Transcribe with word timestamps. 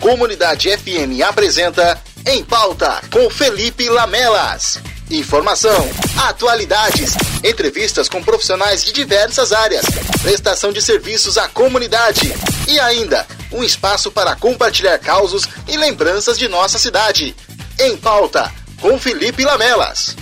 Comunidade 0.00 0.70
FM 0.76 1.22
apresenta 1.26 2.00
Em 2.26 2.44
Pauta 2.44 3.02
com 3.10 3.28
Felipe 3.30 3.88
Lamelas. 3.88 4.78
Informação, 5.10 5.88
atualidades, 6.16 7.14
entrevistas 7.44 8.08
com 8.08 8.22
profissionais 8.22 8.84
de 8.84 8.92
diversas 8.92 9.52
áreas, 9.52 9.86
prestação 10.20 10.72
de 10.72 10.82
serviços 10.82 11.38
à 11.38 11.48
comunidade 11.48 12.32
e 12.68 12.80
ainda 12.80 13.26
um 13.52 13.62
espaço 13.62 14.10
para 14.10 14.34
compartilhar 14.34 14.98
causos 14.98 15.48
e 15.68 15.76
lembranças 15.76 16.38
de 16.38 16.48
nossa 16.48 16.78
cidade. 16.78 17.34
Em 17.78 17.96
Pauta 17.96 18.52
com 18.80 18.98
Felipe 18.98 19.44
Lamelas. 19.44 20.16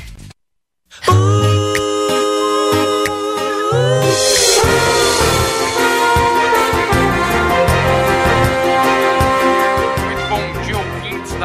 Muito 1.09 1.44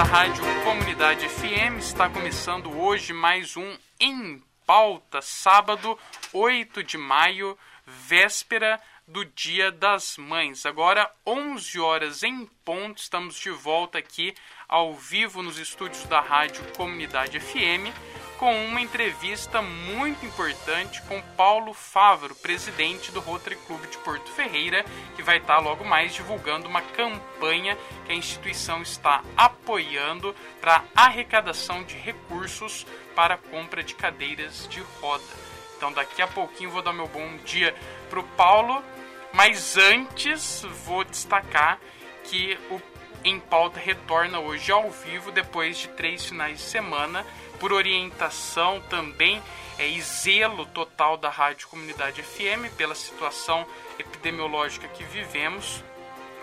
Rádio 0.09 0.43
Comunidade 0.63 1.29
FM. 1.29 1.77
Está 1.77 2.09
começando 2.09 2.75
hoje 2.75 3.13
mais 3.13 3.55
um 3.55 3.77
Em 3.99 4.41
Pauta, 4.65 5.21
sábado 5.21 5.99
8 6.33 6.83
de 6.83 6.97
maio, 6.97 7.55
véspera 7.85 8.81
do 9.07 9.23
Dia 9.23 9.71
das 9.71 10.17
Mães. 10.17 10.65
Agora, 10.65 11.11
11 11.27 11.79
horas 11.79 12.23
em 12.23 12.47
ponto, 12.65 12.97
estamos 12.97 13.39
de 13.39 13.51
volta 13.51 13.99
aqui 13.99 14.33
ao 14.69 14.93
vivo 14.93 15.41
nos 15.41 15.57
estúdios 15.57 16.05
da 16.05 16.19
Rádio 16.19 16.63
Comunidade 16.77 17.39
FM 17.39 17.91
com 18.37 18.65
uma 18.67 18.79
entrevista 18.79 19.61
muito 19.61 20.23
importante 20.23 21.01
com 21.01 21.19
Paulo 21.35 21.73
Favaro, 21.73 22.35
presidente 22.35 23.11
do 23.11 23.19
Rotary 23.19 23.57
Clube 23.67 23.87
de 23.87 23.97
Porto 23.97 24.31
Ferreira, 24.31 24.85
que 25.15 25.23
vai 25.23 25.39
estar 25.39 25.57
logo 25.57 25.83
mais 25.83 26.13
divulgando 26.13 26.67
uma 26.67 26.81
campanha 26.81 27.75
que 28.05 28.13
a 28.13 28.15
instituição 28.15 28.81
está 28.81 29.23
apoiando 29.35 30.33
para 30.61 30.85
arrecadação 30.95 31.83
de 31.83 31.95
recursos 31.95 32.85
para 33.15 33.33
a 33.33 33.37
compra 33.37 33.83
de 33.83 33.95
cadeiras 33.95 34.67
de 34.69 34.79
roda. 35.01 35.23
Então 35.75 35.91
daqui 35.91 36.21
a 36.21 36.27
pouquinho 36.27 36.69
vou 36.69 36.83
dar 36.83 36.93
meu 36.93 37.07
bom 37.07 37.37
dia 37.43 37.75
para 38.09 38.19
o 38.19 38.23
Paulo, 38.23 38.81
mas 39.33 39.75
antes 39.75 40.61
vou 40.85 41.03
destacar 41.03 41.79
que 42.23 42.57
o 42.69 42.79
Em 43.23 43.39
Pauta 43.39 43.79
retorna 43.79 44.39
hoje 44.39 44.71
ao 44.71 44.89
vivo 44.89 45.31
depois 45.31 45.77
de 45.77 45.89
três 45.89 46.25
finais 46.25 46.57
de 46.57 46.63
semana 46.63 47.25
por 47.59 47.73
orientação 47.73 48.81
também 48.89 49.41
é, 49.77 49.87
e 49.87 50.01
zelo 50.01 50.65
total 50.65 51.17
da 51.17 51.29
Rádio 51.29 51.67
Comunidade 51.67 52.23
FM 52.23 52.73
pela 52.77 52.95
situação 52.95 53.65
epidemiológica 53.97 54.87
que 54.87 55.03
vivemos. 55.03 55.83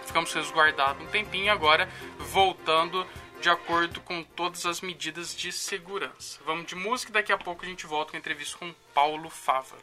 Ficamos 0.05 0.33
resguardados 0.33 1.03
um 1.03 1.07
tempinho 1.07 1.51
agora, 1.51 1.89
voltando 2.19 3.07
de 3.41 3.49
acordo 3.49 4.01
com 4.01 4.23
todas 4.23 4.67
as 4.67 4.81
medidas 4.81 5.35
de 5.35 5.53
segurança. 5.53 6.39
Vamos 6.45 6.67
de 6.67 6.75
música 6.75 7.11
e 7.11 7.15
daqui 7.15 7.33
a 7.33 7.39
pouco 7.39 7.65
a 7.65 7.69
gente 7.69 7.87
volta 7.87 8.11
com 8.11 8.17
a 8.17 8.21
entrevista 8.21 8.57
com 8.59 8.75
Paulo 8.95 9.31
Fávaro. 9.31 9.83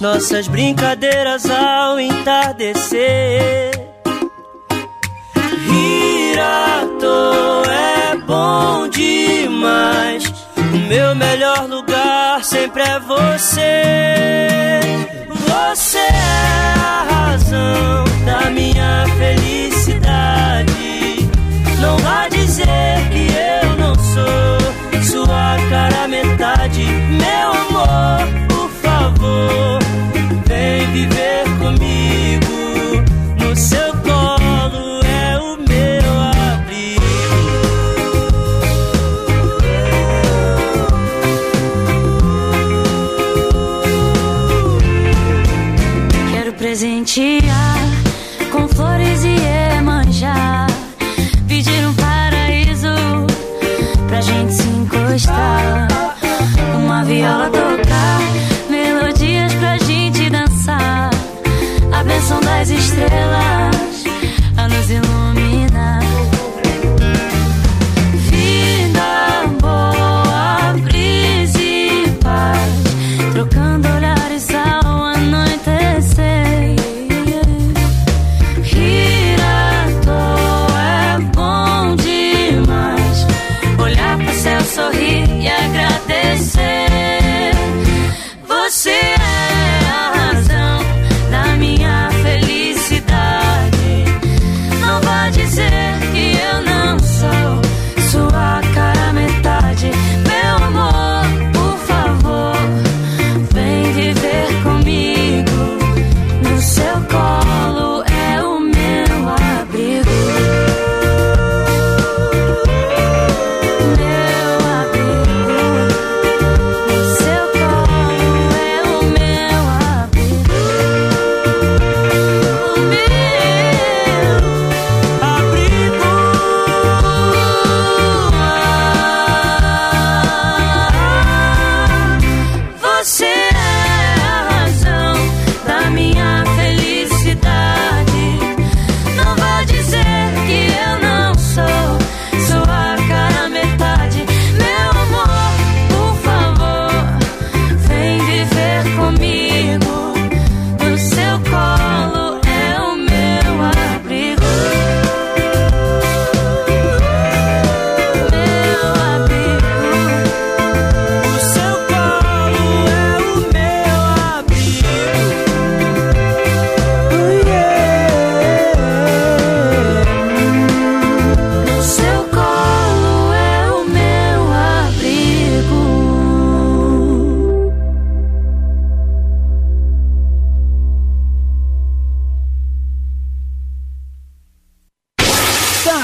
nossas 0.00 0.48
brincadeiras 0.48 1.48
ao 1.50 1.98
entardecer. 1.98 3.70
Rir 5.68 6.38
à 6.38 6.86
toa 7.00 7.72
é 7.72 8.16
bom 8.26 8.88
demais. 8.88 10.24
O 10.56 10.88
meu 10.88 11.14
melhor 11.14 11.66
lugar 11.68 12.44
sempre 12.44 12.82
é 12.82 12.98
você. 13.00 14.80
Você 15.30 15.98
é 15.98 16.74
a 16.78 17.06
razão 17.10 18.04
da 18.24 18.50
minha 18.50 19.04
felicidade. 19.18 20.74
Não 21.80 21.96
vá 21.98 22.28
dizer 22.28 23.08
que 23.12 23.28
eu 23.62 23.76
não 23.76 23.94
sou 23.94 24.76
sua 25.02 25.56
cara 25.70 26.08
metade. 26.08 26.84
Viver 30.96 31.35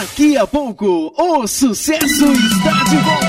Daqui 0.02 0.36
a 0.36 0.44
pouco, 0.48 1.14
o 1.16 1.46
sucesso 1.46 2.24
está 2.32 2.82
de 2.90 2.96
volta. 2.96 3.26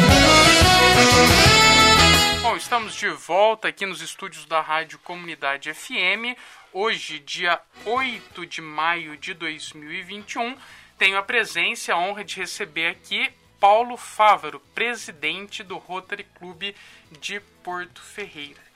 Bom, 2.42 2.58
estamos 2.58 2.96
de 2.96 3.10
volta 3.10 3.68
aqui 3.68 3.86
nos 3.86 4.02
estúdios 4.02 4.48
da 4.48 4.60
Rádio 4.60 4.98
Comunidade 4.98 5.72
FM. 5.72 6.36
Hoje, 6.74 7.20
dia 7.20 7.62
8 7.86 8.48
de 8.48 8.60
maio 8.60 9.16
de 9.18 9.36
2021, 9.36 10.58
tenho 10.98 11.16
a 11.16 11.22
presença 11.22 11.92
e 11.92 11.94
a 11.94 11.98
honra 12.00 12.24
de 12.24 12.38
receber 12.38 12.88
aqui 12.88 13.30
Paulo 13.60 13.96
Fávaro, 13.96 14.60
presidente 14.74 15.62
do 15.62 15.78
Rotary 15.78 16.26
Clube 16.40 16.76
de 17.22 17.40
Porto 17.64 18.02
Ferreira. 18.02 18.73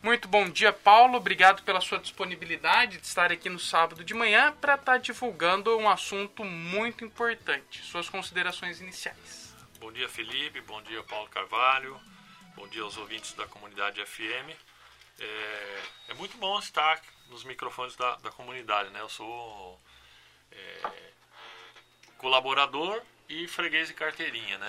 Muito 0.00 0.28
bom 0.28 0.48
dia, 0.48 0.72
Paulo. 0.72 1.16
Obrigado 1.16 1.64
pela 1.64 1.80
sua 1.80 1.98
disponibilidade 1.98 2.98
de 2.98 3.06
estar 3.06 3.32
aqui 3.32 3.48
no 3.48 3.58
sábado 3.58 4.04
de 4.04 4.14
manhã 4.14 4.54
para 4.60 4.74
estar 4.74 4.92
tá 4.92 4.98
divulgando 4.98 5.76
um 5.76 5.88
assunto 5.88 6.44
muito 6.44 7.04
importante. 7.04 7.82
Suas 7.82 8.08
considerações 8.08 8.80
iniciais. 8.80 9.52
Bom 9.80 9.90
dia, 9.90 10.08
Felipe. 10.08 10.60
Bom 10.60 10.80
dia, 10.82 11.02
Paulo 11.02 11.28
Carvalho. 11.28 12.00
Bom 12.54 12.68
dia 12.68 12.82
aos 12.82 12.96
ouvintes 12.96 13.32
da 13.32 13.46
comunidade 13.46 14.04
FM. 14.04 14.56
É, 15.18 15.82
é 16.08 16.14
muito 16.14 16.36
bom 16.38 16.56
estar 16.60 17.02
nos 17.28 17.42
microfones 17.42 17.96
da, 17.96 18.14
da 18.16 18.30
comunidade, 18.30 18.90
né? 18.90 19.00
Eu 19.00 19.08
sou 19.08 19.80
é, 20.52 20.90
colaborador 22.18 23.02
e 23.28 23.48
freguês 23.48 23.88
de 23.88 23.94
carteirinha, 23.94 24.58
né? 24.58 24.68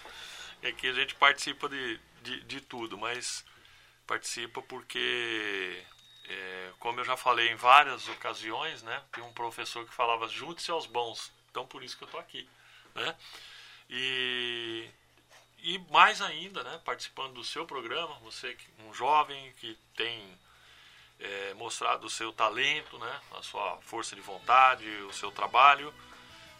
Aqui 0.66 0.88
a 0.88 0.92
gente 0.94 1.14
participa 1.16 1.68
de, 1.68 2.00
de, 2.22 2.40
de 2.44 2.60
tudo, 2.62 2.96
mas 2.96 3.44
participa 4.06 4.62
porque, 4.62 5.84
é, 6.28 6.72
como 6.78 7.00
eu 7.00 7.04
já 7.04 7.16
falei 7.16 7.50
em 7.50 7.56
várias 7.56 8.08
ocasiões, 8.08 8.82
né, 8.82 9.02
tem 9.12 9.22
um 9.22 9.32
professor 9.32 9.86
que 9.86 9.94
falava 9.94 10.28
junte-se 10.28 10.70
aos 10.70 10.86
bons, 10.86 11.32
então 11.50 11.66
por 11.66 11.82
isso 11.82 11.96
que 11.96 12.04
eu 12.04 12.06
estou 12.06 12.20
aqui, 12.20 12.48
né? 12.94 13.16
E, 13.88 14.88
e 15.58 15.78
mais 15.90 16.22
ainda, 16.22 16.62
né, 16.62 16.80
participando 16.84 17.34
do 17.34 17.44
seu 17.44 17.66
programa, 17.66 18.14
você 18.20 18.56
um 18.86 18.94
jovem 18.94 19.52
que 19.60 19.78
tem 19.94 20.38
é, 21.20 21.54
mostrado 21.54 22.06
o 22.06 22.10
seu 22.10 22.32
talento, 22.32 22.98
né, 22.98 23.20
a 23.32 23.42
sua 23.42 23.78
força 23.82 24.16
de 24.16 24.22
vontade, 24.22 24.86
o 25.02 25.12
seu 25.12 25.30
trabalho 25.30 25.92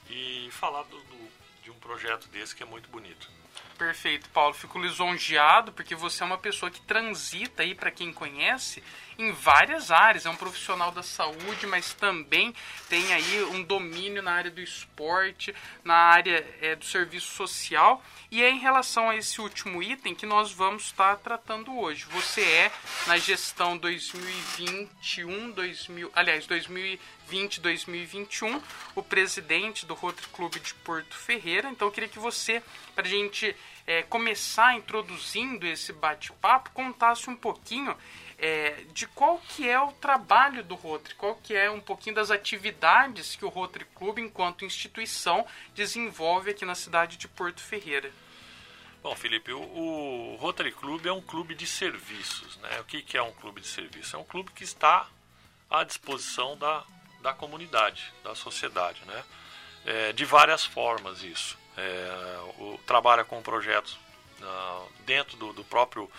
e 0.09 0.49
falar 0.53 0.83
do, 0.85 1.01
do, 1.03 1.33
de 1.63 1.71
um 1.71 1.79
projeto 1.79 2.29
desse 2.29 2.55
que 2.55 2.63
é 2.63 2.67
muito 2.67 2.89
bonito. 2.89 3.29
Perfeito, 3.77 4.29
Paulo. 4.31 4.55
Fico 4.55 4.79
lisonjeado 4.79 5.73
porque 5.73 5.95
você 5.95 6.23
é 6.23 6.27
uma 6.27 6.39
pessoa 6.39 6.71
que 6.71 6.81
transita 6.81 7.63
aí, 7.63 7.75
para 7.75 7.91
quem 7.91 8.13
conhece, 8.13 8.83
em 9.19 9.33
várias 9.33 9.91
áreas. 9.91 10.27
É 10.27 10.31
um 10.31 10.37
profissional 10.37 10.93
da 10.93 11.03
saúde, 11.03 11.67
mas 11.67 11.93
também 11.95 12.55
tem 12.89 13.13
aí 13.13 13.43
um 13.45 13.63
domínio 13.63 14.23
na 14.23 14.33
área 14.33 14.51
do 14.51 14.61
esporte, 14.61 15.55
na 15.85 15.95
área 15.95 16.47
é, 16.61 16.77
do 16.77 16.85
serviço 16.85 17.35
social. 17.35 18.03
E 18.31 18.43
é 18.43 18.51
em 18.51 18.59
relação 18.59 19.11
a 19.11 19.17
esse 19.17 19.41
último 19.41 19.83
item 19.83 20.15
que 20.15 20.27
nós 20.27 20.53
vamos 20.53 20.85
estar 20.85 21.17
tratando 21.17 21.77
hoje. 21.77 22.05
Você 22.11 22.43
é 22.43 22.73
na 23.07 23.19
gestão 23.19 23.77
2021, 23.77 25.51
2000, 25.51 26.11
aliás, 26.15 26.47
2020, 26.47 27.01
2021, 27.61 28.61
o 28.95 29.03
presidente 29.03 29.87
do 29.87 29.95
Rotary 29.95 30.29
Clube 30.29 30.61
de 30.61 30.75
Porto 30.75 31.17
Ferreira. 31.17 31.71
Então 31.71 31.89
eu 31.89 31.93
queria 31.93 32.09
que 32.09 32.19
você, 32.19 32.63
para 32.95 33.07
a 33.07 33.11
gente 33.11 33.57
é, 33.87 34.03
começar 34.03 34.77
introduzindo 34.77 35.67
esse 35.67 35.93
bate-papo, 35.93 36.71
contasse 36.71 37.31
um 37.31 37.37
pouquinho 37.37 37.97
é, 38.39 38.85
de 38.93 39.07
qual 39.07 39.39
que 39.39 39.69
é 39.69 39.81
o 39.81 39.93
trabalho 39.93 40.63
do 40.63 40.75
Rotary, 40.75 41.15
qual 41.15 41.37
que 41.37 41.55
é 41.55 41.71
um 41.71 41.81
pouquinho 41.81 42.15
das 42.15 42.31
atividades 42.31 43.35
que 43.35 43.45
o 43.45 43.49
Rotary 43.49 43.87
Clube, 43.95 44.21
enquanto 44.21 44.65
instituição, 44.65 45.47
desenvolve 45.75 46.51
aqui 46.51 46.65
na 46.65 46.75
cidade 46.75 47.17
de 47.17 47.29
Porto 47.29 47.61
Ferreira. 47.61 48.13
Bom, 49.03 49.17
Felipe, 49.17 49.53
o, 49.53 50.37
Rotary 50.39 50.71
Clube 50.71 51.09
é 51.09 51.13
um 51.13 51.21
clube 51.21 51.55
de 51.55 51.67
serviços. 51.67 52.57
Né? 52.59 52.81
O 52.81 52.85
que 52.85 53.17
é 53.17 53.23
um 53.23 53.33
clube 53.33 53.61
de 53.61 53.67
serviços? 53.67 54.15
É 54.15 54.19
um 54.19 54.25
clube 54.25 54.53
que 54.53 54.63
está 54.63 55.09
à 55.69 55.83
disposição 55.83 56.57
da, 56.57 56.85
da 57.23 57.33
comunidade, 57.33 58.13
da 58.23 58.35
sociedade. 58.35 59.01
Né? 59.07 59.25
É, 59.87 60.13
de 60.13 60.25
várias 60.25 60.65
formas 60.65 61.23
isso. 61.23 61.59
É, 61.77 62.39
o, 62.59 62.79
trabalha 62.87 63.25
com 63.25 63.41
projetos 63.41 63.99
uh, 64.41 64.93
dentro 65.07 65.37
do, 65.39 65.53
do 65.53 65.65
próprio 65.65 66.11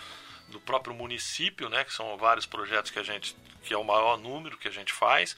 do 0.48 0.60
próprio 0.60 0.94
município, 0.94 1.70
né, 1.70 1.84
que 1.84 1.92
são 1.92 2.16
vários 2.18 2.44
projetos 2.44 2.90
que 2.90 2.98
a 2.98 3.02
gente, 3.02 3.34
que 3.62 3.72
é 3.72 3.78
o 3.78 3.82
maior 3.82 4.18
número 4.18 4.58
que 4.58 4.68
a 4.68 4.70
gente 4.70 4.92
faz. 4.92 5.36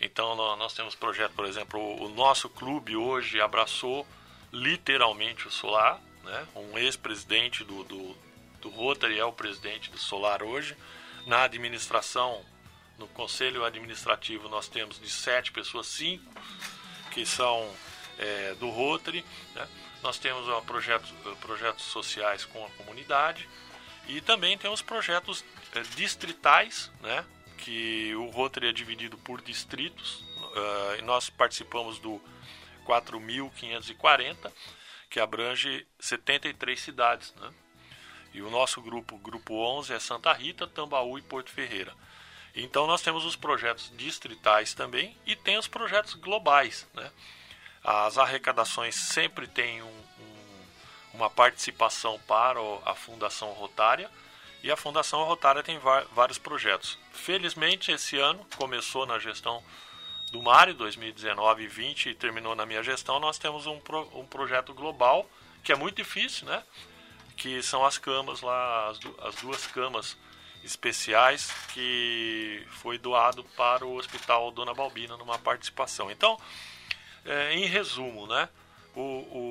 Então 0.00 0.36
nós 0.56 0.72
temos 0.72 0.94
projeto, 0.94 1.32
por 1.32 1.46
exemplo, 1.46 1.80
o 2.02 2.08
nosso 2.08 2.48
clube 2.48 2.96
hoje 2.96 3.40
abraçou 3.40 4.06
literalmente 4.52 5.48
o 5.48 5.50
solar, 5.50 6.00
né? 6.26 6.46
Um 6.54 6.78
ex-presidente 6.78 7.64
do, 7.64 7.84
do, 7.84 8.16
do 8.60 8.68
Rotary 8.68 9.18
é 9.18 9.24
o 9.24 9.32
presidente 9.32 9.90
do 9.90 9.98
Solar 9.98 10.42
hoje. 10.42 10.76
Na 11.24 11.42
administração, 11.42 12.44
no 12.98 13.06
conselho 13.08 13.64
administrativo, 13.64 14.48
nós 14.48 14.68
temos 14.68 15.00
de 15.00 15.10
sete 15.10 15.52
pessoas, 15.52 15.86
cinco 15.86 16.32
que 17.10 17.24
são 17.24 17.74
é, 18.18 18.54
do 18.54 18.68
Rotary. 18.68 19.24
Né? 19.54 19.68
Nós 20.02 20.18
temos 20.18 20.48
ó, 20.48 20.60
projetos, 20.60 21.10
projetos 21.40 21.84
sociais 21.84 22.44
com 22.44 22.64
a 22.64 22.70
comunidade. 22.70 23.48
E 24.06 24.20
também 24.20 24.56
temos 24.56 24.82
projetos 24.82 25.44
é, 25.74 25.80
distritais, 25.96 26.90
né? 27.00 27.24
que 27.58 28.14
o 28.14 28.26
Rotary 28.28 28.68
é 28.68 28.72
dividido 28.72 29.16
por 29.18 29.40
distritos. 29.40 30.20
Uh, 30.20 30.98
e 30.98 31.02
nós 31.02 31.28
participamos 31.28 31.98
do 31.98 32.20
4.540, 32.86 34.52
que 35.10 35.18
abrange 35.18 35.86
73 35.98 36.80
cidades. 36.80 37.34
Né? 37.34 37.52
E 38.32 38.42
o 38.42 38.50
nosso 38.50 38.80
grupo, 38.80 39.18
grupo 39.18 39.54
11, 39.54 39.92
é 39.92 39.98
Santa 39.98 40.32
Rita, 40.32 40.66
Tambaú 40.66 41.18
e 41.18 41.22
Porto 41.22 41.50
Ferreira. 41.50 41.94
Então 42.56 42.86
nós 42.86 43.02
temos 43.02 43.26
os 43.26 43.36
projetos 43.36 43.92
distritais 43.94 44.72
também 44.72 45.14
e 45.26 45.36
tem 45.36 45.58
os 45.58 45.68
projetos 45.68 46.14
globais. 46.14 46.88
Né? 46.94 47.10
As 47.84 48.16
arrecadações 48.16 48.94
sempre 48.94 49.46
têm 49.46 49.82
um, 49.82 50.02
uma 51.12 51.28
participação 51.28 52.18
para 52.26 52.58
a 52.86 52.94
Fundação 52.94 53.52
Rotária 53.52 54.10
e 54.62 54.70
a 54.70 54.76
Fundação 54.76 55.22
Rotária 55.24 55.62
tem 55.62 55.78
vários 56.12 56.38
projetos. 56.38 56.98
Felizmente, 57.12 57.92
esse 57.92 58.18
ano 58.18 58.44
começou 58.56 59.04
na 59.06 59.18
gestão 59.18 59.62
do 60.32 60.42
Mário, 60.42 60.74
2019 60.74 61.62
e 61.62 61.68
20, 61.68 62.08
e 62.08 62.14
terminou 62.14 62.56
na 62.56 62.66
minha 62.66 62.82
gestão. 62.82 63.20
Nós 63.20 63.38
temos 63.38 63.66
um, 63.66 63.78
pro, 63.78 64.08
um 64.18 64.26
projeto 64.26 64.74
global 64.74 65.28
que 65.62 65.72
é 65.72 65.76
muito 65.76 65.96
difícil, 65.96 66.46
né? 66.46 66.62
Que 67.36 67.62
são 67.62 67.84
as 67.84 67.98
camas 67.98 68.40
lá, 68.40 68.88
as, 68.88 68.98
as 69.26 69.34
duas 69.36 69.66
camas 69.66 70.16
especiais 70.66 71.50
que 71.72 72.66
foi 72.72 72.98
doado 72.98 73.44
para 73.56 73.86
o 73.86 73.96
Hospital 73.96 74.50
Dona 74.50 74.74
Balbina 74.74 75.16
numa 75.16 75.38
participação. 75.38 76.10
Então, 76.10 76.38
é, 77.24 77.54
em 77.54 77.66
resumo, 77.66 78.26
né? 78.26 78.48
O, 78.94 79.00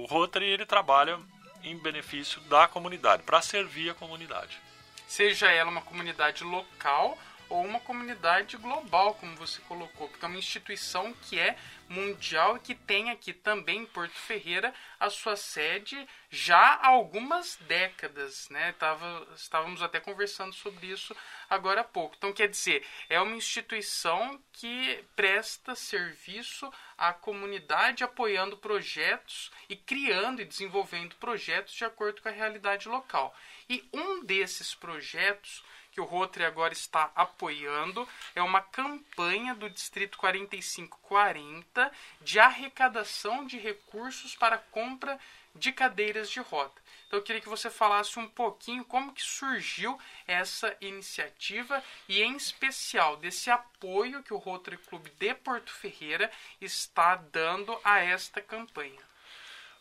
o 0.04 0.06
Rotary 0.10 0.46
ele 0.46 0.66
trabalha 0.66 1.20
em 1.64 1.78
benefício 1.78 2.40
da 2.42 2.68
comunidade, 2.68 3.24
para 3.24 3.42
servir 3.42 3.90
a 3.90 3.94
comunidade. 3.94 4.60
Seja 5.08 5.52
ela 5.52 5.70
uma 5.70 5.82
comunidade 5.82 6.44
local 6.44 7.18
ou 7.50 7.64
uma 7.64 7.80
comunidade 7.80 8.58
global, 8.58 9.16
como 9.16 9.36
você 9.36 9.62
colocou, 9.62 10.08
porque 10.10 10.26
é 10.26 10.28
uma 10.28 10.38
instituição 10.38 11.14
que 11.14 11.40
é 11.40 11.56
mundial 11.88 12.58
e 12.58 12.60
que 12.60 12.74
tem 12.74 13.12
aqui 13.12 13.32
também 13.32 13.82
em 13.82 13.86
Porto 13.86 14.14
Ferreira 14.14 14.74
a 15.00 15.10
sua 15.10 15.36
sede 15.36 16.08
já 16.30 16.58
há 16.58 16.88
algumas 16.88 17.58
décadas, 17.68 18.50
né? 18.50 18.74
Tava, 18.74 19.28
estávamos 19.36 19.82
até 19.82 20.00
conversando 20.00 20.54
sobre 20.54 20.88
isso 20.88 21.16
agora 21.50 21.82
há 21.82 21.84
pouco. 21.84 22.16
Então, 22.18 22.34
quer 22.34 22.48
dizer, 22.48 22.86
é 23.08 23.22
uma 23.22 23.36
instituição 23.36 24.42
que 24.52 25.04
presta 25.16 25.76
serviço 25.76 26.72
à 26.98 27.14
comunidade, 27.14 28.04
apoiando 28.04 28.58
projetos 28.58 29.52
e 29.70 29.76
criando 29.76 30.42
e 30.42 30.46
desenvolvendo 30.46 31.16
projetos 31.18 31.74
de 31.74 31.86
acordo 31.86 32.22
com 32.22 32.30
a 32.30 32.34
realidade 32.34 32.90
local. 32.90 33.36
E 33.70 33.88
um 33.94 34.24
desses 34.24 34.74
projetos 34.74 35.64
que 35.96 36.02
o 36.02 36.04
Rotary 36.04 36.44
agora 36.44 36.74
está 36.74 37.10
apoiando 37.16 38.06
é 38.36 38.42
uma 38.42 38.60
campanha 38.60 39.56
do 39.56 39.70
Distrito 39.70 40.18
4540 40.18 41.90
de 42.20 42.38
arrecadação 42.38 43.48
de 43.48 43.58
recursos 43.58 44.36
para 44.36 44.58
compra 44.58 45.18
de 45.56 45.72
cadeiras 45.72 46.30
de 46.30 46.42
roda. 46.42 46.74
Então 47.08 47.18
eu 47.18 47.24
queria 47.24 47.40
que 47.40 47.48
você 47.48 47.70
falasse 47.70 48.20
um 48.20 48.28
pouquinho 48.28 48.84
como 48.84 49.14
que 49.14 49.22
surgiu 49.22 49.98
essa 50.28 50.76
iniciativa 50.82 51.82
e 52.10 52.22
em 52.22 52.36
especial 52.36 53.16
desse 53.16 53.50
apoio 53.50 54.22
que 54.22 54.34
o 54.34 54.38
Rotary 54.38 54.78
Clube 54.78 55.10
de 55.12 55.34
Porto 55.34 55.72
Ferreira 55.72 56.30
está 56.60 57.16
dando 57.16 57.80
a 57.86 58.00
esta 58.00 58.42
campanha. 58.42 59.00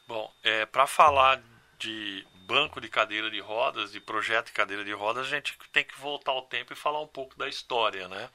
Bom, 0.07 0.33
é, 0.45 0.65
para 0.65 0.87
falar 0.87 1.43
de 1.85 2.27
banco 2.47 2.81
de 2.81 2.89
cadeira 2.89 3.31
de 3.31 3.41
rodas, 3.41 3.93
de 3.93 4.01
projeto 4.01 4.47
de 4.47 4.53
cadeira 4.53 4.85
de 4.85 4.93
rodas, 4.93 5.27
a 5.27 5.31
gente 5.31 5.57
tem 5.73 5.85
que 5.85 5.99
voltar 5.99 6.33
ao 6.33 6.43
tempo 6.43 6.73
e 6.73 6.77
falar 6.77 7.01
um 7.01 7.07
pouco 7.07 7.37
da 7.37 7.49
história, 7.49 8.09
né? 8.09 8.31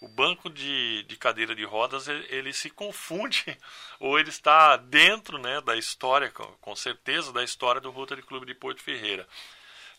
o 0.00 0.08
banco 0.08 0.50
de, 0.50 1.04
de 1.04 1.16
cadeira 1.16 1.54
de 1.54 1.64
rodas 1.64 2.08
ele, 2.08 2.26
ele, 2.28 2.52
se 2.52 2.68
confunde 2.68 3.56
ou 4.00 4.18
ele 4.18 4.30
está 4.30 4.76
dentro 4.76 5.38
né, 5.38 5.60
da 5.60 5.76
história, 5.76 6.28
com, 6.30 6.74
certeza, 6.74 7.32
da 7.32 7.44
história 7.44 7.80
do 7.80 7.90
Rotary 7.90 8.22
Clube 8.22 8.44
de 8.44 8.54
Porto 8.54 8.82
Ferreira. 8.82 9.26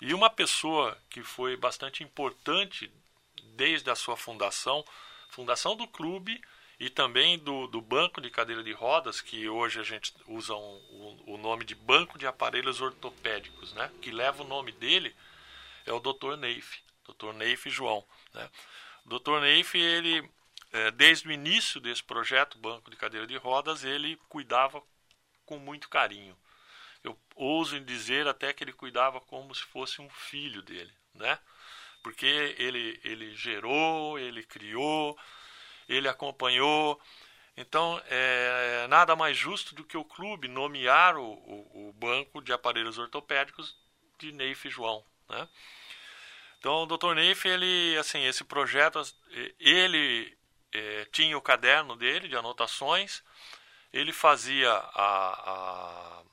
E 0.01 0.13
uma 0.13 0.29
pessoa 0.29 0.97
que 1.09 1.23
foi 1.23 1.55
bastante 1.55 2.03
importante 2.03 2.91
desde 3.55 3.89
a 3.89 3.95
sua 3.95 4.17
fundação, 4.17 4.83
fundação 5.29 5.73
do 5.73 5.87
clube 5.87 6.41
e 6.83 6.89
também 6.89 7.39
do, 7.39 7.65
do 7.67 7.79
banco 7.79 8.19
de 8.19 8.29
cadeira 8.29 8.61
de 8.61 8.73
rodas, 8.73 9.21
que 9.21 9.47
hoje 9.47 9.79
a 9.79 9.83
gente 9.83 10.13
usa 10.27 10.53
um, 10.53 10.75
um, 10.91 11.33
o 11.35 11.37
nome 11.37 11.63
de 11.63 11.73
Banco 11.73 12.17
de 12.17 12.27
Aparelhos 12.27 12.81
Ortopédicos, 12.81 13.71
né, 13.73 13.89
que 14.01 14.11
leva 14.11 14.43
o 14.43 14.47
nome 14.47 14.73
dele, 14.73 15.15
é 15.85 15.93
o 15.93 16.01
Dr. 16.01 16.35
Neif, 16.35 16.81
Dr. 17.07 17.31
Neif 17.35 17.69
João. 17.69 18.03
Né. 18.33 18.49
O 19.05 19.17
Dr. 19.17 19.39
Neif, 19.39 19.77
ele, 19.77 20.29
é, 20.73 20.91
desde 20.91 21.25
o 21.29 21.31
início 21.31 21.79
desse 21.79 22.03
projeto, 22.03 22.57
Banco 22.57 22.91
de 22.91 22.97
Cadeira 22.97 23.25
de 23.25 23.37
Rodas, 23.37 23.85
ele 23.85 24.17
cuidava 24.27 24.83
com 25.45 25.57
muito 25.57 25.87
carinho. 25.87 26.37
Eu 27.01 27.17
ouso 27.33 27.77
em 27.77 27.83
dizer 27.85 28.27
até 28.27 28.51
que 28.51 28.61
ele 28.61 28.73
cuidava 28.73 29.21
como 29.21 29.55
se 29.55 29.63
fosse 29.63 30.01
um 30.01 30.09
filho 30.09 30.61
dele, 30.61 30.91
né? 31.13 31.39
Porque 32.03 32.25
ele, 32.57 32.99
ele 33.05 33.33
gerou, 33.35 34.19
ele 34.19 34.43
criou, 34.43 35.17
ele 35.87 36.07
acompanhou. 36.07 36.99
Então, 37.55 38.01
é 38.07 38.87
nada 38.87 39.15
mais 39.15 39.37
justo 39.37 39.75
do 39.75 39.83
que 39.83 39.97
o 39.97 40.03
clube 40.03 40.47
nomear 40.47 41.17
o, 41.17 41.23
o, 41.23 41.89
o 41.89 41.93
banco 41.93 42.41
de 42.41 42.51
aparelhos 42.51 42.97
ortopédicos 42.97 43.75
de 44.17 44.31
Neif 44.31 44.69
João, 44.69 45.03
né? 45.29 45.47
Então, 46.63 46.83
o 46.83 46.85
Dr. 46.85 47.13
Neif, 47.13 47.45
ele, 47.45 47.97
assim, 47.99 48.23
esse 48.23 48.43
projeto, 48.45 49.01
ele 49.59 50.33
é, 50.71 51.05
tinha 51.11 51.37
o 51.37 51.41
caderno 51.41 51.95
dele 51.95 52.29
de 52.29 52.37
anotações, 52.37 53.21
ele 53.91 54.13
fazia 54.13 54.71
a, 54.71 55.51
a, 55.51 56.23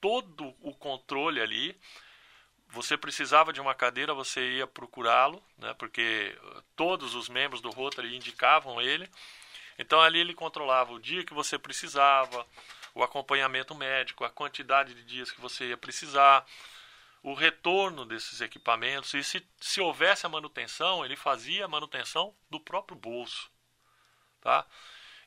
todo 0.00 0.54
o 0.62 0.74
controle 0.74 1.40
ali. 1.42 1.78
Você 2.76 2.94
precisava 2.94 3.54
de 3.54 3.60
uma 3.60 3.74
cadeira, 3.74 4.12
você 4.12 4.58
ia 4.58 4.66
procurá-lo, 4.66 5.42
né, 5.56 5.72
porque 5.78 6.38
todos 6.76 7.14
os 7.14 7.26
membros 7.26 7.62
do 7.62 7.70
Rotary 7.70 8.14
indicavam 8.14 8.82
ele. 8.82 9.10
Então, 9.78 9.98
ali 9.98 10.18
ele 10.18 10.34
controlava 10.34 10.92
o 10.92 11.00
dia 11.00 11.24
que 11.24 11.32
você 11.32 11.58
precisava, 11.58 12.46
o 12.94 13.02
acompanhamento 13.02 13.74
médico, 13.74 14.24
a 14.24 14.30
quantidade 14.30 14.92
de 14.92 15.02
dias 15.04 15.30
que 15.30 15.40
você 15.40 15.68
ia 15.68 15.76
precisar 15.78 16.46
o 17.22 17.32
retorno 17.32 18.04
desses 18.04 18.42
equipamentos 18.42 19.14
e 19.14 19.24
se, 19.24 19.42
se 19.58 19.80
houvesse 19.80 20.26
a 20.26 20.28
manutenção, 20.28 21.02
ele 21.02 21.16
fazia 21.16 21.64
a 21.64 21.68
manutenção 21.68 22.34
do 22.50 22.60
próprio 22.60 22.96
bolso. 22.96 23.50
Tá? 24.42 24.66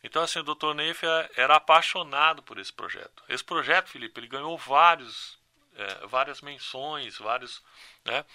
Então, 0.04 0.22
assim, 0.22 0.38
o 0.38 0.44
Dr. 0.44 0.76
Neif 0.76 1.04
era 1.36 1.56
apaixonado 1.56 2.44
por 2.44 2.60
esse 2.60 2.72
projeto. 2.72 3.24
Esse 3.28 3.44
projeto, 3.44 3.90
Felipe, 3.90 4.20
ele 4.20 4.28
ganhou 4.28 4.56
vários, 4.56 5.39
é, 5.80 6.08
várias 6.08 6.42
menções, 6.42 7.18
vários, 7.18 7.64
né, 8.04 8.26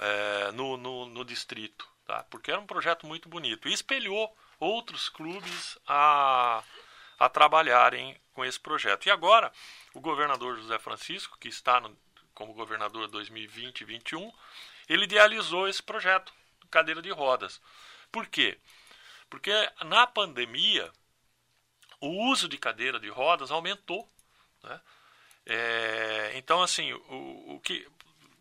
é, 0.00 0.52
no, 0.52 0.76
no, 0.76 1.06
no, 1.06 1.24
distrito, 1.24 1.86
tá? 2.06 2.24
porque 2.30 2.50
era 2.50 2.60
um 2.60 2.66
projeto 2.66 3.06
muito 3.06 3.28
bonito. 3.28 3.68
E 3.68 3.72
espelhou 3.72 4.34
outros 4.58 5.08
clubes 5.08 5.78
a, 5.86 6.62
a 7.18 7.28
trabalharem 7.28 8.18
com 8.32 8.44
esse 8.44 8.58
projeto. 8.58 9.06
E 9.06 9.10
agora, 9.10 9.52
o 9.92 10.00
governador 10.00 10.56
José 10.56 10.78
Francisco, 10.78 11.38
que 11.38 11.48
está 11.48 11.80
no, 11.80 11.96
como 12.34 12.54
governador 12.54 13.08
2020 13.08 13.82
e 13.82 13.84
2021, 13.84 14.32
ele 14.88 15.04
idealizou 15.04 15.68
esse 15.68 15.82
projeto, 15.82 16.32
cadeira 16.70 17.02
de 17.02 17.10
rodas. 17.10 17.60
Por 18.10 18.26
quê? 18.26 18.58
Porque 19.28 19.52
na 19.84 20.06
pandemia 20.06 20.90
o 22.00 22.30
uso 22.30 22.48
de 22.48 22.58
cadeira 22.58 22.98
de 22.98 23.08
rodas 23.08 23.50
aumentou. 23.50 24.10
Né? 24.62 24.80
É, 25.44 26.32
então, 26.36 26.62
assim, 26.62 26.92
o, 26.92 27.54
o 27.54 27.60
que 27.60 27.86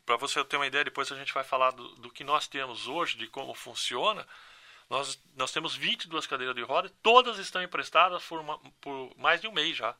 para 0.05 0.17
você 0.17 0.43
ter 0.43 0.57
uma 0.57 0.67
ideia, 0.67 0.83
depois 0.83 1.11
a 1.11 1.15
gente 1.15 1.33
vai 1.33 1.43
falar 1.43 1.71
do, 1.71 1.87
do, 1.95 2.09
que 2.11 2.23
nós 2.23 2.47
temos 2.47 2.87
hoje, 2.87 3.17
de 3.17 3.27
como 3.27 3.53
funciona. 3.53 4.27
Nós, 4.89 5.21
nós 5.35 5.51
temos 5.51 5.75
22 5.75 6.27
cadeiras 6.27 6.55
de 6.55 6.61
rodas, 6.63 6.91
todas 7.01 7.37
estão 7.37 7.63
emprestadas 7.63 8.21
por, 8.25 8.41
uma, 8.41 8.59
por 8.81 9.15
mais 9.17 9.39
de 9.39 9.47
um 9.47 9.51
mês 9.51 9.77
já. 9.77 9.95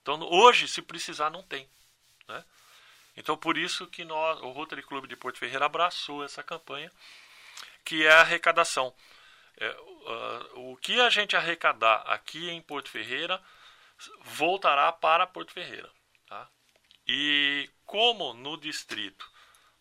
Então, 0.00 0.18
hoje, 0.22 0.66
se 0.66 0.80
precisar, 0.80 1.28
não 1.28 1.42
tem. 1.42 1.68
Né? 2.26 2.42
Então, 3.16 3.36
por 3.36 3.58
isso 3.58 3.86
que 3.86 4.04
nós, 4.04 4.40
o 4.40 4.50
Rotary 4.50 4.82
Clube 4.82 5.08
de 5.08 5.16
Porto 5.16 5.38
Ferreira 5.38 5.66
abraçou 5.66 6.24
essa 6.24 6.42
campanha, 6.42 6.90
que 7.84 8.06
é 8.06 8.10
a 8.10 8.20
arrecadação. 8.20 8.94
É, 9.58 9.70
uh, 9.70 10.70
o 10.70 10.76
que 10.76 11.00
a 11.00 11.10
gente 11.10 11.36
arrecadar 11.36 11.96
aqui 12.06 12.48
em 12.48 12.62
Porto 12.62 12.88
Ferreira 12.88 13.42
voltará 14.22 14.90
para 14.92 15.26
Porto 15.26 15.52
Ferreira. 15.52 15.90
E 17.08 17.70
como 17.86 18.34
no 18.34 18.56
distrito 18.56 19.28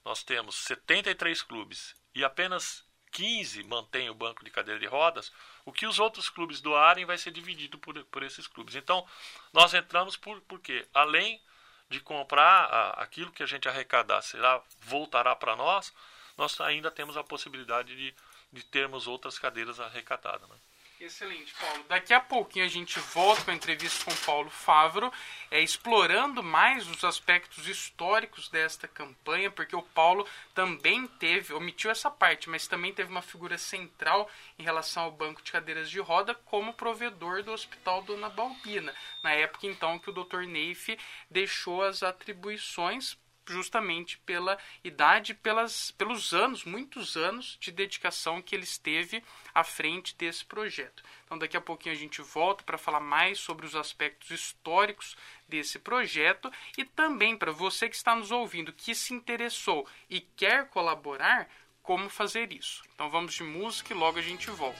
nós 0.06 0.24
temos 0.24 0.56
73 0.56 1.44
clubes 1.44 1.94
e 2.16 2.24
apenas 2.24 2.88
15 3.12 3.64
mantêm 3.64 4.10
o 4.10 4.16
banco 4.16 4.46
de 4.46 4.50
cadeira 4.52 4.80
de 4.80 4.86
rodas, 4.86 5.32
o 5.66 5.72
que 5.72 5.86
os 5.86 6.00
outros 6.00 6.30
clubes 6.30 6.62
doarem 6.62 7.04
vai 7.04 7.18
ser 7.18 7.32
dividido 7.32 7.78
por, 7.78 8.02
por 8.06 8.24
esses 8.24 8.48
clubes. 8.48 8.76
Então, 8.76 9.06
nós 9.52 9.74
entramos 9.74 10.16
por, 10.16 10.40
por 10.42 10.60
quê? 10.60 10.88
Além 10.94 11.42
de 11.90 12.00
comprar 12.00 12.66
a, 12.66 12.90
aquilo 13.04 13.32
que 13.32 13.44
a 13.44 13.46
gente 13.46 13.68
arrecadar 13.68 14.22
será 14.22 14.62
voltará 14.80 15.36
para 15.36 15.56
nós, 15.56 15.94
nós 16.38 16.60
ainda 16.62 16.92
temos 16.92 17.18
a 17.18 17.24
possibilidade 17.24 17.96
de, 17.96 18.16
de 18.52 18.64
termos 18.64 19.08
outras 19.08 19.38
cadeiras 19.38 19.80
arrecadadas. 19.80 20.48
Né? 20.48 20.56
Excelente, 21.00 21.54
Paulo. 21.54 21.86
Daqui 21.88 22.12
a 22.12 22.20
pouquinho 22.20 22.66
a 22.66 22.68
gente 22.68 23.00
volta 23.00 23.44
com 23.44 23.52
a 23.52 23.54
entrevista 23.54 24.04
com 24.04 24.16
Paulo 24.26 24.50
Favro, 24.50 25.14
é, 25.52 25.62
explorando 25.62 26.42
mais 26.42 26.88
os 26.88 27.04
aspectos 27.04 27.68
históricos 27.68 28.50
desta 28.50 28.88
campanha, 28.88 29.52
porque 29.52 29.76
o 29.76 29.84
Paulo 29.84 30.28
também 30.56 31.06
teve, 31.06 31.54
omitiu 31.54 31.92
essa 31.92 32.10
parte, 32.10 32.50
mas 32.50 32.68
também 32.68 32.92
teve 32.92 33.12
uma 33.12 33.22
figura 33.22 33.60
central 33.60 34.28
em 34.58 34.64
relação 34.64 35.04
ao 35.04 35.12
banco 35.12 35.44
de 35.44 35.52
cadeiras 35.52 35.88
de 35.88 36.00
roda 36.00 36.34
como 36.34 36.74
provedor 36.74 37.44
do 37.44 37.52
Hospital 37.52 38.02
Dona 38.02 38.30
Balbina, 38.30 38.94
na 39.22 39.32
época 39.34 39.68
então 39.68 40.00
que 40.00 40.10
o 40.10 40.14
Dr. 40.14 40.48
Neif 40.48 40.98
deixou 41.30 41.84
as 41.84 42.02
atribuições 42.02 43.16
justamente 43.48 44.18
pela 44.20 44.58
idade, 44.84 45.34
pelas, 45.34 45.92
pelos 45.92 46.34
anos, 46.34 46.64
muitos 46.64 47.16
anos 47.16 47.58
de 47.60 47.72
dedicação 47.72 48.42
que 48.42 48.56
ele 48.56 48.64
esteve 48.64 49.24
à 49.54 49.64
frente 49.64 50.16
desse 50.16 50.46
projeto. 50.46 51.04
Então, 51.26 51.38
daqui 51.38 51.58
a 51.58 51.62
pouquinho 51.62 51.96
a 51.96 51.98
gente 51.98 52.22
volta 52.22 52.64
para 52.64 52.78
falar 52.78 53.00
mais 53.00 53.40
sobre 53.40 53.66
os 53.66 53.76
aspectos 53.76 54.32
históricos 54.32 55.16
desse 55.48 55.80
projeto 55.80 56.52
e 56.78 56.86
também 56.86 57.38
para 57.38 57.52
você 57.52 57.90
que 57.90 57.96
está 57.96 58.16
nos 58.16 58.32
ouvindo, 58.32 58.74
que 58.74 58.94
se 58.94 59.14
interessou 59.14 59.88
e 60.10 60.22
quer 60.22 60.70
colaborar, 60.70 61.50
como 61.82 62.10
fazer 62.10 62.52
isso. 62.52 62.84
Então, 62.94 63.10
vamos 63.10 63.34
de 63.34 63.44
música 63.44 63.94
e 63.94 63.98
logo 63.98 64.20
a 64.20 64.22
gente 64.22 64.50
volta. 64.52 64.80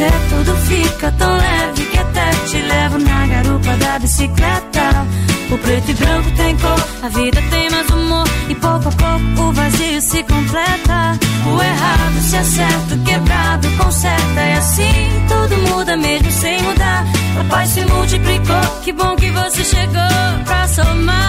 Você 0.00 0.10
tudo 0.30 0.56
fica 0.56 1.12
tão 1.12 1.36
leve 1.36 1.84
que 1.84 1.98
até 1.98 2.30
te 2.46 2.56
levo 2.56 2.98
na 2.98 3.26
garupa 3.26 3.76
da 3.76 3.98
bicicleta. 3.98 5.06
O 5.50 5.58
preto 5.58 5.90
e 5.90 5.94
branco 5.94 6.30
tem 6.36 6.56
cor, 6.56 6.88
a 7.02 7.08
vida 7.08 7.42
tem 7.50 7.70
mais 7.70 7.90
humor. 7.90 8.24
E 8.48 8.54
pouco 8.54 8.88
a 8.88 8.92
pouco 8.92 9.42
o 9.42 9.52
vazio 9.52 10.00
se 10.00 10.22
completa. 10.22 11.18
O 11.44 11.62
errado 11.62 12.20
se 12.22 12.36
acerta, 12.36 12.94
o 12.94 13.04
quebrado 13.04 13.68
conserta. 13.76 14.40
E 14.40 14.52
assim 14.52 15.26
tudo 15.28 15.56
muda 15.68 15.96
mesmo 15.98 16.32
sem 16.32 16.62
mudar. 16.62 17.04
A 17.38 17.44
paz 17.44 17.68
se 17.68 17.84
multiplicou, 17.84 18.80
que 18.82 18.92
bom 18.92 19.16
que 19.16 19.30
você 19.30 19.64
chegou 19.64 20.44
pra 20.46 20.66
somar. 20.68 21.19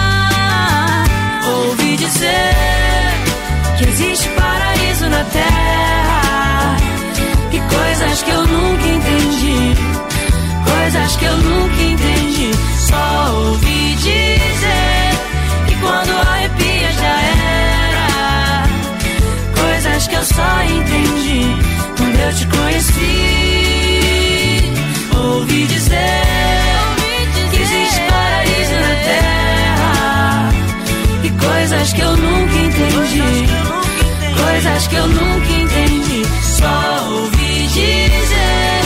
Coisas 34.82 34.86
que 34.88 34.94
eu 34.96 35.06
nunca 35.06 35.52
entendi. 35.52 36.22
Só 36.42 37.08
ouvi 37.08 37.66
dizer 37.68 38.80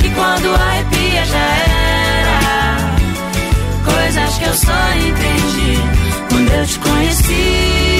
que 0.00 0.10
quando 0.10 0.54
arrepia 0.54 1.24
já 1.26 1.38
era. 1.38 2.78
Coisas 3.84 4.38
que 4.38 4.44
eu 4.44 4.54
só 4.54 4.92
entendi 4.96 5.78
quando 6.30 6.50
eu 6.50 6.66
te 6.66 6.78
conheci. 6.78 7.93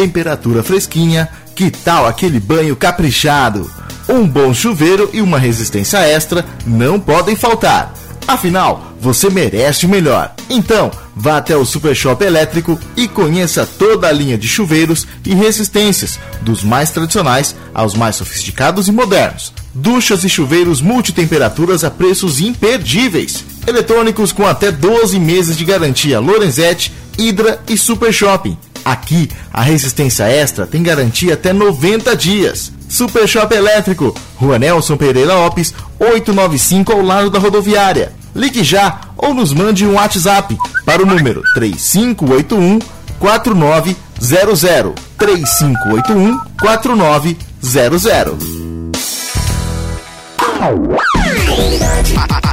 Temperatura 0.00 0.62
fresquinha, 0.62 1.28
que 1.54 1.70
tal 1.70 2.06
aquele 2.06 2.40
banho 2.40 2.74
caprichado? 2.74 3.70
Um 4.08 4.26
bom 4.26 4.54
chuveiro 4.54 5.10
e 5.12 5.20
uma 5.20 5.38
resistência 5.38 5.98
extra 5.98 6.42
não 6.64 6.98
podem 6.98 7.36
faltar. 7.36 7.92
Afinal, 8.26 8.94
você 8.98 9.28
merece 9.28 9.84
o 9.84 9.90
melhor. 9.90 10.34
Então, 10.48 10.90
vá 11.14 11.36
até 11.36 11.54
o 11.54 11.66
Super 11.66 11.94
Shop 11.94 12.24
Elétrico 12.24 12.80
e 12.96 13.06
conheça 13.06 13.66
toda 13.66 14.08
a 14.08 14.12
linha 14.12 14.38
de 14.38 14.48
chuveiros 14.48 15.06
e 15.26 15.34
resistências, 15.34 16.18
dos 16.40 16.64
mais 16.64 16.88
tradicionais 16.88 17.54
aos 17.74 17.92
mais 17.92 18.16
sofisticados 18.16 18.88
e 18.88 18.92
modernos. 18.92 19.52
Duchas 19.74 20.24
e 20.24 20.30
chuveiros 20.30 20.80
multitemperaturas 20.80 21.84
a 21.84 21.90
preços 21.90 22.40
imperdíveis. 22.40 23.44
Eletrônicos 23.66 24.32
com 24.32 24.46
até 24.46 24.72
12 24.72 25.20
meses 25.20 25.58
de 25.58 25.64
garantia 25.66 26.18
Lorenzetti, 26.18 26.90
Hydra 27.18 27.60
e 27.68 27.76
Super 27.76 28.14
Shopping. 28.14 28.56
Aqui, 28.90 29.30
a 29.52 29.62
resistência 29.62 30.24
extra 30.24 30.66
tem 30.66 30.82
garantia 30.82 31.34
até 31.34 31.52
90 31.52 32.16
dias. 32.16 32.72
Super 32.88 33.28
Shop 33.28 33.54
Elétrico, 33.54 34.12
Rua 34.34 34.58
Nelson 34.58 34.96
Pereira 34.96 35.32
Lopes, 35.32 35.72
895 36.00 36.90
ao 36.90 37.00
lado 37.00 37.30
da 37.30 37.38
rodoviária. 37.38 38.12
Ligue 38.34 38.64
já 38.64 39.02
ou 39.16 39.32
nos 39.32 39.52
mande 39.52 39.86
um 39.86 39.94
WhatsApp 39.94 40.58
para 40.84 41.04
o 41.04 41.06
número 41.06 41.40
3581 41.54 42.80
4900. 43.20 44.94
3581 45.16 46.40
4900. 46.60 48.44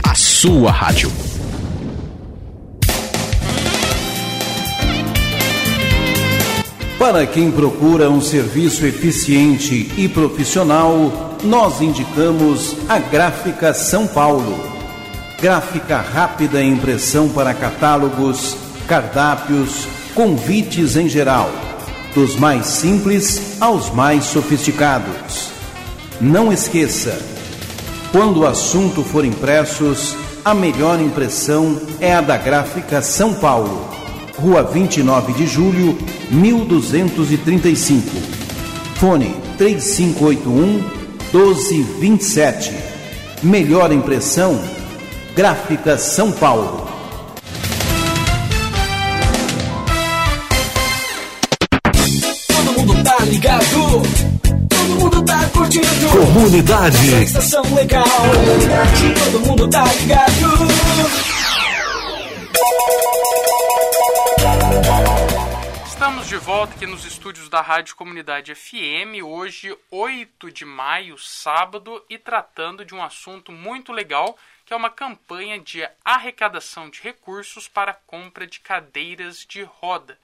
A 0.04 0.14
sua 0.14 0.72
rádio. 0.72 1.12
Para 7.00 7.28
quem 7.28 7.52
procura 7.52 8.10
um 8.10 8.20
serviço 8.20 8.84
eficiente 8.84 9.92
e 9.96 10.10
profissional, 10.10 11.38
nós 11.44 11.80
indicamos 11.80 12.76
a 12.90 12.98
Gráfica 12.98 13.72
São 13.72 14.08
Paulo. 14.08 14.60
Gráfica 15.40 15.98
rápida 15.98 16.60
e 16.60 16.68
impressão 16.68 17.30
para 17.30 17.54
catálogos, 17.54 18.58
cardápios, 18.88 19.88
convites 20.16 20.96
em 20.96 21.08
geral, 21.08 21.52
dos 22.16 22.36
mais 22.36 22.66
simples 22.66 23.62
aos 23.62 23.92
mais 23.92 24.24
sofisticados. 24.26 25.52
Não 26.20 26.52
esqueça, 26.52 27.16
quando 28.12 28.40
o 28.40 28.48
assunto 28.48 29.04
for 29.04 29.24
impressos, 29.24 30.18
a 30.44 30.56
melhor 30.56 31.00
impressão 31.00 31.80
é 32.02 32.16
a 32.16 32.22
da 32.22 32.38
Gráfica 32.38 33.04
São 33.04 33.36
Paulo. 33.36 33.97
Rua 34.38 34.62
29 34.64 35.34
de 35.34 35.48
Julho, 35.48 35.98
1235. 36.30 38.04
Fone 38.96 39.36
3581 39.58 40.98
1227. 41.34 42.72
Melhor 43.42 43.92
impressão, 43.92 44.60
Gráfica 45.36 45.98
São 45.98 46.32
Paulo. 46.32 46.88
Todo 52.48 52.74
mundo 52.74 53.04
tá 53.04 53.18
ligado. 53.26 54.02
Todo 54.70 55.00
mundo 55.00 55.22
tá 55.24 55.50
curtindo. 55.52 55.88
Comunidade. 56.12 56.98
Sensação 56.98 57.64
legal. 57.74 58.06
Todo 59.32 59.40
mundo 59.46 59.68
tá 59.68 59.84
ligado. 60.00 61.37
Estamos 66.28 66.44
de 66.44 66.52
volta 66.52 66.76
aqui 66.76 66.86
nos 66.86 67.06
estúdios 67.06 67.48
da 67.48 67.62
Rádio 67.62 67.96
Comunidade 67.96 68.54
FM, 68.54 69.24
hoje 69.24 69.74
8 69.90 70.52
de 70.52 70.66
maio, 70.66 71.18
sábado, 71.18 72.04
e 72.10 72.18
tratando 72.18 72.84
de 72.84 72.94
um 72.94 73.02
assunto 73.02 73.50
muito 73.50 73.94
legal, 73.94 74.38
que 74.66 74.74
é 74.74 74.76
uma 74.76 74.90
campanha 74.90 75.58
de 75.58 75.88
arrecadação 76.04 76.90
de 76.90 77.02
recursos 77.02 77.70
para 77.70 77.92
a 77.92 77.94
compra 77.94 78.46
de 78.46 78.60
cadeiras 78.60 79.46
de 79.46 79.64
roda, 79.64 80.20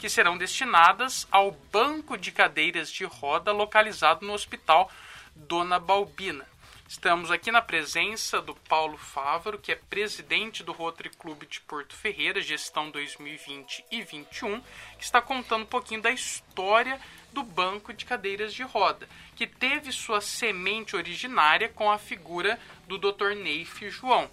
que 0.00 0.08
serão 0.08 0.36
destinadas 0.36 1.28
ao 1.30 1.52
Banco 1.52 2.18
de 2.18 2.32
Cadeiras 2.32 2.90
de 2.90 3.04
Roda 3.04 3.52
localizado 3.52 4.26
no 4.26 4.32
Hospital 4.32 4.90
Dona 5.36 5.78
Balbina. 5.78 6.44
Estamos 6.88 7.32
aqui 7.32 7.50
na 7.50 7.60
presença 7.60 8.40
do 8.40 8.54
Paulo 8.54 8.96
Fávaro, 8.96 9.58
que 9.58 9.72
é 9.72 9.74
presidente 9.74 10.62
do 10.62 10.70
Rotary 10.70 11.10
Clube 11.10 11.44
de 11.44 11.60
Porto 11.60 11.96
Ferreira, 11.96 12.40
gestão 12.40 12.92
2020 12.92 13.84
e 13.90 13.96
2021, 13.96 14.60
que 14.96 15.02
está 15.02 15.20
contando 15.20 15.62
um 15.62 15.66
pouquinho 15.66 16.00
da 16.00 16.12
história 16.12 17.00
do 17.32 17.42
banco 17.42 17.92
de 17.92 18.04
cadeiras 18.04 18.54
de 18.54 18.62
roda, 18.62 19.08
que 19.34 19.48
teve 19.48 19.90
sua 19.90 20.20
semente 20.20 20.94
originária 20.94 21.68
com 21.68 21.90
a 21.90 21.98
figura 21.98 22.56
do 22.86 22.96
Dr. 22.98 23.34
Neif 23.34 23.90
João. 23.90 24.30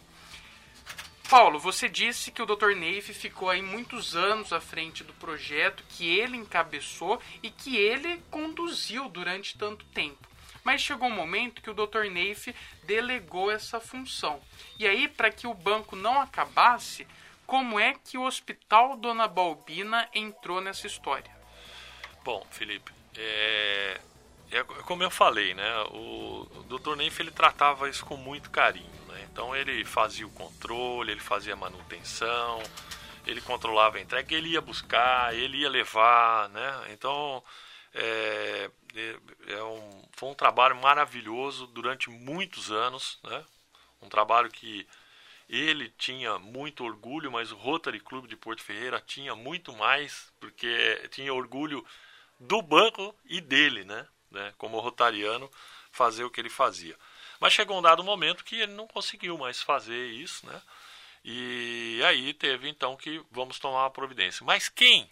Paulo, 1.27 1.57
você 1.57 1.89
disse 1.89 2.31
que 2.31 2.41
o 2.43 2.45
Dr. 2.45 2.75
Neif 2.75 3.15
ficou 3.15 3.49
aí 3.49 3.63
muitos 3.63 4.15
anos 4.15 4.53
à 4.53 4.61
frente 4.61 5.03
do 5.03 5.13
projeto, 5.13 5.83
que 5.89 6.05
ele 6.05 6.37
encabeçou 6.37 7.19
e 7.41 7.49
que 7.49 7.75
ele 7.75 8.21
conduziu 8.29 9.09
durante 9.09 9.57
tanto 9.57 9.83
tempo. 9.85 10.32
Mas 10.63 10.81
chegou 10.81 11.07
um 11.07 11.15
momento 11.15 11.61
que 11.61 11.69
o 11.69 11.73
Dr. 11.73 12.09
Neif 12.09 12.53
delegou 12.83 13.51
essa 13.51 13.79
função. 13.79 14.41
E 14.79 14.87
aí, 14.87 15.07
para 15.07 15.31
que 15.31 15.45
o 15.45 15.53
banco 15.53 15.95
não 15.95 16.21
acabasse, 16.21 17.05
como 17.45 17.79
é 17.79 17.93
que 17.93 18.17
o 18.17 18.23
Hospital 18.23 18.95
Dona 18.97 19.27
Balbina 19.27 20.07
entrou 20.13 20.61
nessa 20.61 20.87
história? 20.87 21.31
Bom, 22.23 22.45
Felipe, 22.49 22.91
é, 23.17 23.99
é 24.51 24.63
como 24.63 25.03
eu 25.03 25.11
falei, 25.11 25.53
né? 25.53 25.83
O, 25.91 26.47
o 26.55 26.63
Dr. 26.63 26.95
Neif 26.95 27.19
ele 27.19 27.31
tratava 27.31 27.89
isso 27.89 28.05
com 28.05 28.15
muito 28.15 28.49
carinho. 28.49 28.89
Né? 29.07 29.27
Então 29.31 29.55
ele 29.55 29.83
fazia 29.83 30.25
o 30.25 30.31
controle, 30.31 31.11
ele 31.11 31.19
fazia 31.19 31.53
a 31.53 31.57
manutenção, 31.57 32.63
ele 33.25 33.41
controlava 33.41 33.97
a 33.97 34.01
entrega, 34.01 34.33
ele 34.33 34.49
ia 34.49 34.61
buscar, 34.61 35.35
ele 35.35 35.57
ia 35.57 35.69
levar, 35.69 36.49
né? 36.49 36.87
Então 36.91 37.43
é, 37.93 38.71
é, 38.95 39.53
é 39.53 39.63
um, 39.63 40.03
foi 40.11 40.29
um 40.29 40.33
trabalho 40.33 40.75
maravilhoso 40.75 41.67
durante 41.67 42.09
muitos 42.09 42.71
anos, 42.71 43.19
né? 43.23 43.45
Um 44.01 44.09
trabalho 44.09 44.49
que 44.49 44.87
ele 45.49 45.89
tinha 45.97 46.39
muito 46.39 46.83
orgulho, 46.83 47.31
mas 47.31 47.51
o 47.51 47.55
Rotary 47.55 47.99
Clube 47.99 48.27
de 48.27 48.35
Porto 48.35 48.63
Ferreira 48.63 49.01
tinha 49.05 49.35
muito 49.35 49.73
mais, 49.73 50.31
porque 50.39 51.07
tinha 51.11 51.33
orgulho 51.33 51.85
do 52.39 52.61
banco 52.61 53.15
e 53.25 53.39
dele, 53.39 53.83
né? 53.83 54.07
né? 54.31 54.53
Como 54.57 54.79
rotariano, 54.79 55.49
fazer 55.91 56.23
o 56.23 56.29
que 56.29 56.41
ele 56.41 56.49
fazia. 56.49 56.97
Mas 57.39 57.53
chegou 57.53 57.77
um 57.77 57.81
dado 57.81 58.03
momento 58.03 58.43
que 58.43 58.55
ele 58.55 58.73
não 58.73 58.87
conseguiu 58.87 59.37
mais 59.37 59.61
fazer 59.61 60.07
isso, 60.11 60.45
né? 60.45 60.61
E 61.23 62.01
aí 62.05 62.33
teve 62.33 62.67
então 62.67 62.97
que 62.97 63.23
vamos 63.31 63.59
tomar 63.59 63.83
uma 63.83 63.91
providência. 63.91 64.45
Mas 64.45 64.67
quem 64.67 65.09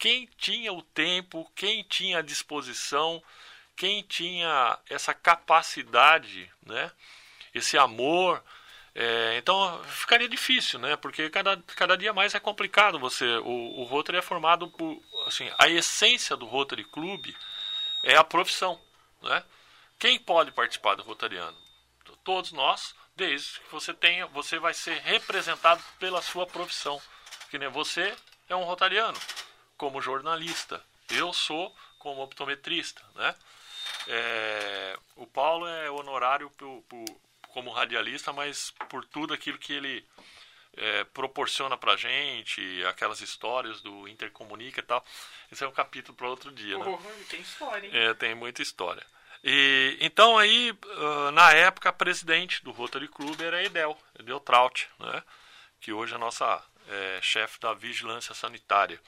quem 0.00 0.26
tinha 0.38 0.72
o 0.72 0.80
tempo, 0.80 1.48
quem 1.54 1.84
tinha 1.84 2.18
a 2.18 2.22
disposição, 2.22 3.22
quem 3.76 4.02
tinha 4.02 4.78
essa 4.88 5.12
capacidade, 5.12 6.50
né? 6.64 6.90
esse 7.54 7.76
amor. 7.76 8.42
É, 8.94 9.36
então 9.36 9.84
ficaria 9.84 10.28
difícil, 10.28 10.80
né? 10.80 10.96
Porque 10.96 11.28
cada, 11.28 11.62
cada 11.76 11.96
dia 11.98 12.14
mais 12.14 12.34
é 12.34 12.40
complicado 12.40 12.98
você. 12.98 13.26
O, 13.44 13.80
o 13.80 13.84
Rotary 13.84 14.18
é 14.18 14.22
formado 14.22 14.68
por. 14.70 15.00
Assim, 15.26 15.48
a 15.58 15.68
essência 15.68 16.34
do 16.34 16.46
Rotary 16.46 16.84
Clube 16.84 17.36
é 18.02 18.16
a 18.16 18.24
profissão. 18.24 18.80
Né? 19.22 19.44
Quem 19.98 20.18
pode 20.18 20.50
participar 20.50 20.94
do 20.94 21.02
Rotariano? 21.02 21.56
Todos 22.24 22.52
nós, 22.52 22.94
desde 23.14 23.60
que 23.60 23.70
você 23.70 23.92
tenha, 23.92 24.26
você 24.26 24.58
vai 24.58 24.72
ser 24.72 24.98
representado 25.02 25.82
pela 25.98 26.22
sua 26.22 26.46
profissão. 26.46 27.00
Que 27.50 27.58
nem 27.58 27.68
você 27.68 28.14
é 28.48 28.56
um 28.56 28.64
rotariano 28.64 29.18
como 29.80 30.02
jornalista. 30.02 30.84
Eu 31.08 31.32
sou 31.32 31.74
como 31.98 32.22
optometrista, 32.22 33.02
né? 33.14 33.34
É, 34.06 34.98
o 35.16 35.26
Paulo 35.26 35.66
é 35.66 35.90
honorário 35.90 36.50
por, 36.50 36.82
por, 36.82 37.04
como 37.48 37.70
radialista, 37.70 38.30
mas 38.30 38.74
por 38.90 39.06
tudo 39.06 39.32
aquilo 39.32 39.56
que 39.56 39.72
ele 39.72 40.06
é, 40.76 41.04
proporciona 41.04 41.78
pra 41.78 41.96
gente, 41.96 42.60
aquelas 42.84 43.22
histórias 43.22 43.80
do 43.80 44.06
Intercomunica 44.06 44.80
e 44.80 44.82
tal. 44.82 45.02
Esse 45.50 45.64
é 45.64 45.66
um 45.66 45.72
capítulo 45.72 46.14
para 46.14 46.28
outro 46.28 46.52
dia, 46.52 46.76
né? 46.76 46.98
tem 47.30 47.40
história, 47.40 47.86
hein? 47.86 47.92
É, 47.94 48.12
tem 48.12 48.34
muita 48.34 48.60
história. 48.60 49.04
E, 49.42 49.96
então 49.98 50.36
aí, 50.36 50.72
uh, 50.72 51.30
na 51.30 51.52
época, 51.52 51.88
a 51.88 51.92
presidente 51.92 52.62
do 52.62 52.70
Rotary 52.70 53.08
Club 53.08 53.40
era 53.40 53.56
a 53.56 53.64
Edel, 53.64 53.96
Edel 54.18 54.40
Traut, 54.40 54.90
né? 54.98 55.22
Que 55.80 55.90
hoje 55.90 56.14
é 56.14 56.18
nossa 56.18 56.62
é, 56.86 57.18
chefe 57.22 57.58
da 57.58 57.72
vigilância 57.72 58.34
sanitária. 58.34 59.00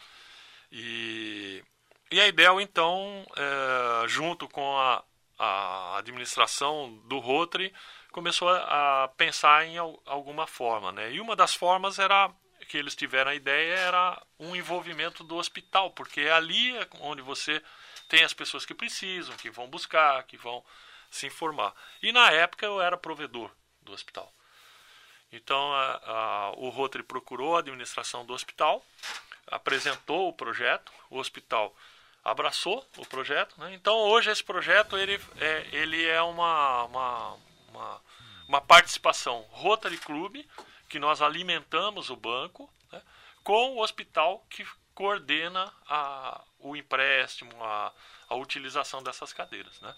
E, 0.73 1.63
e 2.11 2.19
a 2.19 2.27
IDEL, 2.27 2.59
então, 2.59 3.27
é, 3.37 4.09
junto 4.09 4.49
com 4.49 4.79
a, 4.79 5.05
a 5.39 5.99
administração 5.99 6.99
do 7.05 7.19
Rotary, 7.19 7.73
começou 8.11 8.49
a, 8.49 9.05
a 9.05 9.09
pensar 9.09 9.67
em 9.67 9.77
al, 9.77 10.03
alguma 10.07 10.47
forma. 10.47 10.91
Né? 10.91 11.13
E 11.13 11.21
uma 11.21 11.37
das 11.37 11.55
formas 11.55 11.99
era 11.99 12.33
que 12.69 12.79
eles 12.79 12.97
tiveram 12.97 13.31
a 13.31 13.35
ideia 13.35 13.75
era 13.75 14.23
um 14.39 14.57
envolvimento 14.57 15.23
do 15.23 15.37
hospital, 15.37 15.91
porque 15.91 16.23
é 16.23 16.33
ali 16.33 16.73
onde 17.01 17.21
você 17.21 17.63
tem 18.09 18.25
as 18.25 18.33
pessoas 18.33 18.65
que 18.65 18.73
precisam, 18.73 19.37
que 19.37 19.51
vão 19.51 19.69
buscar, 19.69 20.23
que 20.25 20.39
vão 20.39 20.65
se 21.11 21.27
informar. 21.27 21.75
E 22.03 22.13
na 22.13 22.31
época 22.31 22.65
eu 22.65 22.81
era 22.81 22.97
provedor 22.97 23.51
do 23.83 23.93
hospital. 23.93 24.33
Então 25.31 25.73
a, 25.75 26.01
a, 26.05 26.53
o 26.57 26.71
Rotary 26.71 27.05
procurou 27.05 27.57
a 27.57 27.59
administração 27.59 28.25
do 28.25 28.33
hospital 28.33 28.83
apresentou 29.53 30.29
o 30.29 30.33
projeto, 30.33 30.91
o 31.11 31.19
hospital 31.19 31.77
abraçou 32.25 32.85
o 32.97 33.07
projeto. 33.07 33.55
Né? 33.59 33.75
Então 33.75 33.95
hoje 33.95 34.31
esse 34.31 34.43
projeto 34.43 34.97
ele 34.97 35.21
é, 35.38 35.67
ele 35.73 36.05
é 36.07 36.23
uma, 36.23 36.85
uma, 36.85 37.38
uma, 37.69 38.01
uma 38.49 38.61
participação 38.61 39.43
Rotary 39.51 39.99
Club, 39.99 40.45
que 40.88 40.99
nós 40.99 41.21
alimentamos 41.21 42.11
o 42.11 42.17
banco, 42.17 42.73
né? 42.91 43.03
com 43.45 43.77
o 43.77 43.83
hospital 43.83 44.45
que 44.49 44.67
coordena 44.95 45.73
a, 45.88 46.43
o 46.59 46.75
empréstimo, 46.75 47.53
a, 47.62 47.93
a 48.29 48.35
utilização 48.35 49.03
dessas 49.03 49.33
cadeiras. 49.33 49.81
Né? 49.81 49.95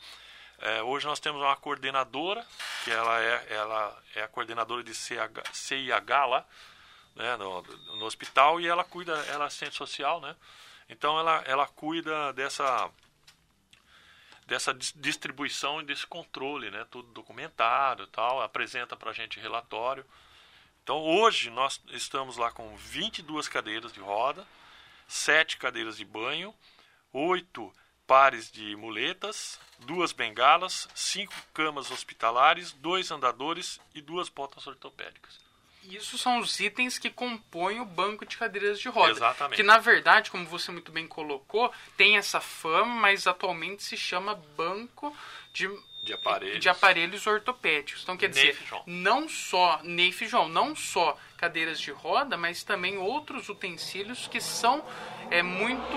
É, 0.58 0.82
hoje 0.82 1.06
nós 1.06 1.20
temos 1.20 1.40
uma 1.40 1.56
coordenadora, 1.56 2.44
que 2.84 2.90
ela 2.90 3.20
é, 3.20 3.46
ela 3.50 4.02
é 4.14 4.22
a 4.22 4.28
coordenadora 4.28 4.82
de 4.82 4.94
CH, 4.94 5.42
CIH 5.52 6.26
lá, 6.26 6.46
né, 7.14 7.36
no, 7.36 7.62
no 7.96 8.04
hospital 8.04 8.60
e 8.60 8.66
ela 8.66 8.84
cuida, 8.84 9.12
ela 9.28 9.44
é 9.44 9.46
assistente 9.46 9.76
social, 9.76 10.20
né? 10.20 10.34
Então 10.88 11.18
ela, 11.18 11.42
ela 11.46 11.66
cuida 11.66 12.32
dessa 12.32 12.90
dessa 14.46 14.74
distribuição 14.74 15.80
e 15.80 15.84
desse 15.84 16.06
controle, 16.06 16.70
né? 16.70 16.86
Tudo 16.90 17.08
documentado, 17.12 18.06
tal, 18.08 18.42
apresenta 18.42 18.94
para 18.94 19.10
a 19.10 19.14
gente 19.14 19.40
relatório. 19.40 20.04
Então 20.82 21.00
hoje 21.00 21.48
nós 21.48 21.80
estamos 21.88 22.36
lá 22.36 22.50
com 22.50 22.76
22 22.76 23.48
cadeiras 23.48 23.92
de 23.92 24.00
roda, 24.00 24.46
7 25.08 25.56
cadeiras 25.56 25.96
de 25.96 26.04
banho, 26.04 26.54
8 27.10 27.72
pares 28.06 28.50
de 28.50 28.76
muletas, 28.76 29.58
duas 29.78 30.12
bengalas, 30.12 30.88
cinco 30.94 31.32
camas 31.54 31.90
hospitalares, 31.90 32.72
dois 32.72 33.10
andadores 33.10 33.80
e 33.94 34.02
duas 34.02 34.28
botas 34.28 34.66
ortopédicas. 34.66 35.43
Isso 35.88 36.16
são 36.18 36.38
os 36.38 36.58
itens 36.60 36.98
que 36.98 37.10
compõem 37.10 37.80
o 37.80 37.84
banco 37.84 38.24
de 38.24 38.36
cadeiras 38.36 38.80
de 38.80 38.88
roda. 38.88 39.12
Exatamente. 39.12 39.56
Que 39.56 39.62
na 39.62 39.78
verdade, 39.78 40.30
como 40.30 40.46
você 40.46 40.70
muito 40.72 40.90
bem 40.90 41.06
colocou, 41.06 41.72
tem 41.96 42.16
essa 42.16 42.40
fama, 42.40 42.94
mas 42.94 43.26
atualmente 43.26 43.82
se 43.82 43.96
chama 43.96 44.34
banco 44.56 45.14
de, 45.52 45.70
de, 46.02 46.12
aparelhos. 46.12 46.60
de 46.60 46.68
aparelhos 46.68 47.26
ortopédicos. 47.26 48.02
Então 48.02 48.16
quer 48.16 48.28
dizer, 48.28 48.58
não 48.86 49.28
só 49.28 49.80
Neif 49.82 50.26
João, 50.26 50.48
não 50.48 50.74
só 50.74 51.16
cadeiras 51.36 51.80
de 51.80 51.90
roda, 51.90 52.36
mas 52.36 52.64
também 52.64 52.96
outros 52.96 53.48
utensílios 53.48 54.26
que 54.26 54.40
são 54.40 54.84
é, 55.30 55.42
muito 55.42 55.96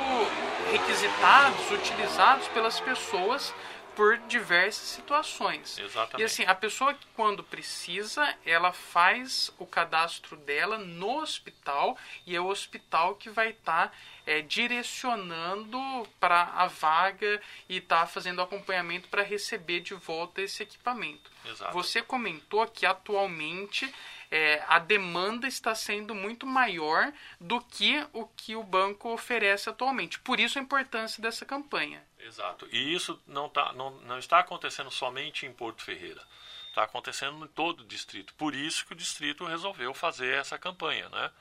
requisitados, 0.71 1.71
utilizados 1.71 2.47
pelas 2.49 2.79
pessoas 2.79 3.53
por 3.97 4.15
diversas 4.27 4.89
situações. 4.89 5.79
Exatamente. 5.79 6.21
E 6.21 6.23
assim, 6.23 6.43
a 6.45 6.53
pessoa 6.53 6.93
que 6.93 7.07
quando 7.15 7.43
precisa, 7.43 8.31
ela 8.45 8.71
faz 8.71 9.51
o 9.57 9.65
cadastro 9.65 10.37
dela 10.37 10.77
no 10.77 11.19
hospital 11.19 11.97
e 12.23 12.35
é 12.35 12.39
o 12.39 12.45
hospital 12.45 13.15
que 13.15 13.27
vai 13.27 13.49
estar 13.49 13.87
tá, 13.89 13.93
é, 14.27 14.41
direcionando 14.43 15.79
para 16.19 16.43
a 16.43 16.67
vaga 16.67 17.41
e 17.67 17.77
está 17.77 18.05
fazendo 18.05 18.39
acompanhamento 18.39 19.09
para 19.09 19.23
receber 19.23 19.79
de 19.79 19.95
volta 19.95 20.43
esse 20.43 20.61
equipamento. 20.61 21.31
Exato. 21.43 21.73
Você 21.73 21.99
comentou 21.99 22.67
que 22.67 22.85
atualmente 22.85 23.91
é, 24.29 24.63
a 24.67 24.77
demanda 24.77 25.47
está 25.47 25.73
sendo 25.73 26.13
muito 26.13 26.45
maior 26.45 27.11
do 27.39 27.59
que 27.61 28.05
o 28.13 28.27
que 28.27 28.55
o 28.55 28.61
banco 28.61 29.09
oferece 29.09 29.69
atualmente. 29.69 30.19
Por 30.19 30.39
isso 30.39 30.59
a 30.59 30.61
importância 30.61 31.19
dessa 31.19 31.45
campanha. 31.45 32.05
Exato. 32.19 32.67
E 32.71 32.93
isso 32.93 33.21
não, 33.27 33.49
tá, 33.49 33.73
não, 33.73 33.91
não 34.01 34.17
está 34.17 34.39
acontecendo 34.39 34.91
somente 34.91 35.45
em 35.45 35.53
Porto 35.53 35.83
Ferreira. 35.83 36.21
Está 36.69 36.83
acontecendo 36.83 37.45
em 37.45 37.47
todo 37.49 37.81
o 37.81 37.85
distrito. 37.85 38.33
Por 38.35 38.53
isso 38.53 38.85
que 38.85 38.93
o 38.93 38.95
distrito 38.95 39.45
resolveu 39.45 39.93
fazer 39.93 40.37
essa 40.37 40.57
campanha, 40.57 41.09
né? 41.09 41.31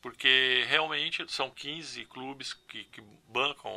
porque 0.00 0.64
realmente 0.68 1.24
são 1.32 1.50
15 1.50 2.04
clubes 2.06 2.52
que, 2.52 2.84
que 2.84 3.00
bancam 3.28 3.70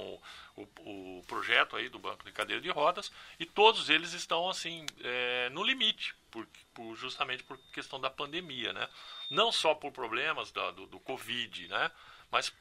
o, 0.55 0.61
o, 0.61 1.19
o, 1.19 1.23
projeto 1.27 1.75
aí 1.75 1.89
do 1.89 1.97
banco 1.97 2.23
de 2.23 2.31
cadeira 2.31 2.61
de 2.61 2.69
rodas 2.69 3.11
e 3.39 3.45
todos 3.45 3.89
eles 3.89 4.13
estão 4.13 4.47
assim 4.49 4.85
é, 5.03 5.49
no 5.49 5.63
limite, 5.63 6.13
por, 6.29 6.47
por, 6.73 6.95
justamente 6.95 7.43
por 7.43 7.57
questão 7.73 7.99
da 7.99 8.09
pandemia, 8.09 8.71
né? 8.71 8.87
Não 9.29 9.51
só 9.51 9.73
por 9.73 9.91
problemas 9.91 10.51
da, 10.51 10.71
do, 10.71 10.85
do 10.85 10.99
Covid, 10.99 11.67
né? 11.67 11.91
Mas 12.29 12.53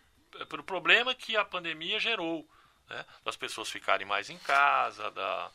pelo 0.48 0.64
problema 0.64 1.14
que 1.14 1.36
a 1.36 1.44
pandemia 1.44 2.00
gerou 2.00 2.48
né? 2.90 3.06
das 3.24 3.36
pessoas 3.36 3.70
ficarem 3.70 4.06
mais 4.06 4.28
em 4.28 4.36
casa, 4.38 5.10
da... 5.12 5.50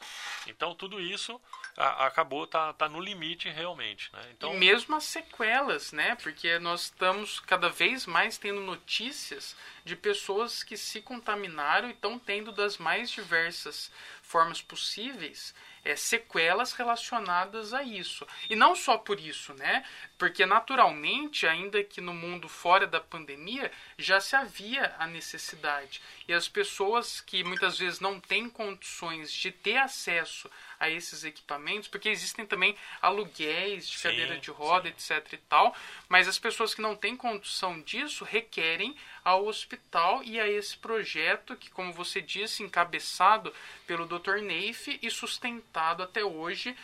então 0.48 0.74
tudo 0.74 1.00
isso 1.00 1.40
a, 1.76 2.08
acabou 2.08 2.48
tá, 2.48 2.74
tá 2.74 2.88
no 2.88 3.00
limite 3.00 3.50
realmente, 3.50 4.12
né? 4.14 4.22
Então 4.32 4.56
e 4.56 4.58
mesmo 4.58 4.96
as 4.96 5.04
sequelas, 5.04 5.92
né? 5.92 6.16
Porque 6.16 6.58
nós 6.60 6.84
estamos 6.84 7.42
cada 7.42 7.70
vez 7.70 8.06
mais 8.06 8.38
tendo 8.38 8.62
notícias 8.62 9.56
de 9.84 9.96
pessoas 9.96 10.64
que 10.64 10.78
se 10.78 11.02
contaminaram 11.02 11.90
e 11.90 11.92
estão 11.92 12.18
tendo 12.18 12.52
das 12.52 12.78
mais 12.78 13.12
diversas 13.12 13.92
formas 14.24 14.62
possíveis 14.62 15.54
é, 15.86 15.96
sequelas 15.96 16.74
relacionadas 16.74 17.74
a 17.74 17.84
isso. 17.84 18.28
E 18.50 18.56
não 18.56 18.76
só 18.76 18.98
por 18.98 19.20
isso, 19.20 19.54
né? 19.54 19.86
Porque 20.18 20.46
naturalmente, 20.46 21.46
ainda 21.46 21.84
que 21.84 22.02
no 22.02 22.14
mundo 22.14 22.50
fora 22.50 22.88
da 22.88 23.00
pandemia, 23.00 23.72
já 23.98 24.20
se 24.20 24.36
havia 24.36 24.96
a 24.98 25.06
necessidade. 25.06 26.02
E 26.28 26.34
as 26.34 26.48
pessoas 26.48 27.22
que 27.22 27.44
muitas 27.44 27.78
vezes 27.78 28.00
não 28.00 28.20
têm 28.20 28.50
condições 28.50 29.32
de 29.32 29.52
ter 29.52 29.78
acesso 29.78 30.50
a 30.80 30.90
esses 30.90 31.24
equipamentos, 31.24 31.88
porque 31.88 32.10
existem 32.10 32.46
também 32.46 32.76
aluguéis 33.02 33.88
de 33.88 33.98
sim, 33.98 34.04
cadeira 34.04 34.38
de 34.38 34.52
roda, 34.52 34.94
sim. 34.98 35.14
etc 35.14 35.34
e 35.34 35.38
tal, 35.38 35.76
mas 36.08 36.28
as 36.28 36.40
pessoas 36.40 36.74
que 36.74 36.82
não 36.82 36.96
têm 36.96 37.16
condição 37.16 37.82
disso 37.82 38.24
requerem 38.24 38.96
ao 39.24 39.46
hospital 39.48 40.24
e 40.24 40.40
a 40.40 40.48
esse 40.48 40.78
projeto 40.78 41.56
que, 41.56 41.70
como 41.70 41.94
você 41.94 42.22
disse, 42.22 42.64
encabeçado 42.64 43.54
pelo 43.88 44.06
Dr. 44.06 44.38
Neif 44.42 45.00
e 45.02 45.10
sustentado 45.10 46.04
até 46.04 46.24
hoje 46.24 46.76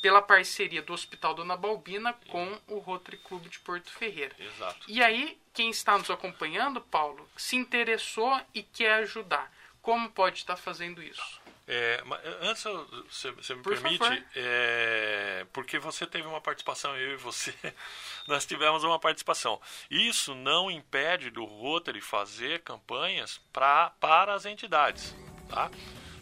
pela 0.00 0.22
parceria 0.22 0.80
do 0.82 0.92
Hospital 0.92 1.34
Dona 1.34 1.56
Balbina 1.56 2.12
com 2.28 2.58
o 2.68 2.78
Rotary 2.78 3.18
Clube 3.18 3.48
de 3.48 3.58
Porto 3.58 3.90
Ferreira. 3.90 4.34
Exato. 4.38 4.86
E 4.86 5.02
aí, 5.02 5.38
quem 5.52 5.70
está 5.70 5.98
nos 5.98 6.10
acompanhando, 6.10 6.80
Paulo, 6.80 7.28
se 7.36 7.56
interessou 7.56 8.40
e 8.54 8.62
quer 8.62 8.94
ajudar. 9.02 9.52
Como 9.82 10.10
pode 10.10 10.38
estar 10.38 10.56
fazendo 10.56 11.02
isso? 11.02 11.40
É, 11.70 12.02
antes, 12.40 12.64
você, 12.64 13.30
você 13.30 13.54
me 13.54 13.62
Por 13.62 13.74
permite, 13.74 14.24
é, 14.34 15.46
porque 15.52 15.78
você 15.78 16.06
teve 16.06 16.26
uma 16.26 16.40
participação, 16.40 16.96
eu 16.96 17.12
e 17.12 17.16
você, 17.16 17.54
nós 18.26 18.46
tivemos 18.46 18.84
uma 18.84 18.98
participação. 18.98 19.60
Isso 19.90 20.34
não 20.34 20.70
impede 20.70 21.30
do 21.30 21.44
Rotary 21.44 22.00
fazer 22.00 22.62
campanhas 22.62 23.38
pra, 23.52 23.90
para 24.00 24.32
as 24.32 24.46
entidades, 24.46 25.14
tá? 25.46 25.70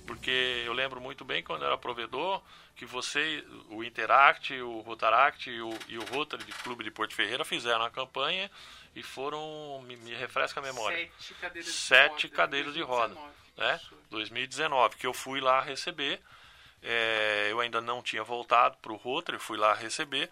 Porque 0.04 0.64
eu 0.66 0.72
lembro 0.72 1.00
muito 1.00 1.24
bem 1.24 1.44
quando 1.44 1.62
eu 1.62 1.68
era 1.68 1.78
provedor, 1.78 2.42
que 2.74 2.84
você, 2.84 3.44
o 3.70 3.84
Interact, 3.84 4.52
o 4.60 4.80
Rotaract 4.80 5.48
e 5.48 5.62
o, 5.62 5.70
e 5.86 5.96
o 5.96 6.04
Rotary 6.06 6.42
de 6.42 6.52
Clube 6.54 6.82
de 6.82 6.90
Porto 6.90 7.14
Ferreira 7.14 7.44
fizeram 7.44 7.84
a 7.84 7.90
campanha 7.90 8.50
e 8.96 9.02
foram, 9.02 9.80
me, 9.86 9.96
me 9.96 10.12
refresca 10.12 10.58
a 10.58 10.62
memória, 10.62 11.08
sete 11.20 11.34
cadeiras 11.34 11.70
sete 11.72 12.16
de 12.16 12.26
roda, 12.26 12.36
cadeiras 12.36 12.74
de 12.74 12.82
roda 12.82 13.16
né? 13.56 13.80
2019, 14.10 14.96
que 14.96 15.06
eu 15.06 15.14
fui 15.14 15.40
lá 15.40 15.60
receber. 15.60 16.20
É, 16.82 17.48
eu 17.50 17.60
ainda 17.60 17.80
não 17.80 18.02
tinha 18.02 18.22
voltado 18.22 18.76
para 18.78 18.92
o 18.92 18.96
Rotary, 18.96 19.38
fui 19.38 19.56
lá 19.56 19.74
receber. 19.74 20.30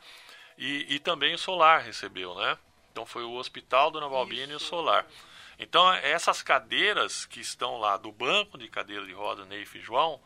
E, 0.57 0.95
e 0.95 0.99
também 0.99 1.35
o 1.35 1.39
Solar 1.39 1.83
recebeu, 1.83 2.35
né? 2.37 2.57
Então 2.93 3.05
foi 3.05 3.25
o 3.25 3.35
Hospital 3.35 3.91
Dona 3.91 4.09
Balbina 4.09 4.53
e 4.53 4.57
o 4.57 4.61
Solar. 4.61 5.05
Então 5.59 5.93
essas 5.95 6.43
cadeiras 6.43 7.27
que 7.27 7.41
estão 7.41 7.79
lá 7.79 7.97
do 7.97 8.13
banco 8.13 8.57
de 8.57 8.69
cadeira 8.69 9.05
de 9.05 9.13
roda 9.13 9.45
Neif 9.45 9.77
e 9.77 9.81
João, 9.81 10.21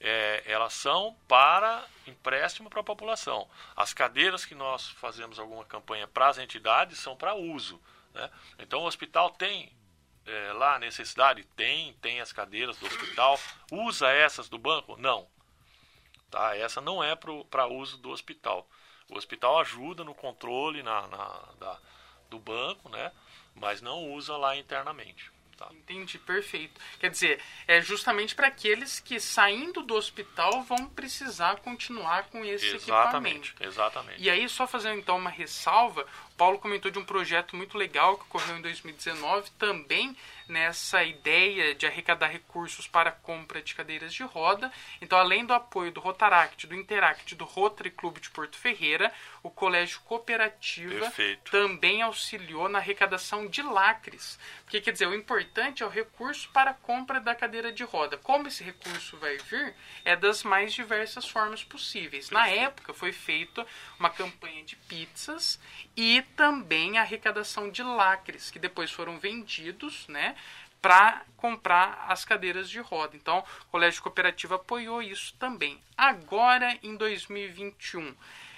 é, 0.00 0.42
elas 0.46 0.72
são 0.72 1.16
para 1.28 1.84
empréstimo 2.06 2.68
para 2.68 2.80
a 2.80 2.84
população. 2.84 3.48
As 3.76 3.94
cadeiras 3.94 4.44
que 4.44 4.54
nós 4.54 4.88
fazemos 4.88 5.38
alguma 5.38 5.64
campanha 5.64 6.08
para 6.08 6.28
as 6.28 6.38
entidades 6.38 6.98
são 6.98 7.16
para 7.16 7.34
uso. 7.34 7.80
Né? 8.12 8.28
Então 8.58 8.80
o 8.80 8.86
hospital 8.86 9.30
tem 9.30 9.72
é, 10.26 10.52
lá 10.52 10.76
a 10.76 10.78
necessidade? 10.78 11.44
Tem, 11.56 11.92
tem 11.94 12.20
as 12.20 12.32
cadeiras 12.32 12.76
do 12.76 12.86
hospital. 12.86 13.38
Usa 13.70 14.08
essas 14.08 14.48
do 14.48 14.58
banco? 14.58 14.96
Não. 14.96 15.26
Tá? 16.30 16.56
Essa 16.56 16.80
não 16.80 17.02
é 17.02 17.14
para 17.14 17.66
uso 17.66 17.98
do 17.98 18.10
hospital. 18.10 18.68
O 19.08 19.16
hospital 19.16 19.60
ajuda 19.60 20.04
no 20.04 20.14
controle 20.14 20.82
na, 20.82 21.06
na 21.08 21.28
da, 21.58 21.78
do 22.30 22.38
banco, 22.38 22.88
né? 22.88 23.12
mas 23.54 23.82
não 23.82 24.12
usa 24.12 24.36
lá 24.36 24.56
internamente. 24.56 25.30
Tá. 25.56 25.68
Entendi, 25.70 26.18
perfeito. 26.18 26.80
Quer 26.98 27.10
dizer, 27.10 27.40
é 27.68 27.80
justamente 27.80 28.34
para 28.34 28.48
aqueles 28.48 28.98
que 28.98 29.20
saindo 29.20 29.82
do 29.82 29.94
hospital 29.94 30.62
vão 30.62 30.88
precisar 30.88 31.56
continuar 31.56 32.24
com 32.30 32.44
esse 32.44 32.66
exatamente, 32.66 33.50
equipamento. 33.50 33.62
Exatamente. 33.62 34.22
E 34.22 34.30
aí, 34.30 34.48
só 34.48 34.66
fazendo 34.66 34.98
então 34.98 35.16
uma 35.16 35.30
ressalva, 35.30 36.06
Paulo 36.42 36.58
comentou 36.58 36.90
de 36.90 36.98
um 36.98 37.04
projeto 37.04 37.54
muito 37.54 37.78
legal 37.78 38.16
que 38.16 38.24
ocorreu 38.24 38.58
em 38.58 38.62
2019, 38.62 39.48
também 39.60 40.16
nessa 40.52 41.02
ideia 41.02 41.74
de 41.74 41.86
arrecadar 41.86 42.28
recursos 42.28 42.86
para 42.86 43.08
a 43.08 43.12
compra 43.12 43.62
de 43.62 43.74
cadeiras 43.74 44.12
de 44.12 44.22
roda. 44.22 44.70
Então, 45.00 45.18
além 45.18 45.46
do 45.46 45.54
apoio 45.54 45.90
do 45.90 45.98
Rotaract, 45.98 46.66
do 46.66 46.74
Interact, 46.74 47.34
do 47.34 47.44
Rotary 47.44 47.90
Clube 47.90 48.20
de 48.20 48.30
Porto 48.30 48.58
Ferreira, 48.58 49.10
o 49.42 49.50
Colégio 49.50 50.00
Cooperativa 50.02 51.00
Perfeito. 51.00 51.50
também 51.50 52.02
auxiliou 52.02 52.68
na 52.68 52.78
arrecadação 52.78 53.48
de 53.48 53.62
lacres. 53.62 54.38
Porque, 54.64 54.80
quer 54.80 54.92
dizer, 54.92 55.06
o 55.06 55.14
importante 55.14 55.82
é 55.82 55.86
o 55.86 55.88
recurso 55.88 56.50
para 56.50 56.72
a 56.72 56.74
compra 56.74 57.18
da 57.18 57.34
cadeira 57.34 57.72
de 57.72 57.82
roda. 57.82 58.18
Como 58.18 58.46
esse 58.46 58.62
recurso 58.62 59.16
vai 59.16 59.38
vir, 59.38 59.74
é 60.04 60.14
das 60.14 60.42
mais 60.42 60.74
diversas 60.74 61.26
formas 61.26 61.64
possíveis. 61.64 62.30
Na 62.30 62.46
época, 62.48 62.92
foi 62.92 63.12
feita 63.12 63.66
uma 63.98 64.10
campanha 64.10 64.62
de 64.64 64.76
pizzas 64.76 65.58
e 65.96 66.22
também 66.36 66.98
a 66.98 67.02
arrecadação 67.02 67.70
de 67.70 67.82
lacres, 67.82 68.50
que 68.50 68.58
depois 68.58 68.90
foram 68.90 69.18
vendidos, 69.18 70.06
né? 70.08 70.36
Para 70.80 71.24
comprar 71.36 72.06
as 72.08 72.24
cadeiras 72.24 72.68
de 72.68 72.80
roda. 72.80 73.16
Então, 73.16 73.44
o 73.62 73.66
Colégio 73.66 74.02
Cooperativo 74.02 74.54
apoiou 74.54 75.00
isso 75.00 75.34
também. 75.38 75.80
Agora, 75.96 76.76
em 76.82 76.96
2021, 76.96 78.14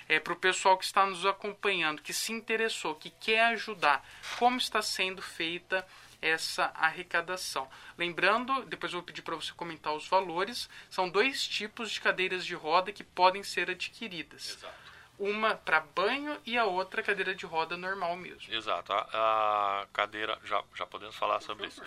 é, 0.09 0.19
para 0.19 0.33
o 0.33 0.37
pessoal 0.37 0.79
que 0.79 0.85
está 0.85 1.05
nos 1.05 1.27
acompanhando, 1.27 2.01
que 2.01 2.15
se 2.15 2.33
interessou, 2.33 2.95
que 2.95 3.11
quer 3.11 3.47
ajudar, 3.47 4.03
como 4.39 4.57
está 4.57 4.81
sendo 4.81 5.21
feita 5.21 5.87
essa 6.23 6.73
arrecadação. 6.75 7.69
Lembrando, 7.99 8.65
depois 8.65 8.93
eu 8.93 9.01
vou 9.01 9.07
pedir 9.07 9.21
para 9.21 9.37
você 9.37 9.53
comentar 9.53 9.95
os 9.95 10.09
valores, 10.09 10.71
são 10.89 11.11
dois 11.11 11.47
tipos 11.47 11.91
de 11.91 12.01
cadeiras 12.01 12.47
de 12.47 12.55
roda 12.55 12.91
que 12.91 13.05
podem 13.05 13.43
ser 13.43 13.69
adquiridas. 13.69 14.57
Exato 14.57 14.84
uma 15.19 15.55
para 15.55 15.81
banho 15.81 16.41
e 16.45 16.59
a 16.59 16.65
outra 16.65 17.03
cadeira 17.03 17.35
de 17.35 17.47
roda 17.47 17.77
normal 17.77 18.17
mesmo. 18.17 18.53
Exato. 18.53 18.93
A, 18.93 19.83
a 19.83 19.87
cadeira, 19.93 20.39
já, 20.45 20.63
já 20.75 20.87
podemos 20.87 21.17
falar 21.17 21.41
sobre 21.41 21.67
isso. 21.67 21.83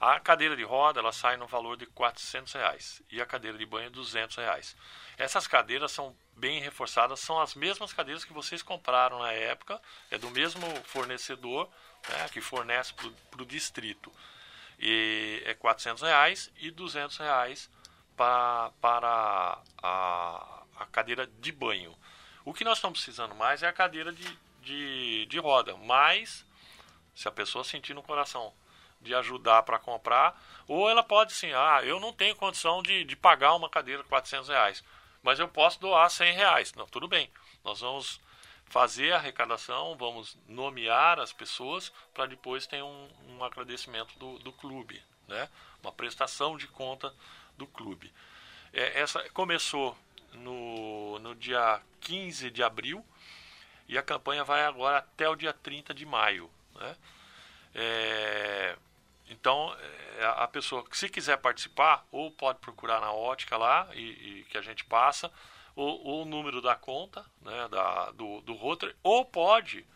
A 0.00 0.18
cadeira 0.18 0.56
de 0.56 0.64
roda 0.64 0.98
ela 0.98 1.12
sai 1.12 1.36
no 1.36 1.46
valor 1.46 1.76
de 1.76 1.86
400 1.86 2.52
reais 2.54 3.00
e 3.08 3.20
a 3.20 3.26
cadeira 3.26 3.56
de 3.56 3.64
banho 3.64 3.88
200 3.88 4.36
reais. 4.36 4.76
Essas 5.16 5.46
cadeiras 5.46 5.92
são 5.92 6.12
bem 6.36 6.60
reforçadas, 6.60 7.20
são 7.20 7.40
as 7.40 7.54
mesmas 7.54 7.92
cadeiras 7.92 8.24
que 8.24 8.32
vocês 8.32 8.64
compraram 8.64 9.20
na 9.20 9.30
época, 9.32 9.80
é 10.10 10.18
do 10.18 10.28
mesmo 10.30 10.66
fornecedor 10.84 11.70
né, 12.08 12.28
que 12.32 12.40
fornece 12.40 12.92
para 12.94 13.42
o 13.42 13.46
distrito. 13.46 14.12
E 14.76 15.40
é 15.46 15.54
400 15.54 16.02
reais 16.02 16.50
e 16.56 16.72
200 16.72 17.16
reais 17.18 17.70
pra, 18.16 18.72
para 18.80 19.62
a, 19.80 20.62
a 20.78 20.86
cadeira 20.86 21.28
de 21.28 21.52
banho. 21.52 21.96
O 22.44 22.52
que 22.52 22.64
nós 22.64 22.78
estamos 22.78 22.98
precisando 22.98 23.34
mais 23.34 23.62
é 23.62 23.68
a 23.68 23.72
cadeira 23.72 24.12
de, 24.12 24.38
de, 24.60 25.26
de 25.26 25.38
roda. 25.38 25.76
Mas, 25.76 26.44
se 27.14 27.28
a 27.28 27.32
pessoa 27.32 27.64
sentir 27.64 27.94
no 27.94 28.02
coração 28.02 28.52
de 29.00 29.14
ajudar 29.14 29.62
para 29.62 29.78
comprar, 29.78 30.40
ou 30.66 30.88
ela 30.88 31.02
pode 31.02 31.32
sim, 31.32 31.52
ah, 31.52 31.80
eu 31.84 31.98
não 31.98 32.12
tenho 32.12 32.36
condição 32.36 32.82
de, 32.82 33.04
de 33.04 33.16
pagar 33.16 33.54
uma 33.54 33.68
cadeira 33.68 34.02
de 34.02 34.08
400 34.08 34.48
reais, 34.48 34.84
mas 35.22 35.38
eu 35.38 35.48
posso 35.48 35.80
doar 35.80 36.08
100 36.08 36.34
reais. 36.34 36.74
Não, 36.74 36.86
tudo 36.86 37.08
bem, 37.08 37.30
nós 37.64 37.80
vamos 37.80 38.20
fazer 38.66 39.12
a 39.12 39.16
arrecadação, 39.16 39.96
vamos 39.96 40.36
nomear 40.48 41.20
as 41.20 41.32
pessoas 41.32 41.92
para 42.14 42.26
depois 42.26 42.66
ter 42.66 42.82
um, 42.82 43.08
um 43.28 43.44
agradecimento 43.44 44.18
do, 44.18 44.38
do 44.38 44.52
clube, 44.52 45.02
né? 45.28 45.48
uma 45.82 45.92
prestação 45.92 46.56
de 46.56 46.66
conta 46.68 47.14
do 47.56 47.66
clube. 47.66 48.12
É, 48.72 49.00
essa 49.00 49.28
começou 49.30 49.96
no, 50.34 51.18
no 51.18 51.34
dia 51.34 51.80
15 52.00 52.50
de 52.50 52.62
abril 52.62 53.04
e 53.88 53.98
a 53.98 54.02
campanha 54.02 54.44
vai 54.44 54.64
agora 54.64 54.98
até 54.98 55.28
o 55.28 55.36
dia 55.36 55.52
30 55.52 55.92
de 55.92 56.06
maio. 56.06 56.50
Né? 56.74 56.96
É, 57.74 58.76
então, 59.28 59.74
é, 60.18 60.24
a 60.24 60.48
pessoa 60.48 60.84
se 60.92 61.08
quiser 61.08 61.36
participar, 61.38 62.06
ou 62.10 62.30
pode 62.30 62.58
procurar 62.58 63.00
na 63.00 63.12
ótica 63.12 63.56
lá, 63.56 63.88
e, 63.94 64.40
e 64.40 64.46
que 64.50 64.58
a 64.58 64.62
gente 64.62 64.84
passa, 64.84 65.30
ou, 65.74 66.04
ou, 66.06 66.22
o 66.22 66.24
número 66.24 66.60
da 66.60 66.74
conta 66.74 67.24
né, 67.40 67.68
da, 67.68 68.10
do, 68.12 68.40
do 68.42 68.54
Rotary, 68.54 68.94
ou 69.02 69.24
pode 69.24 69.86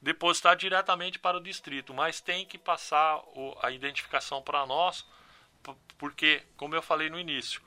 depositar 0.00 0.56
diretamente 0.56 1.18
para 1.18 1.36
o 1.36 1.42
distrito, 1.42 1.92
mas 1.92 2.20
tem 2.20 2.46
que 2.46 2.56
passar 2.56 3.18
o, 3.34 3.56
a 3.62 3.70
identificação 3.70 4.40
para 4.42 4.64
nós, 4.64 5.04
porque, 5.98 6.42
como 6.56 6.74
eu 6.74 6.80
falei 6.80 7.10
no 7.10 7.18
início, 7.18 7.60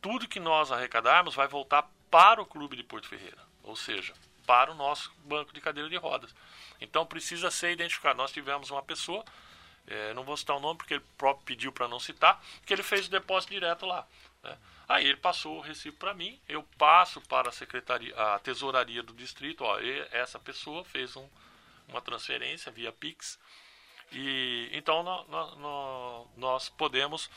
tudo 0.00 0.28
que 0.28 0.40
nós 0.40 0.70
arrecadarmos 0.70 1.34
vai 1.34 1.48
voltar 1.48 1.88
para 2.10 2.40
o 2.40 2.46
clube 2.46 2.76
de 2.76 2.82
Porto 2.82 3.08
Ferreira, 3.08 3.42
ou 3.62 3.76
seja, 3.76 4.14
para 4.46 4.70
o 4.70 4.74
nosso 4.74 5.12
banco 5.24 5.52
de 5.52 5.60
cadeira 5.60 5.88
de 5.88 5.96
rodas. 5.96 6.34
Então 6.80 7.04
precisa 7.04 7.50
ser 7.50 7.72
identificado. 7.72 8.16
Nós 8.16 8.32
tivemos 8.32 8.70
uma 8.70 8.82
pessoa, 8.82 9.24
é, 9.86 10.14
não 10.14 10.22
vou 10.22 10.36
citar 10.36 10.56
o 10.56 10.60
nome 10.60 10.78
porque 10.78 10.94
ele 10.94 11.04
próprio 11.18 11.44
pediu 11.44 11.72
para 11.72 11.88
não 11.88 11.98
citar, 11.98 12.42
que 12.64 12.72
ele 12.72 12.82
fez 12.82 13.06
o 13.06 13.10
depósito 13.10 13.52
direto 13.52 13.86
lá. 13.86 14.06
Né? 14.42 14.56
Aí 14.88 15.06
ele 15.06 15.16
passou 15.16 15.58
o 15.58 15.60
recibo 15.60 15.96
para 15.96 16.14
mim, 16.14 16.40
eu 16.48 16.62
passo 16.78 17.20
para 17.22 17.48
a 17.48 17.52
secretaria, 17.52 18.14
a 18.16 18.38
tesouraria 18.38 19.02
do 19.02 19.12
distrito, 19.12 19.64
ó, 19.64 19.78
essa 20.12 20.38
pessoa 20.38 20.84
fez 20.84 21.16
um, 21.16 21.28
uma 21.88 22.00
transferência 22.00 22.70
via 22.70 22.92
Pix. 22.92 23.38
E 24.12 24.68
então 24.72 25.02
nós 26.36 26.68
podemos. 26.68 27.28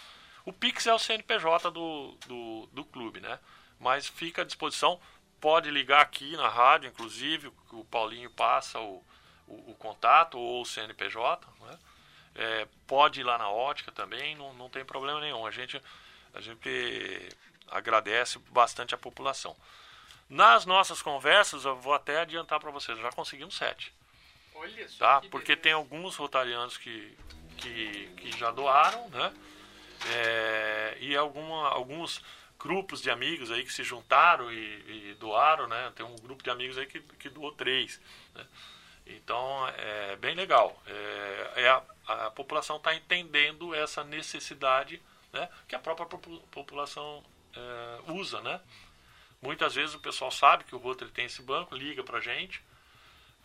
O 0.50 0.54
Pix 0.54 0.88
é 0.88 0.94
o 0.94 0.98
CNPJ 0.98 1.70
do, 1.70 2.18
do, 2.26 2.70
do 2.74 2.84
clube, 2.84 3.20
né? 3.20 3.38
Mas 3.80 4.08
fica 4.08 4.42
à 4.42 4.46
disposição. 4.46 5.00
Pode 5.40 5.70
ligar 5.70 6.02
aqui 6.02 6.36
na 6.36 6.50
rádio, 6.50 6.90
inclusive, 6.90 7.52
o 7.72 7.86
Paulinho 7.86 8.32
passa 8.32 8.80
o, 8.80 9.04
o, 9.48 9.72
o 9.72 9.76
contato 9.76 10.40
ou 10.40 10.64
o 10.64 10.66
CNPJ. 10.66 11.48
Né? 11.62 11.80
É, 12.34 12.68
pode 12.88 13.22
ir 13.22 13.24
lá 13.24 13.38
na 13.38 13.48
ótica 13.48 13.92
também, 13.92 14.36
não, 14.36 14.52
não 14.56 14.72
tem 14.72 14.84
problema 14.84 15.22
nenhum. 15.22 15.46
A 15.46 15.52
gente, 15.52 15.80
a 16.34 16.42
gente 16.42 17.30
agradece 17.70 18.40
bastante 18.50 18.96
a 18.96 18.98
população. 18.98 19.56
Nas 20.28 20.66
nossas 20.66 21.00
conversas, 21.00 21.64
eu 21.64 21.76
vou 21.76 21.94
até 21.94 22.22
adiantar 22.22 22.60
para 22.60 22.72
vocês, 22.72 22.98
já 22.98 23.12
conseguimos 23.12 23.56
sete. 23.56 23.94
Olha 24.56 24.90
só. 24.90 24.98
Tá? 24.98 25.22
Porque 25.30 25.56
tem 25.56 25.74
alguns 25.74 26.16
rotarianos 26.16 26.76
que, 26.76 27.16
que, 27.56 28.08
que 28.18 28.32
já 28.36 28.50
doaram, 28.50 29.08
né? 29.10 29.32
É, 30.08 30.98
e 31.00 31.16
alguma, 31.16 31.70
alguns 31.70 32.22
grupos 32.58 33.02
de 33.02 33.10
amigos 33.10 33.52
aí 33.52 33.64
que 33.64 33.72
se 33.72 33.84
juntaram 33.84 34.52
e, 34.52 35.12
e, 35.12 35.16
doaram, 35.20 35.68
né? 35.68 35.92
Tem 35.96 36.06
um 36.06 36.16
grupo 36.16 36.44
de 36.44 36.50
amigos 36.50 36.78
aí 36.78 36.86
que, 36.86 37.00
que 37.00 37.30
doou 37.30 37.52
três. 37.54 38.00
Né? 38.36 38.46
Então 39.08 39.68
é 39.78 40.16
bem 40.18 40.36
legal. 40.36 40.82
É, 40.86 41.52
é 41.64 41.70
a, 41.70 41.84
a, 42.08 42.32
população 42.32 42.78
está 42.78 42.94
entendendo 42.94 43.74
essa 43.74 44.04
necessidade 44.04 45.02
né, 45.34 45.50
que 45.68 45.76
a 45.76 45.80
própria 45.80 46.08
população 46.52 47.24
é, 47.56 48.12
usa, 48.12 48.42
né? 48.42 48.60
Muitas 49.42 49.76
vezes 49.76 49.96
o 49.96 50.00
pessoal 50.00 50.32
sabe 50.32 50.66
que 50.66 50.76
o 50.76 50.80
Rotary 50.80 51.12
tem 51.12 51.26
esse 51.26 51.42
banco, 51.42 51.76
liga 51.76 52.04
para 52.04 52.18
a 52.18 52.22
gente, 52.22 52.62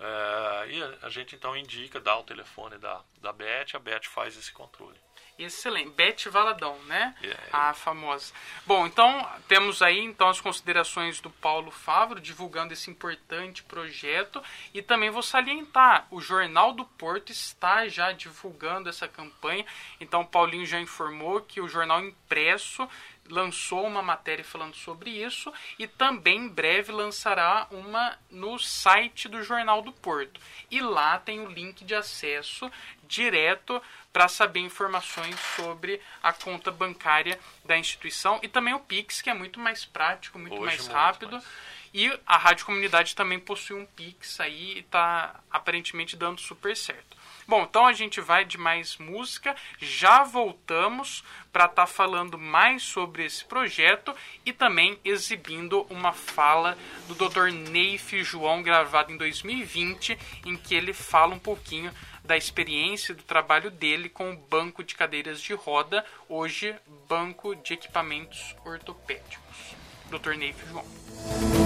é, 0.01 0.71
e 0.71 0.83
a, 1.03 1.09
gente 1.09 1.37
então 1.37 1.57
indica, 1.57 2.01
dá 2.01 2.19
o 2.19 2.25
telefone 2.25 2.79
da, 2.79 3.01
da 3.21 3.33
Beth, 3.33 3.75
a 3.75 3.79
Beth 3.79 4.05
faz 4.05 4.37
esse 4.37 4.53
controle. 4.53 4.99
Excelente. 5.39 5.91
Beth 5.91 6.31
Valadão, 6.31 6.79
né? 6.85 7.15
Yeah. 7.23 7.43
A 7.53 7.75
famosa. 7.75 8.33
Bom, 8.65 8.87
então 8.87 9.29
temos 9.49 9.83
aí 9.83 9.99
então 9.99 10.29
as 10.29 10.41
considerações 10.41 11.21
do 11.21 11.29
Paulo 11.29 11.71
Favro 11.71 12.21
divulgando 12.21 12.73
esse 12.73 12.91
importante 12.91 13.63
projeto 13.65 14.43
e 14.73 14.81
também 14.81 15.11
vou 15.11 15.23
salientar, 15.23 16.07
o 16.11 16.21
Jornal 16.21 16.73
do 16.73 16.85
Porto 16.85 17.33
está 17.33 17.89
já 17.89 18.13
divulgando 18.13 18.89
essa 18.89 19.09
campanha. 19.09 19.67
Então 20.01 20.21
o 20.21 20.27
Paulinho 20.27 20.67
já 20.67 20.81
informou 20.81 21.41
que 21.41 21.61
o 21.61 21.69
jornal 21.69 22.01
impresso 22.01 22.89
lançou 23.29 23.87
uma 23.87 24.03
matéria 24.03 24.45
falando 24.45 24.77
sobre 24.77 25.11
isso 25.11 25.53
e 25.79 25.87
também 25.87 26.41
em 26.41 26.49
breve 26.49 26.93
lançará 26.93 27.67
uma 27.71 28.19
no 28.31 28.59
site 28.59 29.29
do 29.29 29.43
Jornal 29.43 29.83
do 29.83 29.93
Porto. 29.93 30.41
E 30.71 30.81
lá 30.81 31.19
tem 31.19 31.41
o 31.41 31.51
link 31.51 31.85
de 31.85 31.95
acesso 31.95 32.71
direto 33.07 33.81
para 34.15 34.29
saber 34.29 34.61
informações 34.61 35.35
sobre 35.57 36.01
a 36.23 36.33
conta 36.33 36.71
bancária 36.71 37.37
da 37.65 37.77
instituição 37.77 38.39
e 38.45 38.49
também 38.49 38.73
o 38.73 38.79
Pix, 38.79 39.21
que 39.21 39.29
é 39.29 39.35
muito 39.35 39.59
mais 39.59 39.85
prático, 39.85 40.39
muito 40.39 40.55
Hoje, 40.55 40.65
mais 40.65 40.81
muito 40.83 40.93
rápido. 40.93 41.33
Mais. 41.33 41.45
E 41.93 42.21
a 42.25 42.37
Rádio 42.37 42.65
Comunidade 42.65 43.17
também 43.17 43.41
possui 43.41 43.77
um 43.77 43.85
Pix 43.85 44.39
aí 44.39 44.75
e 44.75 44.79
está 44.79 45.41
aparentemente 45.51 46.17
dando 46.17 46.41
super 46.41 46.77
certo. 46.77 47.17
Bom, 47.47 47.65
então 47.65 47.87
a 47.87 47.93
gente 47.93 48.21
vai 48.21 48.45
de 48.45 48.57
mais 48.57 48.97
música, 48.99 49.55
já 49.79 50.23
voltamos 50.23 51.25
para 51.53 51.65
estar 51.65 51.83
tá 51.83 51.87
falando 51.87 52.39
mais 52.39 52.85
sobre 52.85 53.25
esse 53.25 53.45
projeto 53.45 54.15
e 54.47 54.53
também 54.53 54.99
exibindo 55.05 55.87
uma 55.91 56.13
fala 56.13 56.79
do 57.07 57.15
Dr. 57.15 57.51
Neif 57.51 58.23
João 58.23 58.63
gravada 58.63 59.13
em 59.13 59.17
2020, 59.17 60.17
em 60.47 60.57
que 60.57 60.75
ele 60.75 60.93
fala 60.93 61.35
um 61.35 61.39
pouquinho 61.39 61.93
da 62.25 62.37
experiência 62.37 63.15
do 63.15 63.23
trabalho 63.23 63.71
dele 63.71 64.09
com 64.09 64.33
o 64.33 64.37
banco 64.37 64.83
de 64.83 64.95
cadeiras 64.95 65.41
de 65.41 65.53
roda, 65.53 66.05
hoje 66.29 66.75
banco 67.09 67.55
de 67.55 67.75
equipamentos 67.75 68.57
ortopédicos. 68.65 69.75
Dr. 70.11 70.35
Neif 70.37 70.57
João. 70.69 71.64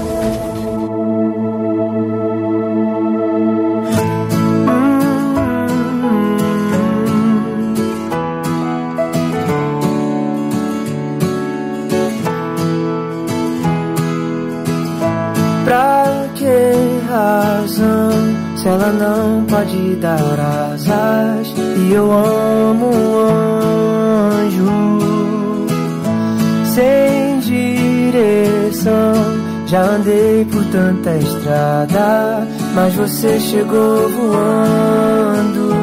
Dar 19.96 20.40
asas 20.72 21.52
e 21.56 21.92
eu 21.92 22.10
amo 22.10 22.86
um 22.86 23.18
anjo 24.40 24.98
sem 26.74 27.40
direção. 27.40 29.14
Já 29.66 29.82
andei 29.82 30.46
por 30.46 30.64
tanta 30.66 31.14
estrada, 31.16 32.46
mas 32.74 32.94
você 32.94 33.38
chegou 33.38 34.08
voando 34.08 35.74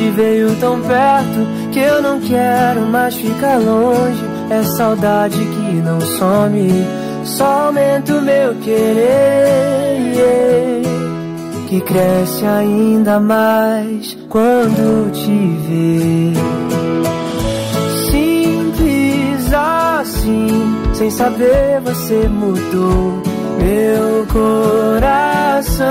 e 0.00 0.10
veio 0.10 0.56
tão 0.56 0.80
perto 0.80 1.46
que 1.70 1.78
eu 1.80 2.00
não 2.00 2.20
quero 2.20 2.80
mais 2.86 3.14
ficar 3.14 3.58
longe. 3.58 4.24
É 4.50 4.62
saudade 4.62 5.38
que 5.38 5.74
não 5.82 6.00
some, 6.00 6.70
só 7.24 7.66
aumenta 7.66 8.14
o 8.14 8.22
meu 8.22 8.54
querer 8.56 9.64
que 11.74 11.80
cresce 11.80 12.44
ainda 12.46 13.18
mais 13.18 14.16
quando 14.28 15.10
te 15.12 15.56
vê. 15.66 16.32
Simples 18.10 19.52
assim, 19.52 20.48
sem 20.92 21.10
saber 21.10 21.80
você 21.82 22.28
mudou 22.28 23.22
meu 23.58 24.24
coração. 24.32 25.84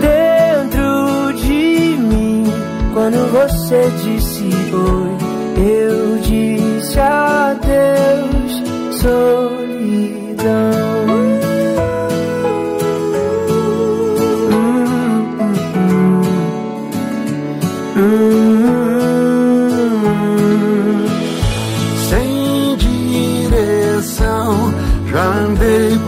Dentro 0.00 1.32
de 1.34 1.96
mim, 1.98 2.44
quando 2.94 3.30
você 3.30 3.90
disse 4.02 4.50
oi, 4.74 5.16
eu 5.62 6.18
disse 6.18 6.98
adeus, 6.98 8.62
solidão. 9.00 10.75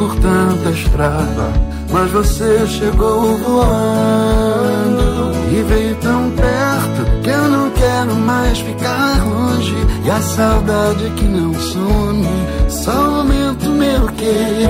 Por 0.08 0.16
tanta 0.20 0.70
estrada, 0.70 1.52
mas 1.90 2.10
você 2.10 2.66
chegou 2.66 3.36
voando 3.36 5.32
e 5.52 5.62
veio 5.62 5.94
tão 5.96 6.30
perto 6.30 7.04
que 7.22 7.28
eu 7.28 7.48
não 7.48 7.70
quero 7.70 8.14
mais 8.14 8.58
ficar 8.58 9.22
longe. 9.24 9.76
E 10.04 10.10
a 10.10 10.20
saudade 10.20 11.10
que 11.16 11.24
não 11.24 11.52
some, 11.54 12.26
só 12.68 12.90
aumenta 12.92 13.68
o 13.68 13.72
meu 13.72 14.06
querer. 14.12 14.68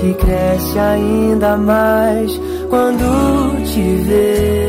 Que 0.00 0.14
cresce 0.14 0.78
ainda 0.78 1.56
mais 1.56 2.40
quando 2.70 3.64
te 3.66 3.96
vê. 4.04 4.68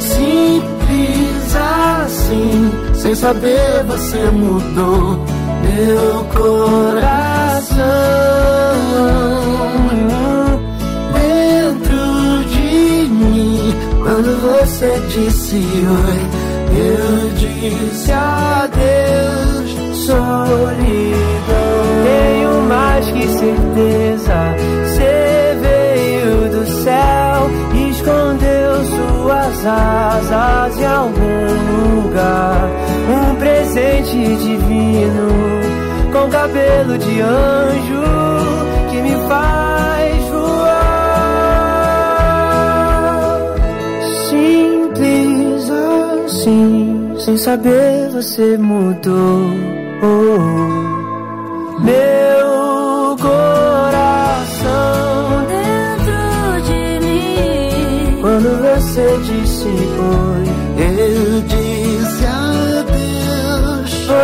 Simples 0.00 1.56
assim, 2.04 2.72
sem 2.94 3.14
saber 3.14 3.84
você 3.86 4.30
mudou 4.32 5.27
meu 5.78 6.24
coração. 6.34 7.78
Dentro 11.14 12.44
de 12.48 13.08
mim, 13.08 13.74
quando 14.02 14.30
você 14.40 15.00
disse 15.08 15.56
oi, 15.56 16.18
eu 16.76 17.30
disse 17.36 18.10
adeus, 18.12 19.70
solidão. 20.06 20.88
Tenho 22.04 22.52
mais 22.68 23.06
que 23.10 23.28
certeza. 23.28 24.38
Você 24.84 25.56
veio 25.60 26.48
do 26.50 26.66
céu, 26.82 27.50
escondeu 27.90 28.84
suas 28.84 29.66
asas 29.66 30.78
em 30.78 30.86
algum 30.86 32.02
lugar. 32.02 32.68
Um 33.08 33.34
presente 33.36 34.16
divino, 34.36 35.28
com 36.18 36.28
cabelo 36.30 36.98
de 36.98 37.20
anjo, 37.20 38.02
que 38.90 38.96
me 39.02 39.14
faz 39.28 40.24
voar. 40.28 40.98
Simples 44.28 45.70
assim, 45.70 47.14
sem 47.18 47.36
saber 47.36 48.08
você 48.10 48.58
mudou. 48.58 49.68
Meu 51.80 53.16
coração 53.16 54.66
Dentro 55.46 56.62
de 56.66 56.82
mim, 57.06 58.18
quando 58.20 58.50
você 58.62 59.06
disse 59.22 59.68
oi, 59.68 60.44
Eu 60.78 61.42
disse 61.42 61.67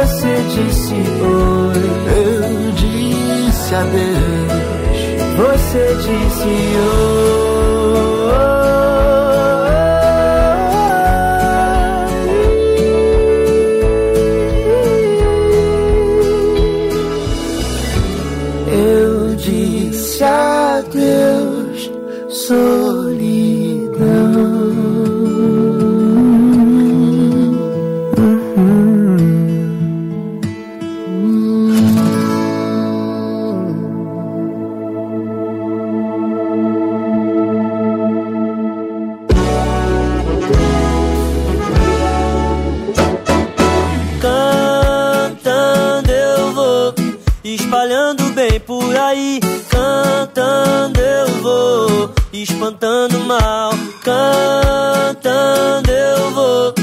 você 0.05 0.37
disse 0.55 0.95
oi, 0.95 1.83
eu 2.13 2.73
disse 2.73 3.75
adeus. 3.75 4.53
você 5.37 5.95
disse 5.97 7.39
oi. 7.39 7.44
Espalhando 47.65 48.25
bem 48.35 48.61
por 48.61 48.97
aí. 48.97 49.41
Cantando 49.69 51.01
eu 51.01 51.27
vou, 51.41 52.11
espantando 52.33 53.19
mal. 53.21 53.73
Cantando 54.03 55.91
eu 55.91 56.31
vou, 56.31 56.75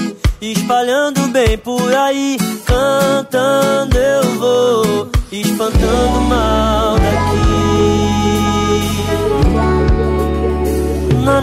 espalhando 0.41 1.27
bem 1.27 1.57
por 1.59 1.93
aí. 1.93 2.37
Cantando 2.65 3.97
eu 3.97 4.23
vou, 4.39 5.09
espantando 5.31 6.21
mal 6.27 6.97
daqui. 6.99 7.41
Na. 11.23 11.41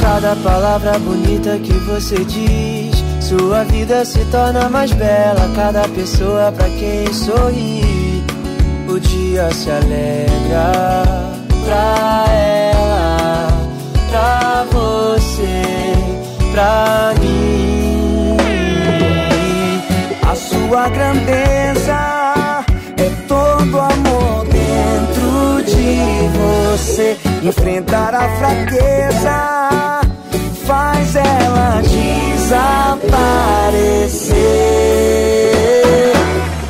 Cada 0.00 0.34
palavra 0.36 0.98
bonita 0.98 1.58
que 1.58 1.72
você 1.72 2.16
diz, 2.24 2.85
sua 3.28 3.64
vida 3.64 4.04
se 4.04 4.24
torna 4.26 4.68
mais 4.68 4.92
bela. 4.92 5.50
Cada 5.56 5.88
pessoa 5.88 6.52
pra 6.52 6.68
quem 6.68 7.12
sorri, 7.12 8.24
o 8.88 9.00
dia 9.00 9.50
se 9.52 9.70
alegra. 9.70 11.02
Pra 11.64 12.24
ela, 12.30 13.48
pra 14.10 14.64
você, 14.70 15.62
pra 16.52 17.14
mim. 17.20 18.36
A 20.22 20.34
sua 20.36 20.88
grandeza 20.88 22.64
é 22.96 23.10
todo 23.26 23.80
amor 23.80 24.46
dentro 24.46 25.64
de 25.64 26.76
você. 26.76 27.16
Enfrentar 27.42 28.14
a 28.14 28.28
fraqueza 28.38 29.66
faz 30.66 31.14
ela 31.14 31.80
desaparecer. 32.46 34.36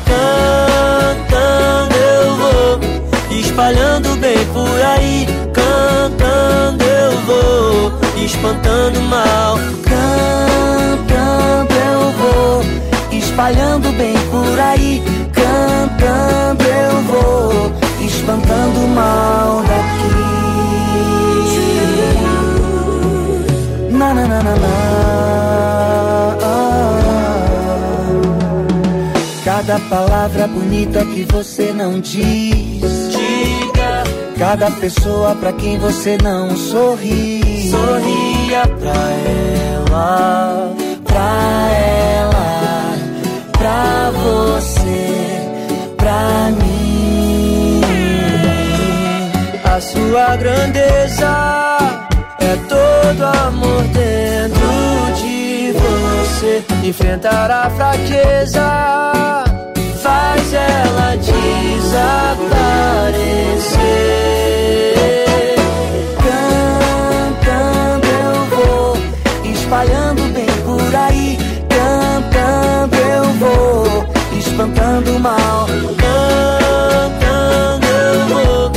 Cantando 0.05 1.95
eu 1.95 2.35
vou, 2.35 2.79
espalhando 3.39 4.09
bem 4.19 4.37
por 4.53 4.81
aí. 4.81 5.27
Cantando 5.53 6.83
eu 6.83 7.11
vou, 7.27 7.93
espantando 8.25 9.01
mal. 9.03 9.59
Cantando 9.83 11.73
eu 11.73 12.11
vou, 12.17 12.63
espalhando 13.11 13.91
bem 13.97 14.15
por 14.31 14.59
aí. 14.59 15.03
Cantando 15.31 16.63
eu 16.63 17.01
vou, 17.03 17.71
espantando 18.01 18.79
mal 18.95 19.61
daqui. 19.61 20.07
Na 23.91 24.13
na 24.13 24.27
na 24.27 24.43
na 24.43 24.55
na. 24.55 25.06
Cada 29.67 29.81
palavra 29.89 30.47
bonita 30.47 31.03
que 31.03 31.23
você 31.29 31.73
não 31.73 31.99
diz. 31.99 33.11
Diga. 33.11 34.03
Cada 34.39 34.71
pessoa 34.71 35.35
pra 35.35 35.51
quem 35.51 35.77
você 35.77 36.17
não 36.23 36.55
sorri. 36.55 37.69
Sorria 37.69 38.61
pra 38.79 38.93
ela, 39.91 40.73
pra 41.03 41.69
ela, 41.73 42.95
pra 43.51 44.09
você, 44.11 45.11
pra 45.97 46.49
mim. 46.51 47.81
A 49.65 49.81
sua 49.81 50.37
grandeza 50.37 52.07
é 52.39 52.55
todo 52.69 53.21
amor 53.21 53.83
dentro 53.89 55.21
de 55.21 55.73
você. 55.73 56.63
Enfrentar 56.87 57.51
a 57.51 57.69
fraqueza 57.71 59.46
faz 60.37 60.53
ela 60.53 61.15
desaparecer. 61.17 61.95
Cantando 66.23 68.07
eu 68.07 68.35
vou, 68.55 68.97
espalhando 69.51 70.21
bem 70.33 70.45
por 70.63 70.95
aí. 70.95 71.37
Cantando 71.69 72.95
eu 72.95 73.23
vou, 73.33 74.07
espantando 74.37 75.11
o 75.15 75.19
mal. 75.19 75.67
Cantando 75.97 77.87
eu 77.87 78.19
vou, 78.27 78.71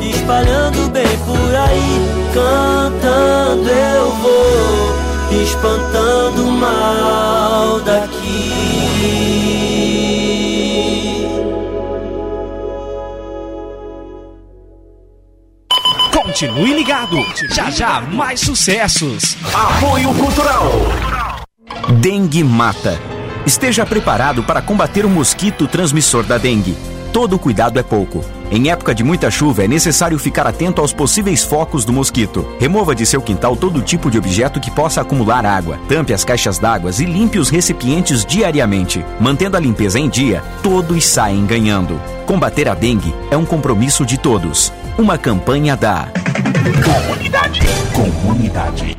espalhando 0.00 0.90
bem 0.90 1.16
por 1.24 1.54
aí. 1.54 2.00
Cantando 2.34 3.70
eu 3.70 4.10
vou, 4.22 5.42
espantando 5.42 6.48
o 6.48 6.52
mal 6.52 7.80
daqui. 7.80 9.73
Continue 16.34 16.74
ligado. 16.74 17.16
Já 17.48 17.70
já 17.70 18.00
mais 18.00 18.40
sucessos. 18.40 19.36
Apoio 19.54 20.12
Cultural. 20.14 20.68
Dengue 22.00 22.42
mata. 22.42 23.00
Esteja 23.46 23.86
preparado 23.86 24.42
para 24.42 24.60
combater 24.60 25.06
o 25.06 25.08
mosquito 25.08 25.68
transmissor 25.68 26.24
da 26.24 26.36
dengue. 26.36 26.76
Todo 27.12 27.38
cuidado 27.38 27.78
é 27.78 27.84
pouco. 27.84 28.24
Em 28.50 28.68
época 28.68 28.92
de 28.92 29.04
muita 29.04 29.30
chuva, 29.30 29.62
é 29.62 29.68
necessário 29.68 30.18
ficar 30.18 30.44
atento 30.44 30.80
aos 30.80 30.92
possíveis 30.92 31.44
focos 31.44 31.84
do 31.84 31.92
mosquito. 31.92 32.44
Remova 32.58 32.96
de 32.96 33.06
seu 33.06 33.22
quintal 33.22 33.54
todo 33.56 33.80
tipo 33.80 34.10
de 34.10 34.18
objeto 34.18 34.58
que 34.58 34.72
possa 34.72 35.02
acumular 35.02 35.46
água. 35.46 35.78
Tampe 35.88 36.12
as 36.12 36.24
caixas 36.24 36.58
d'água 36.58 36.90
e 36.98 37.04
limpe 37.04 37.38
os 37.38 37.48
recipientes 37.48 38.24
diariamente. 38.24 39.06
Mantendo 39.20 39.56
a 39.56 39.60
limpeza 39.60 40.00
em 40.00 40.08
dia, 40.08 40.42
todos 40.64 41.06
saem 41.06 41.46
ganhando. 41.46 42.00
Combater 42.26 42.68
a 42.68 42.74
dengue 42.74 43.14
é 43.30 43.36
um 43.36 43.46
compromisso 43.46 44.04
de 44.04 44.18
todos. 44.18 44.72
Uma 44.96 45.18
campanha 45.18 45.76
da 45.76 46.06
Comunidade. 46.84 47.60
Comunidade. 47.92 48.96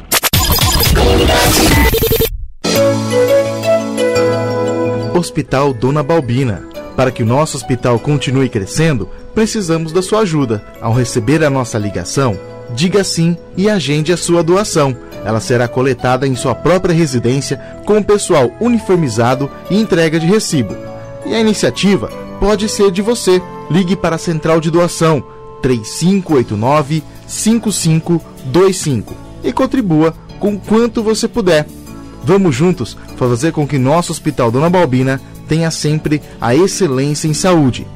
Hospital 5.18 5.74
Dona 5.74 6.04
Balbina. 6.04 6.64
Para 6.98 7.12
que 7.12 7.24
o 7.24 7.26
nosso 7.26 7.56
hospital 7.56 7.98
continue 7.98 8.50
crescendo, 8.50 9.10
precisamos 9.34 9.94
da 9.94 10.02
sua 10.02 10.20
ajuda. 10.20 10.62
Ao 10.82 10.92
receber 10.92 11.42
a 11.46 11.50
nossa 11.50 11.78
ligação, 11.78 12.38
diga 12.72 13.02
sim 13.06 13.38
e 13.56 13.70
agende 13.70 14.12
a 14.12 14.18
sua 14.18 14.44
doação. 14.44 14.94
ela 15.24 15.40
será 15.40 15.66
coletada 15.66 16.28
em 16.28 16.36
sua 16.36 16.54
própria 16.54 16.94
residência 16.94 17.58
com 17.86 18.04
pessoal 18.04 18.52
uniformizado 18.60 19.50
e 19.72 19.80
entrega 19.80 20.20
de 20.20 20.28
recibo. 20.28 20.76
E 21.26 21.34
a 21.34 21.40
iniciativa 21.40 22.10
pode 22.38 22.68
ser 22.68 22.92
de 22.92 23.02
você. 23.02 23.42
Ligue 23.72 23.96
para 23.96 24.18
a 24.18 24.20
Central 24.20 24.60
de 24.60 24.70
Doação 24.70 25.24
3589 25.66 27.04
5525 27.26 29.16
e 29.44 29.52
contribua 29.52 30.14
com 30.40 30.60
quanto 30.60 31.02
você 31.02 31.28
puder. 31.28 31.66
Vamos 32.24 32.56
juntos 32.56 32.96
fazer 33.18 33.52
com 33.52 33.66
que 33.68 33.80
nosso 33.80 34.12
Hospital 34.12 34.52
Dona 34.52 34.70
Balbina 34.70 35.20
tenha 35.48 35.72
sempre 35.72 36.22
a 36.40 36.56
excelência 36.56 37.28
em 37.28 37.34
saúde. 37.34 37.88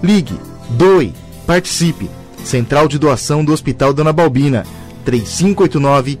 Ligue, 0.00 0.38
doe, 0.70 1.12
participe. 1.44 2.08
Central 2.44 2.86
de 2.86 2.96
Doação 2.96 3.44
do 3.44 3.52
Hospital 3.52 3.92
Dona 3.92 4.12
Balbina 4.12 4.64
3589 5.04 6.20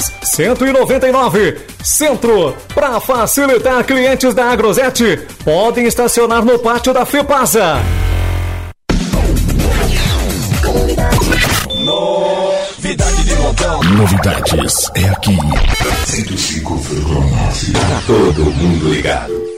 Forjas 0.00 0.12
199, 0.22 1.58
Centro. 1.84 2.56
Para 2.74 2.98
facilitar 3.00 3.84
clientes 3.84 4.32
da 4.34 4.46
Agrosete, 4.46 5.20
podem 5.44 5.86
estacionar 5.86 6.44
no 6.44 6.58
pátio 6.58 6.94
da 6.94 7.04
FEPASA. 7.04 7.78
Novidade 11.84 13.24
de 13.24 13.34
montão. 13.36 13.82
Novidades 13.82 14.90
é 14.94 15.04
aqui. 15.08 15.36
105,9. 16.06 17.72
Tá 17.72 18.02
todo 18.06 18.44
mundo 18.52 18.88
ligado. 18.88 19.49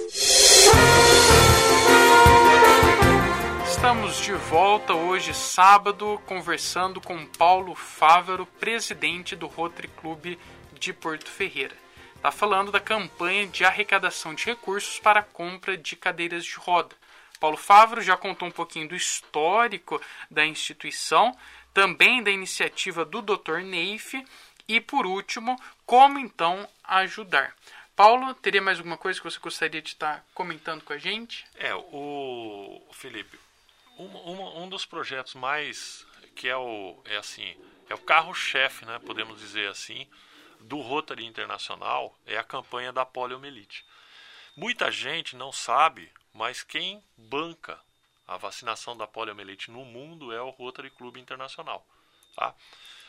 De 4.23 4.35
volta 4.35 4.95
hoje, 4.95 5.35
sábado, 5.35 6.23
conversando 6.27 7.01
com 7.01 7.27
Paulo 7.27 7.75
Fávaro, 7.75 8.47
presidente 8.47 9.35
do 9.35 9.49
Rotary 9.49 9.89
Clube 9.89 10.39
de 10.79 10.93
Porto 10.93 11.29
Ferreira. 11.29 11.75
Está 12.15 12.31
falando 12.31 12.71
da 12.71 12.79
campanha 12.79 13.49
de 13.49 13.65
arrecadação 13.65 14.33
de 14.33 14.45
recursos 14.45 15.01
para 15.01 15.19
a 15.19 15.25
compra 15.25 15.77
de 15.77 15.97
cadeiras 15.97 16.45
de 16.45 16.55
roda. 16.55 16.95
Paulo 17.41 17.57
Fávaro 17.57 18.01
já 18.01 18.17
contou 18.17 18.47
um 18.47 18.53
pouquinho 18.53 18.87
do 18.87 18.95
histórico 18.95 20.01
da 20.31 20.47
instituição, 20.47 21.37
também 21.75 22.23
da 22.23 22.31
iniciativa 22.31 23.05
do 23.05 23.23
Dr. 23.23 23.59
Neif 23.65 24.25
e, 24.69 24.81
por 24.81 25.05
último, 25.05 25.61
como 25.85 26.21
então 26.21 26.69
ajudar. 26.85 27.57
Paulo, 27.97 28.35
teria 28.35 28.63
mais 28.63 28.79
alguma 28.79 28.97
coisa 28.97 29.19
que 29.19 29.29
você 29.29 29.41
gostaria 29.41 29.83
de 29.83 29.89
estar 29.89 30.25
comentando 30.33 30.85
com 30.85 30.93
a 30.93 30.99
gente? 30.99 31.45
É, 31.57 31.75
o 31.75 32.81
Felipe, 32.93 33.37
um, 34.05 34.69
dos 34.69 34.85
projetos 34.85 35.35
mais 35.35 36.07
que 36.35 36.49
é 36.49 36.57
o 36.57 37.01
é 37.05 37.17
assim 37.17 37.57
é 37.89 37.95
o 37.95 37.99
carro-chefe, 37.99 38.87
né? 38.87 38.99
Podemos 39.01 39.39
dizer 39.39 39.69
assim, 39.69 40.09
do 40.61 40.81
Rotary 40.81 41.27
Internacional 41.27 42.19
é 42.27 42.39
a 42.39 42.45
campanha 42.45 42.93
da 42.93 43.05
poliomielite. 43.05 43.85
Muita 44.57 44.91
gente 44.91 45.37
não 45.37 45.53
sabe, 45.53 46.11
mas 46.33 46.63
quem 46.63 47.03
banca 47.17 47.79
a 48.27 48.37
vacinação 48.37 48.97
da 48.97 49.07
poliomielite 49.07 49.71
no 49.71 49.85
mundo 49.85 50.33
é 50.33 50.41
o 50.41 50.51
Rotary 50.51 50.91
Clube 50.91 51.21
Internacional, 51.21 51.87
tá? 52.35 52.55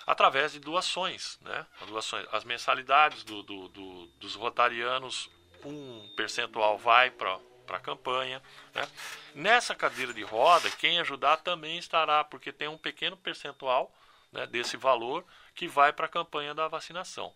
Através 0.05 0.51
de 0.51 0.59
doações, 0.59 1.39
né? 1.41 1.65
As, 1.79 1.87
doações, 1.87 2.27
as 2.31 2.43
mensalidades 2.43 3.23
do, 3.23 3.41
do, 3.41 3.67
do, 3.69 4.07
dos 4.19 4.35
rotarianos, 4.35 5.29
um 5.63 6.09
percentual 6.15 6.77
vai 6.77 7.09
para 7.09 7.39
para 7.63 7.77
a 7.77 7.81
campanha. 7.81 8.41
Né? 8.73 8.87
Nessa 9.35 9.73
cadeira 9.73 10.13
de 10.13 10.23
roda, 10.23 10.69
quem 10.71 10.99
ajudar 10.99 11.37
também 11.37 11.77
estará, 11.77 12.23
porque 12.23 12.51
tem 12.51 12.67
um 12.67 12.77
pequeno 12.77 13.17
percentual 13.17 13.93
né, 14.31 14.45
desse 14.45 14.77
valor 14.77 15.25
que 15.55 15.67
vai 15.67 15.91
para 15.91 16.05
a 16.05 16.09
campanha 16.09 16.53
da 16.53 16.67
vacinação. 16.67 17.33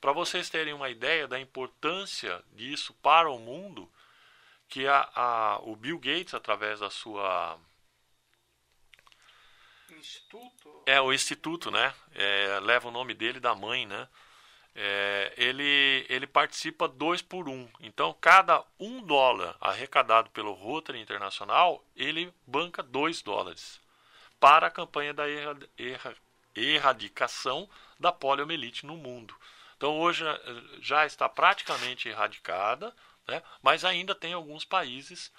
Para 0.00 0.12
vocês 0.12 0.48
terem 0.48 0.72
uma 0.72 0.88
ideia 0.88 1.26
da 1.26 1.40
importância 1.40 2.42
disso 2.52 2.94
para 3.02 3.30
o 3.30 3.38
mundo, 3.38 3.90
que 4.68 4.86
a, 4.86 5.08
a, 5.14 5.58
o 5.62 5.74
Bill 5.74 5.98
Gates, 5.98 6.34
através 6.34 6.80
da 6.80 6.90
sua 6.90 7.58
Instituto? 9.90 10.82
É, 10.86 11.00
o 11.00 11.12
Instituto, 11.12 11.70
né? 11.70 11.92
É, 12.14 12.60
leva 12.60 12.88
o 12.88 12.90
nome 12.90 13.14
dele 13.14 13.40
da 13.40 13.54
mãe, 13.54 13.86
né? 13.86 14.08
É, 14.80 15.34
ele, 15.36 16.06
ele 16.08 16.24
participa 16.24 16.86
dois 16.86 17.20
por 17.20 17.48
um. 17.48 17.68
Então, 17.80 18.16
cada 18.20 18.64
um 18.78 19.02
dólar 19.02 19.56
arrecadado 19.60 20.30
pelo 20.30 20.52
Rotary 20.52 21.00
Internacional, 21.00 21.84
ele 21.96 22.32
banca 22.46 22.80
dois 22.80 23.20
dólares 23.20 23.80
para 24.38 24.68
a 24.68 24.70
campanha 24.70 25.12
da 25.12 25.24
erra, 25.28 26.14
erradicação 26.54 27.68
da 27.98 28.12
poliomielite 28.12 28.86
no 28.86 28.96
mundo. 28.96 29.34
Então, 29.76 29.98
hoje 29.98 30.24
eh, 30.24 30.38
já 30.80 31.04
está 31.04 31.28
praticamente 31.28 32.08
erradicada, 32.08 32.94
né? 33.26 33.42
mas 33.60 33.84
ainda 33.84 34.14
tem 34.14 34.32
alguns 34.32 34.64
países 34.64 35.32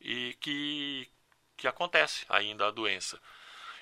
e 0.00 0.34
que, 0.40 1.06
que 1.54 1.68
acontece 1.68 2.24
ainda 2.30 2.66
a 2.66 2.70
doença. 2.70 3.20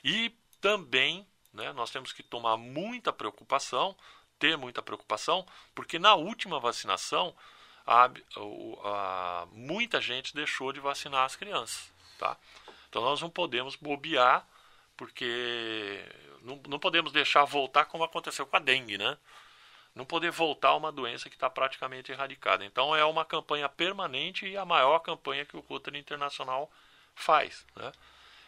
E 0.03 0.35
também 0.61 1.25
né, 1.53 1.73
nós 1.73 1.93
temos 1.93 2.12
que 2.12 2.23
tomar 2.25 2.57
muita 2.57 3.12
preocupação 3.12 3.97
ter 4.39 4.57
muita 4.57 4.82
preocupação, 4.82 5.47
porque 5.74 5.99
na 5.99 6.14
última 6.14 6.61
vacinação, 6.61 7.35
a, 7.87 8.11
a, 8.85 9.47
muita 9.53 10.01
gente 10.01 10.35
deixou 10.35 10.72
de 10.72 10.80
vacinar 10.80 11.24
as 11.24 11.37
crianças. 11.37 11.93
Tá? 12.18 12.37
Então 12.89 13.03
nós 13.03 13.20
não 13.20 13.30
podemos 13.30 13.76
bobear, 13.76 14.47
porque 14.97 16.05
não, 16.43 16.61
não 16.68 16.78
podemos 16.78 17.12
deixar 17.12 17.45
voltar 17.45 17.87
como 17.87 18.05
aconteceu 18.05 18.47
com 18.47 18.57
a 18.57 18.61
dengue, 18.61 18.97
né? 18.97 19.18
Não 19.95 20.05
poder 20.05 20.30
voltar 20.30 20.70
a 20.70 20.76
uma 20.76 20.91
doença 20.91 21.28
que 21.28 21.37
está 21.37 21.49
praticamente 21.49 22.11
erradicada. 22.11 22.64
Então 22.64 22.95
é 22.97 23.05
uma 23.05 23.24
campanha 23.24 23.68
permanente 23.68 24.47
e 24.47 24.57
a 24.57 24.64
maior 24.64 24.99
campanha 25.01 25.45
que 25.45 25.57
o 25.57 25.61
Rotary 25.61 25.99
Internacional 25.99 26.70
faz. 27.14 27.64
Né? 27.76 27.93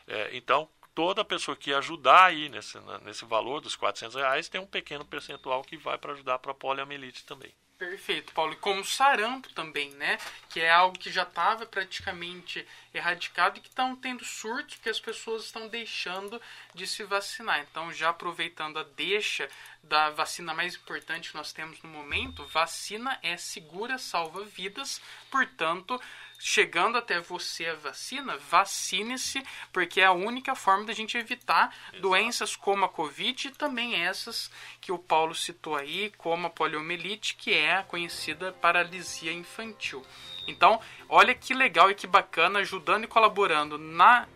É, 0.08 0.36
então, 0.36 0.68
toda 0.96 1.22
pessoa 1.22 1.54
que 1.54 1.74
ajudar 1.74 2.24
aí 2.24 2.48
nesse, 2.48 2.78
nesse 3.04 3.26
valor 3.26 3.60
dos 3.60 3.76
400 3.76 4.16
reais 4.16 4.48
tem 4.48 4.58
um 4.58 4.66
pequeno 4.66 5.04
percentual 5.04 5.62
que 5.62 5.76
vai 5.76 5.98
para 5.98 6.14
ajudar 6.14 6.38
para 6.38 6.52
a 6.52 6.54
poliomielite 6.54 7.22
também. 7.26 7.52
Perfeito, 7.78 8.32
Paulo. 8.32 8.54
E 8.54 8.56
como 8.56 8.82
sarampo 8.82 9.52
também, 9.52 9.90
né? 9.90 10.18
Que 10.48 10.60
é 10.60 10.70
algo 10.70 10.98
que 10.98 11.12
já 11.12 11.24
estava 11.24 11.66
praticamente 11.66 12.66
erradicado 12.94 13.58
e 13.58 13.60
que 13.60 13.68
estão 13.68 13.94
tendo 13.94 14.24
surtos 14.24 14.76
porque 14.76 14.88
as 14.88 14.98
pessoas 14.98 15.44
estão 15.44 15.68
deixando 15.68 16.40
de 16.74 16.86
se 16.86 17.04
vacinar. 17.04 17.60
Então, 17.60 17.92
já 17.92 18.08
aproveitando 18.08 18.78
a 18.78 18.82
deixa 18.82 19.50
da 19.82 20.08
vacina 20.08 20.54
mais 20.54 20.74
importante 20.74 21.30
que 21.30 21.36
nós 21.36 21.52
temos 21.52 21.82
no 21.82 21.90
momento, 21.90 22.46
vacina 22.46 23.18
é 23.22 23.36
segura, 23.36 23.98
salva 23.98 24.42
vidas. 24.42 25.02
Portanto, 25.30 26.00
chegando 26.38 26.98
até 26.98 27.20
você 27.20 27.66
a 27.66 27.74
vacina, 27.74 28.36
vacine-se, 28.36 29.42
porque 29.72 30.00
é 30.00 30.06
a 30.06 30.12
única 30.12 30.54
forma 30.54 30.84
da 30.84 30.92
gente 30.92 31.16
evitar 31.16 31.74
Exato. 31.88 32.00
doenças 32.02 32.56
como 32.56 32.84
a 32.84 32.88
Covid 32.88 33.48
e 33.48 33.50
também 33.52 33.94
essas 33.94 34.50
que 34.80 34.92
o 34.92 34.98
Paulo 34.98 35.34
citou 35.34 35.76
aí, 35.76 36.12
como 36.16 36.46
a 36.46 36.50
poliomielite, 36.50 37.36
que 37.36 37.52
é 37.52 37.76
a 37.76 37.82
conhecida 37.82 38.52
paralisia 38.52 39.32
infantil. 39.32 40.04
Então, 40.46 40.80
olha 41.08 41.34
que 41.34 41.52
legal 41.52 41.90
e 41.90 41.94
que 41.94 42.06
bacana, 42.06 42.60
ajudando 42.60 43.04
e 43.04 43.08
colaborando 43.08 43.78
na 43.78 44.28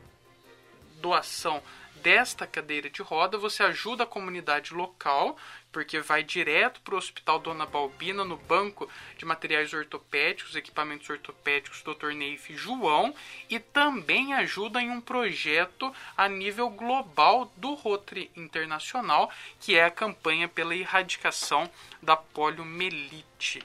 doação 1.00 1.62
desta 2.02 2.46
cadeira 2.46 2.88
de 2.88 3.02
roda, 3.02 3.38
você 3.38 3.62
ajuda 3.62 4.04
a 4.04 4.06
comunidade 4.06 4.74
local 4.74 5.36
porque 5.72 6.00
vai 6.00 6.22
direto 6.22 6.80
para 6.80 6.94
o 6.94 6.98
Hospital 6.98 7.38
Dona 7.38 7.66
Balbina, 7.66 8.24
no 8.24 8.36
banco 8.36 8.88
de 9.16 9.24
materiais 9.24 9.72
ortopédicos, 9.72 10.56
equipamentos 10.56 11.08
ortopédicos 11.08 11.82
Dr. 11.82 12.12
Neif 12.12 12.54
João, 12.56 13.14
e 13.48 13.58
também 13.58 14.34
ajuda 14.34 14.80
em 14.80 14.90
um 14.90 15.00
projeto 15.00 15.94
a 16.16 16.28
nível 16.28 16.68
global 16.70 17.52
do 17.56 17.74
Rotary 17.74 18.30
Internacional, 18.36 19.30
que 19.60 19.76
é 19.76 19.84
a 19.84 19.90
campanha 19.90 20.48
pela 20.48 20.74
erradicação 20.74 21.70
da 22.02 22.16
poliomielite. 22.16 23.62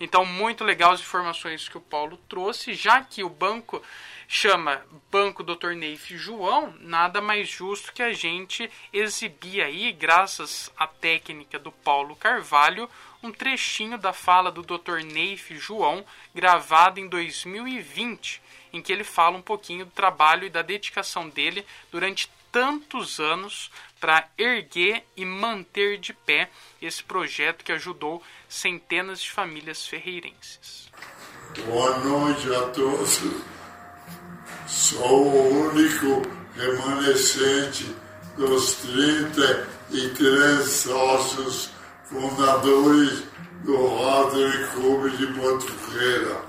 Então, 0.00 0.24
muito 0.24 0.64
legal 0.64 0.92
as 0.92 1.00
informações 1.00 1.68
que 1.68 1.78
o 1.78 1.80
Paulo 1.80 2.16
trouxe, 2.28 2.74
já 2.74 3.02
que 3.02 3.22
o 3.22 3.28
banco 3.28 3.82
chama 4.26 4.82
Banco 5.10 5.42
Dr. 5.42 5.72
Neif 5.74 6.16
João, 6.16 6.74
nada 6.80 7.20
mais 7.20 7.48
justo 7.48 7.92
que 7.92 8.02
a 8.02 8.12
gente 8.12 8.70
exibir 8.92 9.62
aí, 9.62 9.92
graças 9.92 10.72
à 10.76 10.86
técnica 10.86 11.58
do 11.58 11.70
Paulo 11.70 12.16
Carvalho, 12.16 12.88
um 13.22 13.30
trechinho 13.30 13.96
da 13.96 14.12
fala 14.12 14.50
do 14.50 14.62
Dr. 14.62 15.04
Neif 15.04 15.56
João, 15.56 16.04
gravado 16.34 17.00
em 17.00 17.08
2020, 17.08 18.42
em 18.72 18.82
que 18.82 18.92
ele 18.92 19.04
fala 19.04 19.36
um 19.36 19.42
pouquinho 19.42 19.84
do 19.84 19.92
trabalho 19.92 20.44
e 20.44 20.50
da 20.50 20.62
dedicação 20.62 21.28
dele 21.28 21.64
durante 21.90 22.28
tantos 22.50 23.18
anos 23.18 23.70
para 23.98 24.28
erguer 24.38 25.04
e 25.16 25.24
manter 25.24 25.98
de 25.98 26.12
pé 26.12 26.50
esse 26.80 27.02
projeto 27.02 27.64
que 27.64 27.72
ajudou 27.72 28.22
centenas 28.54 29.20
de 29.20 29.30
famílias 29.30 29.86
ferreirenses. 29.86 30.90
Boa 31.66 31.98
noite 31.98 32.54
a 32.54 32.62
todos. 32.68 33.20
Sou 34.66 35.26
o 35.26 35.70
único 35.70 36.22
remanescente 36.56 37.94
dos 38.36 38.74
33 38.74 40.68
sócios 40.68 41.70
fundadores 42.04 43.24
do 43.64 43.76
Rotary 43.76 44.68
Club 44.68 45.10
de 45.16 45.26
Ferreira, 45.72 46.40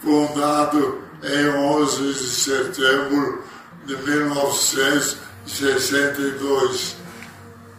fundado 0.00 1.04
em 1.22 1.48
11 1.48 2.14
de 2.14 2.16
setembro 2.18 3.44
de 3.84 3.94
1962 3.96 6.96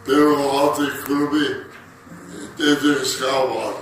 pelo 0.04 0.36
Rotary 0.36 1.02
Club 1.02 1.71
de 2.56 2.76
Descalvar. 2.76 3.74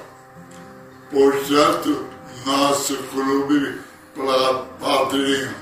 Portanto, 1.11 2.07
nosso 2.47 2.97
clube 3.09 3.81
padrinho. 4.81 5.55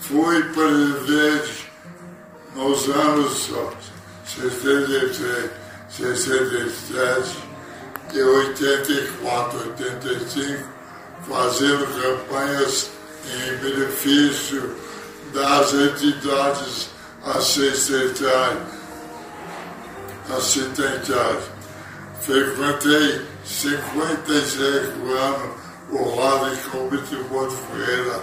Fui 0.00 0.42
presidente 0.44 1.70
nos 2.54 2.88
anos 2.88 3.50
63, 4.26 5.50
67 5.88 7.38
e 8.12 8.22
84, 8.22 9.58
85, 9.58 10.68
fazendo 11.28 11.86
campanhas 12.00 12.90
em 13.26 13.56
benefício 13.58 14.74
das 15.32 15.72
entidades 15.74 16.90
assistenciais. 17.24 18.58
assistenciais. 20.28 21.59
Frequentei 22.20 23.26
55 23.44 25.12
anos 25.12 25.60
o 25.90 26.50
de 26.50 26.56
Clube 26.70 26.98
de 26.98 27.16
Porto 27.24 27.52
Ferreira. 27.52 28.22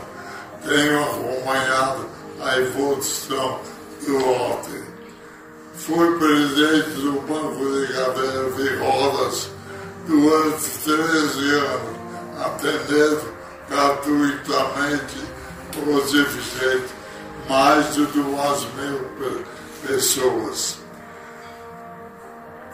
Tenho 0.64 1.04
acompanhado 1.04 2.06
a 2.40 2.60
evolução 2.60 3.60
do 4.06 4.20
Walter. 4.20 4.84
Fui 5.76 6.18
presidente 6.18 6.90
do 6.92 7.22
Banco 7.22 7.66
de 7.66 7.94
Cadeiras 7.94 8.60
e 8.60 8.76
Rodas 8.78 9.50
durante 10.08 10.70
13 10.84 11.50
anos, 11.56 11.98
atendendo 12.40 13.34
gratuitamente 13.70 15.18
os 15.86 16.12
deficientes, 16.12 16.92
mais 17.50 17.94
de 17.94 18.06
duas 18.08 18.68
mil 18.76 19.42
pessoas. 19.86 20.77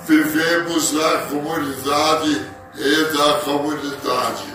Vivemos 0.06 0.92
na 0.92 1.18
comunidade 1.30 2.46
e 2.76 3.18
da 3.18 3.40
comunidade. 3.40 4.54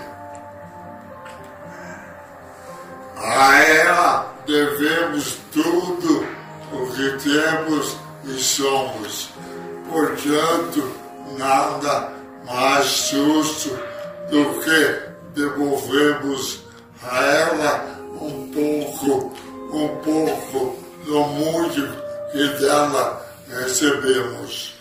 A 3.17 3.59
ela 3.59 4.35
devemos 4.47 5.39
tudo 5.53 6.27
o 6.73 6.87
que 6.93 7.31
temos 7.31 7.97
e 8.25 8.39
somos. 8.39 9.31
Portanto, 9.91 10.93
nada 11.39 12.13
mais 12.45 13.09
justo 13.11 13.71
do 14.31 14.61
que 14.63 15.41
devolvermos 15.41 16.65
a 17.03 17.25
ela 17.25 17.99
um 18.21 18.51
pouco, 18.53 19.35
um 19.73 19.89
pouco 20.03 20.79
do 21.05 21.21
muito 21.21 21.89
que 22.33 22.47
dela 22.61 23.27
recebemos. 23.49 24.78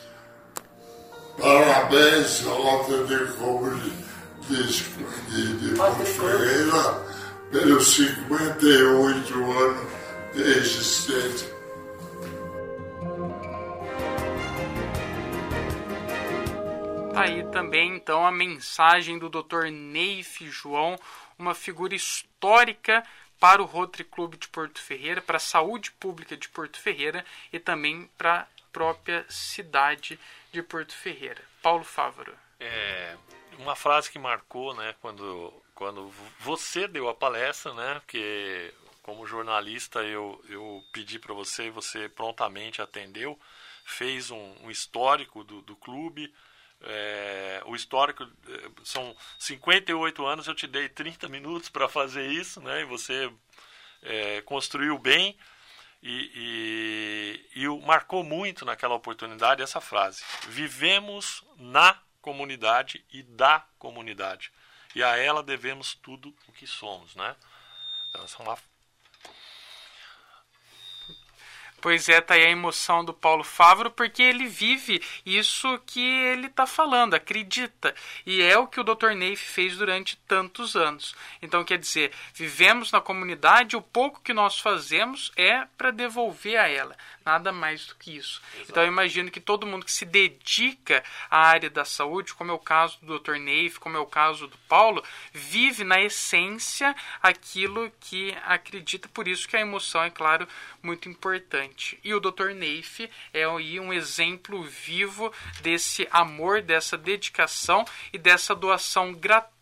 Parabéns, 1.39 2.39
de 2.39 3.33
Cobre 3.37 3.75
de, 4.47 4.63
de, 4.67 5.57
de 5.57 6.05
Ferreira, 6.05 7.05
pelos 7.51 7.87
58 7.95 9.51
anos 9.51 9.87
de 10.33 10.41
existência. 10.41 11.57
Tá 17.13 17.23
aí 17.23 17.43
também 17.51 17.95
então 17.95 18.25
a 18.25 18.31
mensagem 18.31 19.17
do 19.17 19.29
Dr. 19.29 19.71
Neif 19.71 20.49
João, 20.49 20.95
uma 21.37 21.53
figura 21.53 21.95
histórica 21.95 23.03
para 23.39 23.61
o 23.61 23.65
Rotary 23.65 24.03
Clube 24.03 24.37
de 24.37 24.47
Porto 24.47 24.79
Ferreira, 24.81 25.21
para 25.21 25.37
a 25.37 25.39
saúde 25.39 25.91
pública 25.91 26.35
de 26.35 26.49
Porto 26.49 26.79
Ferreira 26.79 27.23
e 27.51 27.59
também 27.59 28.09
para 28.17 28.41
a 28.41 28.47
própria 28.71 29.25
cidade 29.29 30.19
de 30.51 30.61
Porto 30.61 30.93
Ferreira. 30.93 31.41
Paulo 31.61 31.83
Fávaro. 31.83 32.35
É, 32.59 33.15
uma 33.59 33.75
frase 33.75 34.09
que 34.09 34.19
marcou, 34.19 34.73
né, 34.75 34.95
quando, 35.01 35.53
quando 35.75 36.09
você 36.39 36.87
deu 36.87 37.07
a 37.09 37.13
palestra, 37.13 37.73
né, 37.73 37.95
porque 37.99 38.73
como 39.03 39.25
jornalista 39.25 40.03
eu, 40.03 40.43
eu 40.49 40.83
pedi 40.91 41.17
para 41.17 41.33
você 41.33 41.67
e 41.67 41.71
você 41.71 42.09
prontamente 42.09 42.81
atendeu, 42.81 43.39
fez 43.85 44.31
um, 44.31 44.55
um 44.63 44.69
histórico 44.69 45.43
do, 45.43 45.61
do 45.61 45.75
clube, 45.75 46.33
é, 46.81 47.61
o 47.65 47.75
histórico 47.75 48.23
é, 48.23 48.69
são 48.83 49.15
58 49.39 50.25
anos, 50.25 50.47
eu 50.47 50.53
te 50.53 50.67
dei 50.67 50.89
30 50.89 51.27
minutos 51.29 51.69
para 51.69 51.87
fazer 51.87 52.27
isso, 52.27 52.61
né? 52.61 52.81
E 52.81 52.85
você 52.85 53.31
é, 54.03 54.41
construiu 54.41 54.97
bem 54.97 55.37
e, 56.01 57.41
e, 57.55 57.63
e 57.63 57.67
marcou 57.85 58.23
muito 58.23 58.65
naquela 58.65 58.95
oportunidade 58.95 59.61
essa 59.61 59.81
frase: 59.81 60.23
vivemos 60.47 61.43
na 61.57 61.99
comunidade 62.21 63.03
e 63.11 63.23
da 63.23 63.65
comunidade 63.79 64.51
e 64.97 65.03
a 65.03 65.15
ela 65.15 65.43
devemos 65.43 65.93
tudo 65.93 66.33
o 66.47 66.51
que 66.51 66.65
somos, 66.65 67.15
né? 67.15 67.35
Então, 68.09 68.23
essa 68.23 68.41
é 68.41 68.43
uma 68.43 68.57
Pois 71.87 72.09
é, 72.09 72.19
tá 72.19 72.33
aí 72.33 72.43
a 72.43 72.49
emoção 72.49 73.05
do 73.05 73.13
Paulo 73.13 73.45
Favro, 73.45 73.89
porque 73.89 74.21
ele 74.21 74.45
vive 74.45 75.01
isso 75.25 75.79
que 75.85 76.01
ele 76.05 76.47
está 76.47 76.67
falando, 76.67 77.13
acredita. 77.13 77.95
E 78.25 78.41
é 78.41 78.57
o 78.57 78.67
que 78.67 78.81
o 78.81 78.83
Dr. 78.83 79.11
Neif 79.11 79.41
fez 79.41 79.77
durante 79.77 80.17
tantos 80.27 80.75
anos. 80.75 81.15
Então, 81.41 81.63
quer 81.63 81.77
dizer, 81.77 82.11
vivemos 82.33 82.91
na 82.91 82.99
comunidade, 82.99 83.77
o 83.77 83.81
pouco 83.81 84.19
que 84.21 84.33
nós 84.33 84.59
fazemos 84.59 85.31
é 85.37 85.65
para 85.77 85.91
devolver 85.91 86.57
a 86.59 86.67
ela. 86.67 86.93
Nada 87.27 87.51
mais 87.51 87.85
do 87.85 87.95
que 87.95 88.15
isso. 88.15 88.41
Exato. 88.53 88.71
Então 88.71 88.83
eu 88.83 88.87
imagino 88.87 89.29
que 89.29 89.41
todo 89.41 89.67
mundo 89.67 89.85
que 89.85 89.91
se 89.91 90.05
dedica 90.05 91.03
à 91.29 91.39
área 91.39 91.69
da 91.69 91.83
saúde, 91.83 92.33
como 92.33 92.51
é 92.51 92.53
o 92.53 92.57
caso 92.57 92.97
do 93.01 93.19
Dr. 93.19 93.33
Neif, 93.33 93.81
como 93.81 93.97
é 93.97 93.99
o 93.99 94.05
caso 94.05 94.47
do 94.47 94.57
Paulo, 94.59 95.03
vive 95.33 95.83
na 95.83 95.99
essência 95.99 96.95
aquilo 97.21 97.91
que 97.99 98.33
acredita. 98.45 99.09
Por 99.09 99.27
isso 99.27 99.45
que 99.45 99.57
a 99.57 99.59
emoção 99.59 100.03
é, 100.03 100.09
claro, 100.09 100.47
muito 100.81 101.09
importante. 101.09 101.99
E 102.01 102.13
o 102.13 102.21
Dr. 102.21 102.51
Neif 102.55 103.09
é 103.33 103.43
aí 103.43 103.77
um 103.77 103.91
exemplo 103.91 104.63
vivo 104.63 105.29
desse 105.59 106.07
amor, 106.09 106.61
dessa 106.61 106.97
dedicação 106.97 107.83
e 108.13 108.17
dessa 108.17 108.55
doação 108.55 109.13
gratuita 109.13 109.56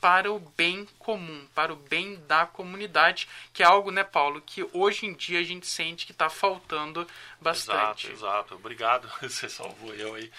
para 0.00 0.32
o 0.32 0.38
bem 0.38 0.86
comum, 0.98 1.46
para 1.54 1.72
o 1.72 1.76
bem 1.76 2.16
da 2.26 2.46
comunidade, 2.46 3.28
que 3.52 3.62
é 3.62 3.66
algo, 3.66 3.90
né, 3.90 4.04
Paulo, 4.04 4.40
que 4.40 4.68
hoje 4.72 5.06
em 5.06 5.14
dia 5.14 5.40
a 5.40 5.44
gente 5.44 5.66
sente 5.66 6.06
que 6.06 6.12
está 6.12 6.28
faltando 6.28 7.06
bastante. 7.40 8.08
Exato, 8.08 8.12
exato. 8.12 8.54
Obrigado, 8.56 9.10
você 9.22 9.48
salvou 9.48 9.94
eu 9.94 10.14
aí. 10.14 10.30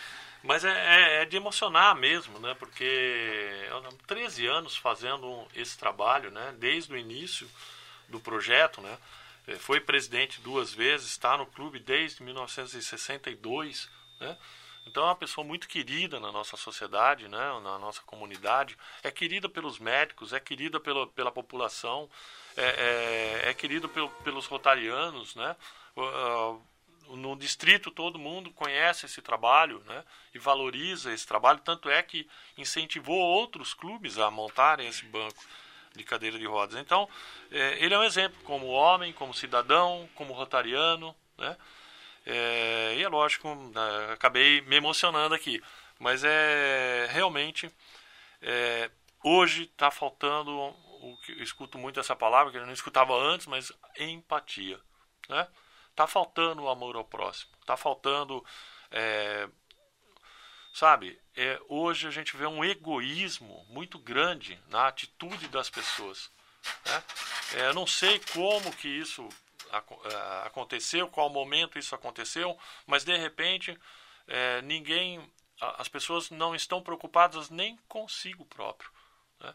Mas 0.43 0.63
é, 0.63 0.69
é, 0.69 1.21
é, 1.21 1.25
de 1.25 1.35
emocionar 1.35 1.95
mesmo, 1.95 2.37
né? 2.37 2.53
Porque 2.53 2.83
eu 3.67 3.81
13 4.05 4.45
anos 4.45 4.77
fazendo 4.77 5.47
esse 5.55 5.75
trabalho, 5.75 6.29
né? 6.29 6.53
Desde 6.59 6.93
o 6.93 6.97
início 6.97 7.49
do 8.07 8.19
projeto, 8.19 8.79
né? 8.79 8.95
É, 9.47 9.55
foi 9.55 9.79
presidente 9.79 10.39
duas 10.41 10.71
vezes, 10.71 11.07
está 11.07 11.35
no 11.35 11.47
clube 11.47 11.79
desde 11.79 12.21
1962, 12.21 13.89
né? 14.19 14.37
Então 14.85 15.03
é 15.03 15.07
uma 15.07 15.15
pessoa 15.15 15.45
muito 15.45 15.67
querida 15.67 16.19
na 16.19 16.31
nossa 16.31 16.55
sociedade, 16.55 17.27
né, 17.27 17.59
na 17.63 17.79
nossa 17.79 18.01
comunidade. 18.03 18.77
É 19.03 19.09
querida 19.09 19.49
pelos 19.49 19.79
médicos, 19.79 20.31
é 20.31 20.39
querida 20.39 20.79
pela, 20.79 21.07
pela 21.07 21.31
população, 21.31 22.09
é, 22.55 23.45
é, 23.45 23.49
é 23.49 23.87
pelo, 23.87 24.09
pelos 24.23 24.45
rotarianos. 24.45 25.35
Né? 25.35 25.55
Uh, 25.97 26.61
no 27.15 27.35
distrito 27.35 27.91
todo 27.91 28.19
mundo 28.19 28.51
conhece 28.51 29.05
esse 29.05 29.21
trabalho 29.21 29.81
né, 29.85 30.03
e 30.33 30.39
valoriza 30.39 31.13
esse 31.13 31.25
trabalho, 31.25 31.59
tanto 31.59 31.89
é 31.89 32.01
que 32.01 32.27
incentivou 32.57 33.17
outros 33.17 33.73
clubes 33.73 34.17
a 34.17 34.31
montarem 34.31 34.87
esse 34.87 35.05
banco 35.05 35.43
de 35.95 36.03
cadeira 36.03 36.37
de 36.37 36.45
rodas. 36.45 36.75
Então, 36.79 37.07
é, 37.51 37.83
ele 37.83 37.93
é 37.93 37.99
um 37.99 38.03
exemplo 38.03 38.37
como 38.43 38.67
homem, 38.67 39.13
como 39.13 39.33
cidadão, 39.33 40.09
como 40.15 40.33
rotariano, 40.33 41.15
né? 41.37 41.55
É, 42.25 42.95
e 42.97 43.03
é 43.03 43.07
lógico, 43.07 43.53
né, 43.53 44.13
acabei 44.13 44.61
me 44.61 44.75
emocionando 44.75 45.35
aqui, 45.35 45.61
mas 45.99 46.23
é 46.23 47.07
realmente 47.11 47.71
é, 48.41 48.89
hoje 49.23 49.63
está 49.63 49.91
faltando 49.91 50.51
o 50.51 51.17
que 51.23 51.33
eu 51.33 51.43
escuto 51.43 51.77
muito 51.77 51.99
essa 51.99 52.15
palavra 52.15 52.51
que 52.51 52.57
eu 52.57 52.65
não 52.65 52.73
escutava 52.73 53.13
antes, 53.13 53.45
mas 53.47 53.71
empatia, 53.99 54.79
né? 55.29 55.47
Tá 55.95 56.07
faltando 56.07 56.63
o 56.63 56.69
amor 56.69 56.95
ao 56.95 57.05
próximo, 57.05 57.51
tá 57.65 57.77
faltando, 57.77 58.43
é, 58.91 59.47
sabe? 60.73 61.19
É, 61.35 61.59
hoje 61.69 62.07
a 62.07 62.11
gente 62.11 62.35
vê 62.35 62.45
um 62.45 62.63
egoísmo 62.63 63.65
muito 63.69 63.97
grande 63.97 64.59
na 64.67 64.87
atitude 64.87 65.47
das 65.47 65.69
pessoas. 65.69 66.31
Né? 66.85 67.03
É, 67.55 67.67
eu 67.67 67.73
não 67.73 67.87
sei 67.87 68.19
como 68.33 68.75
que 68.75 68.87
isso 68.87 69.27
aconteceu, 70.43 71.07
qual 71.07 71.29
momento 71.29 71.77
isso 71.77 71.95
aconteceu, 71.95 72.57
mas 72.85 73.03
de 73.03 73.15
repente 73.15 73.77
é, 74.27 74.61
ninguém, 74.61 75.31
as 75.59 75.87
pessoas 75.87 76.29
não 76.29 76.55
estão 76.55 76.81
preocupadas 76.81 77.49
nem 77.49 77.77
consigo 77.87 78.45
próprio, 78.45 78.89
né? 79.39 79.53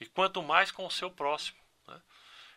e 0.00 0.06
quanto 0.06 0.42
mais 0.42 0.70
com 0.70 0.86
o 0.86 0.90
seu 0.90 1.10
próximo. 1.10 1.58
Né? 1.86 2.00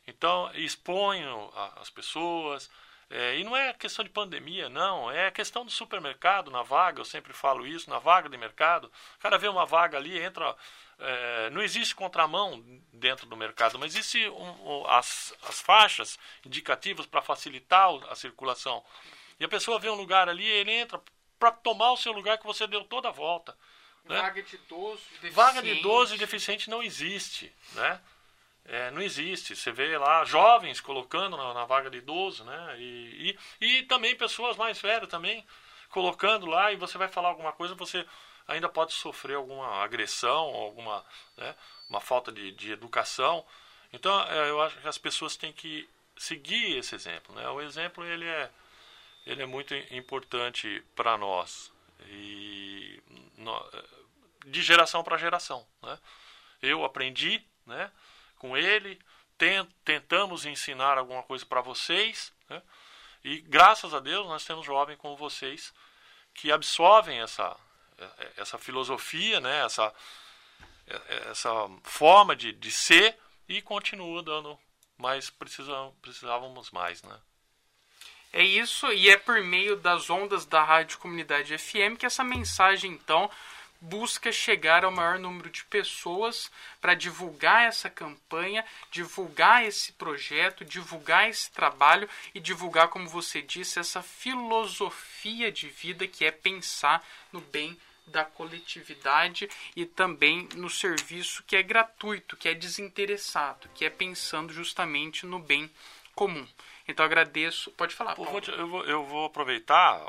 Então 0.08 0.52
exponham 0.54 1.52
as 1.76 1.90
pessoas, 1.90 2.70
é, 3.10 3.38
e 3.38 3.44
não 3.44 3.56
é 3.56 3.74
questão 3.74 4.04
de 4.04 4.12
pandemia, 4.12 4.68
não. 4.68 5.10
É 5.10 5.32
questão 5.32 5.64
do 5.64 5.72
supermercado, 5.72 6.52
na 6.52 6.62
vaga, 6.62 7.00
eu 7.00 7.06
sempre 7.06 7.32
falo 7.32 7.66
isso, 7.66 7.90
na 7.90 8.00
vaga 8.00 8.28
de 8.28 8.38
mercado. 8.38 8.92
O 9.18 9.20
cara 9.20 9.38
vê 9.38 9.48
uma 9.48 9.66
vaga 9.66 9.98
ali, 9.98 10.20
entra. 10.20 10.56
É, 11.00 11.50
não 11.52 11.62
existe 11.62 11.96
contramão 11.96 12.64
dentro 12.92 13.28
do 13.28 13.38
mercado, 13.38 13.78
mas 13.78 13.94
existe 13.96 14.28
um, 14.30 14.80
um, 14.82 14.88
as, 14.88 15.34
as 15.44 15.62
faixas 15.62 16.18
indicativas 16.46 17.06
para 17.06 17.22
facilitar 17.22 17.88
a 18.10 18.16
circulação. 18.16 18.84
E 19.40 19.46
a 19.46 19.48
pessoa 19.48 19.80
vê 19.80 19.90
um 19.90 19.96
lugar 19.96 20.28
ali, 20.28 20.46
ele 20.46 20.72
entra 20.72 21.00
para 21.40 21.52
tomar 21.52 21.92
o 21.92 21.98
seu 21.98 22.12
lugar 22.12 22.40
que 22.40 22.48
você 22.48 22.66
deu 22.66 22.84
toda 22.84 23.10
a 23.10 23.12
volta. 23.12 23.56
Né? 24.06 24.20
Vaga 24.20 24.42
de 24.42 24.56
idoso 24.56 25.04
deficiente. 25.12 25.36
Vaga 25.36 25.62
de 25.62 25.70
idoso 25.70 26.16
e 26.16 26.18
deficiente 26.18 26.70
não 26.70 26.82
existe, 26.82 27.54
né? 27.74 28.02
É, 28.68 28.92
não 28.92 29.02
existe. 29.02 29.56
Você 29.56 29.72
vê 29.72 29.98
lá 29.98 30.26
jovens 30.26 30.82
colocando 30.82 31.38
na, 31.38 31.54
na 31.54 31.66
vaga 31.66 31.90
de 31.90 32.00
idoso, 32.00 32.44
né? 32.44 32.76
E, 32.78 33.38
e, 33.62 33.66
e, 33.66 33.84
também 33.84 34.16
pessoas 34.16 34.58
mais 34.58 34.80
velhas 34.82 35.10
também 35.10 35.46
colocando 35.90 36.46
lá 36.46 36.72
e 36.72 36.76
você 36.76 36.98
vai 36.98 37.08
falar 37.08 37.30
alguma 37.30 37.54
coisa, 37.54 37.74
você 37.76 38.06
ainda 38.46 38.68
pode 38.68 38.94
sofrer 38.94 39.36
alguma 39.36 39.84
agressão, 39.84 40.54
alguma 40.54 41.04
né, 41.38 41.56
uma 41.90 42.02
falta 42.02 42.32
de, 42.32 42.52
de 42.52 42.72
educação. 42.72 43.46
Então, 43.94 44.22
é, 44.24 44.50
eu 44.50 44.62
acho 44.62 44.78
que 44.78 44.88
as 44.88 44.98
pessoas 44.98 45.38
têm 45.38 45.54
que 45.54 45.90
seguir 46.18 46.78
esse 46.78 46.94
exemplo, 46.94 47.34
né? 47.36 47.48
O 47.50 47.62
exemplo 47.62 48.04
ele 48.04 48.26
é 48.26 48.50
ele 49.26 49.44
é 49.44 49.46
muito 49.46 49.76
importante 49.92 50.84
para 50.96 51.18
nós 51.18 51.72
e 52.10 53.02
no, 53.38 53.72
de 54.46 54.62
geração 54.62 55.04
para 55.04 55.18
geração, 55.18 55.66
né? 55.82 55.98
Eu 56.62 56.84
aprendi, 56.84 57.44
né? 57.66 57.92
Com 58.38 58.58
ele, 58.58 59.00
tentamos 59.84 60.46
ensinar 60.46 60.98
alguma 60.98 61.24
coisa 61.24 61.46
para 61.46 61.62
vocês, 61.62 62.34
né? 62.50 62.62
e 63.24 63.42
graças 63.42 63.94
a 63.94 64.00
Deus 64.00 64.26
nós 64.28 64.46
temos 64.46 64.66
jovens 64.66 64.98
como 64.98 65.16
vocês 65.16 65.74
que 66.34 66.52
absorvem 66.52 67.20
essa, 67.20 67.56
essa 68.36 68.58
filosofia, 68.58 69.40
né? 69.40 69.66
essa, 69.66 69.94
essa 71.30 71.52
forma 71.84 72.36
de, 72.36 72.52
de 72.54 72.72
ser 72.72 73.18
e 73.48 73.62
continuam 73.62 74.24
dando, 74.24 74.60
mas 74.98 75.30
precisam, 75.30 75.94
precisávamos 76.02 76.72
mais. 76.72 77.02
Né? 77.04 77.20
É 78.34 78.44
isso, 78.44 78.92
e 78.92 79.10
é 79.10 79.18
por 79.18 79.42
meio 79.42 79.76
das 79.78 80.10
ondas 80.10 80.46
da 80.46 80.64
Rádio 80.64 80.98
Comunidade 81.00 81.58
FM 81.58 81.98
que 81.98 82.06
essa 82.06 82.24
mensagem, 82.24 82.92
então, 82.92 83.30
busca 83.80 84.32
chegar 84.32 84.84
ao 84.84 84.92
maior 84.92 85.20
número 85.20 85.50
de 85.50 85.64
pessoas 85.66 86.52
para 86.82 86.94
divulgar 86.94 87.68
essa 87.68 87.90
campanha, 87.90 88.66
divulgar 88.92 89.66
esse 89.66 89.94
projeto, 89.94 90.66
divulgar 90.66 91.30
esse 91.30 91.52
trabalho 91.52 92.10
e 92.34 92.40
divulgar, 92.40 92.90
como 92.90 93.08
você 93.08 93.42
disse, 93.42 93.80
essa 93.80 94.02
filosofia 94.02 95.52
de 95.52 95.70
vida 95.70 96.08
que 96.08 96.26
é 96.26 96.32
pensar 96.32 97.06
no 97.32 97.42
bem 97.42 97.78
da 98.08 98.24
coletividade 98.24 99.50
e 99.76 99.86
também 99.86 100.48
no 100.56 100.70
serviço 100.70 101.44
que 101.46 101.56
é 101.56 101.62
gratuito, 101.62 102.38
que 102.38 102.48
é 102.48 102.54
desinteressado, 102.54 103.70
que 103.76 103.84
é 103.86 103.90
pensando 103.90 104.54
justamente 104.54 105.26
no 105.26 105.40
bem 105.40 105.70
comum. 106.16 106.48
Então 106.88 107.06
agradeço. 107.06 107.70
Pode 107.72 107.94
falar. 107.94 108.16
Eu 108.18 108.26
vou, 108.26 108.40
eu 108.40 108.68
vou, 108.68 108.86
eu 108.86 109.04
vou 109.04 109.26
aproveitar 109.26 110.06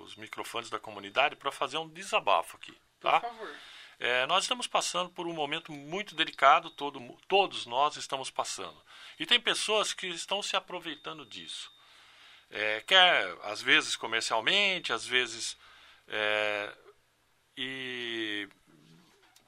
os 0.00 0.16
microfones 0.16 0.70
da 0.70 0.78
comunidade 0.78 1.36
para 1.36 1.52
fazer 1.52 1.76
um 1.76 1.88
desabafo 1.88 2.56
aqui. 2.56 2.74
Tá? 3.06 3.20
Por 3.20 3.30
favor. 3.30 3.54
É, 4.00 4.26
nós 4.26 4.44
estamos 4.44 4.66
passando 4.66 5.08
por 5.10 5.28
um 5.28 5.32
momento 5.32 5.70
muito 5.70 6.14
delicado, 6.14 6.70
todo, 6.70 7.00
todos 7.28 7.64
nós 7.64 7.96
estamos 7.96 8.30
passando. 8.30 8.76
E 9.18 9.24
tem 9.24 9.40
pessoas 9.40 9.92
que 9.92 10.08
estão 10.08 10.42
se 10.42 10.56
aproveitando 10.56 11.24
disso. 11.24 11.72
É, 12.50 12.80
quer, 12.80 13.32
às 13.44 13.62
vezes, 13.62 13.94
comercialmente, 13.94 14.92
às 14.92 15.06
vezes. 15.06 15.56
É, 16.08 16.72
e 17.56 18.48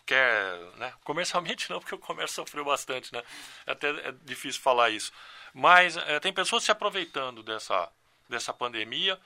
quer. 0.07 0.59
Né? 0.77 0.95
Comercialmente 1.03 1.69
não, 1.69 1.81
porque 1.81 1.97
o 1.97 1.99
comércio 1.99 2.37
sofreu 2.37 2.65
bastante, 2.65 3.13
né? 3.13 3.23
É 3.67 3.73
até 3.73 3.91
é 3.91 4.13
difícil 4.25 4.63
falar 4.63 4.89
isso. 4.91 5.13
Mas 5.53 5.97
é, 5.97 6.21
tem 6.21 6.33
pessoas 6.33 6.63
se 6.63 6.71
aproveitando 6.71 7.43
dessa, 7.43 7.91
dessa 8.29 8.55
pandemia 8.55 9.21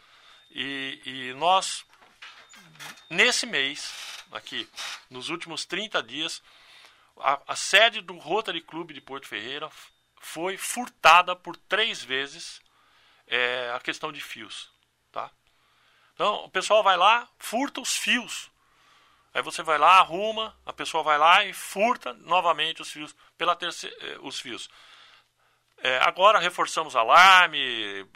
e, 0.51 1.01
e 1.05 1.35
nós, 1.35 1.85
nesse 3.09 3.47
mês, 3.47 4.12
aqui, 4.33 4.69
nos 5.11 5.29
últimos 5.29 5.65
30 5.65 6.03
dias, 6.03 6.43
a, 7.19 7.41
a 7.49 7.57
sede 7.57 8.01
do 8.01 8.17
Rotary 8.19 8.61
Club 8.61 8.93
de 8.93 9.01
Porto 9.01 9.27
Ferreira 9.27 9.71
foi 10.21 10.57
furtada 10.57 11.37
por 11.37 11.57
três 11.57 12.03
vezes 12.03 12.61
é, 13.27 13.73
a 13.75 13.81
questão 13.81 14.13
de 14.13 14.21
fios. 14.21 14.71
Tá? 15.11 15.31
Então, 16.15 16.45
o 16.45 16.51
pessoal 16.51 16.83
vai 16.83 16.97
lá, 16.97 17.29
furta 17.39 17.81
os 17.81 17.97
fios. 17.97 18.51
Aí 19.35 19.43
você 19.43 19.63
vai 19.63 19.79
lá, 19.79 19.99
arruma, 19.99 20.57
a 20.67 20.73
pessoa 20.73 21.03
vai 21.03 21.19
lá 21.19 21.45
e 21.45 21.53
furta 21.53 22.13
novamente 22.15 22.83
os 22.83 22.91
fios, 22.91 23.15
pela 23.37 23.57
terceira, 23.57 23.97
eh, 24.01 24.19
os 24.21 24.39
fios. 24.39 24.69
É, 25.79 25.99
agora 25.99 26.39
reforçamos 26.39 26.95
alarme, 26.95 28.07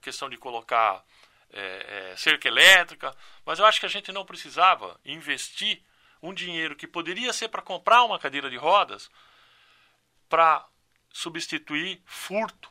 questão 0.00 0.28
de 0.28 0.36
colocar 0.36 1.04
é, 1.52 2.10
é, 2.12 2.16
cerca 2.16 2.48
elétrica, 2.48 3.14
mas 3.44 3.58
eu 3.58 3.66
acho 3.66 3.80
que 3.80 3.86
a 3.86 3.90
gente 3.90 4.12
não 4.12 4.24
precisava 4.24 4.98
investir 5.04 5.82
um 6.22 6.32
dinheiro 6.32 6.76
que 6.76 6.86
poderia 6.86 7.32
ser 7.32 7.48
para 7.48 7.62
comprar 7.62 8.04
uma 8.04 8.18
cadeira 8.18 8.50
de 8.50 8.56
rodas 8.56 9.10
para 10.28 10.66
substituir 11.12 12.00
furto. 12.04 12.70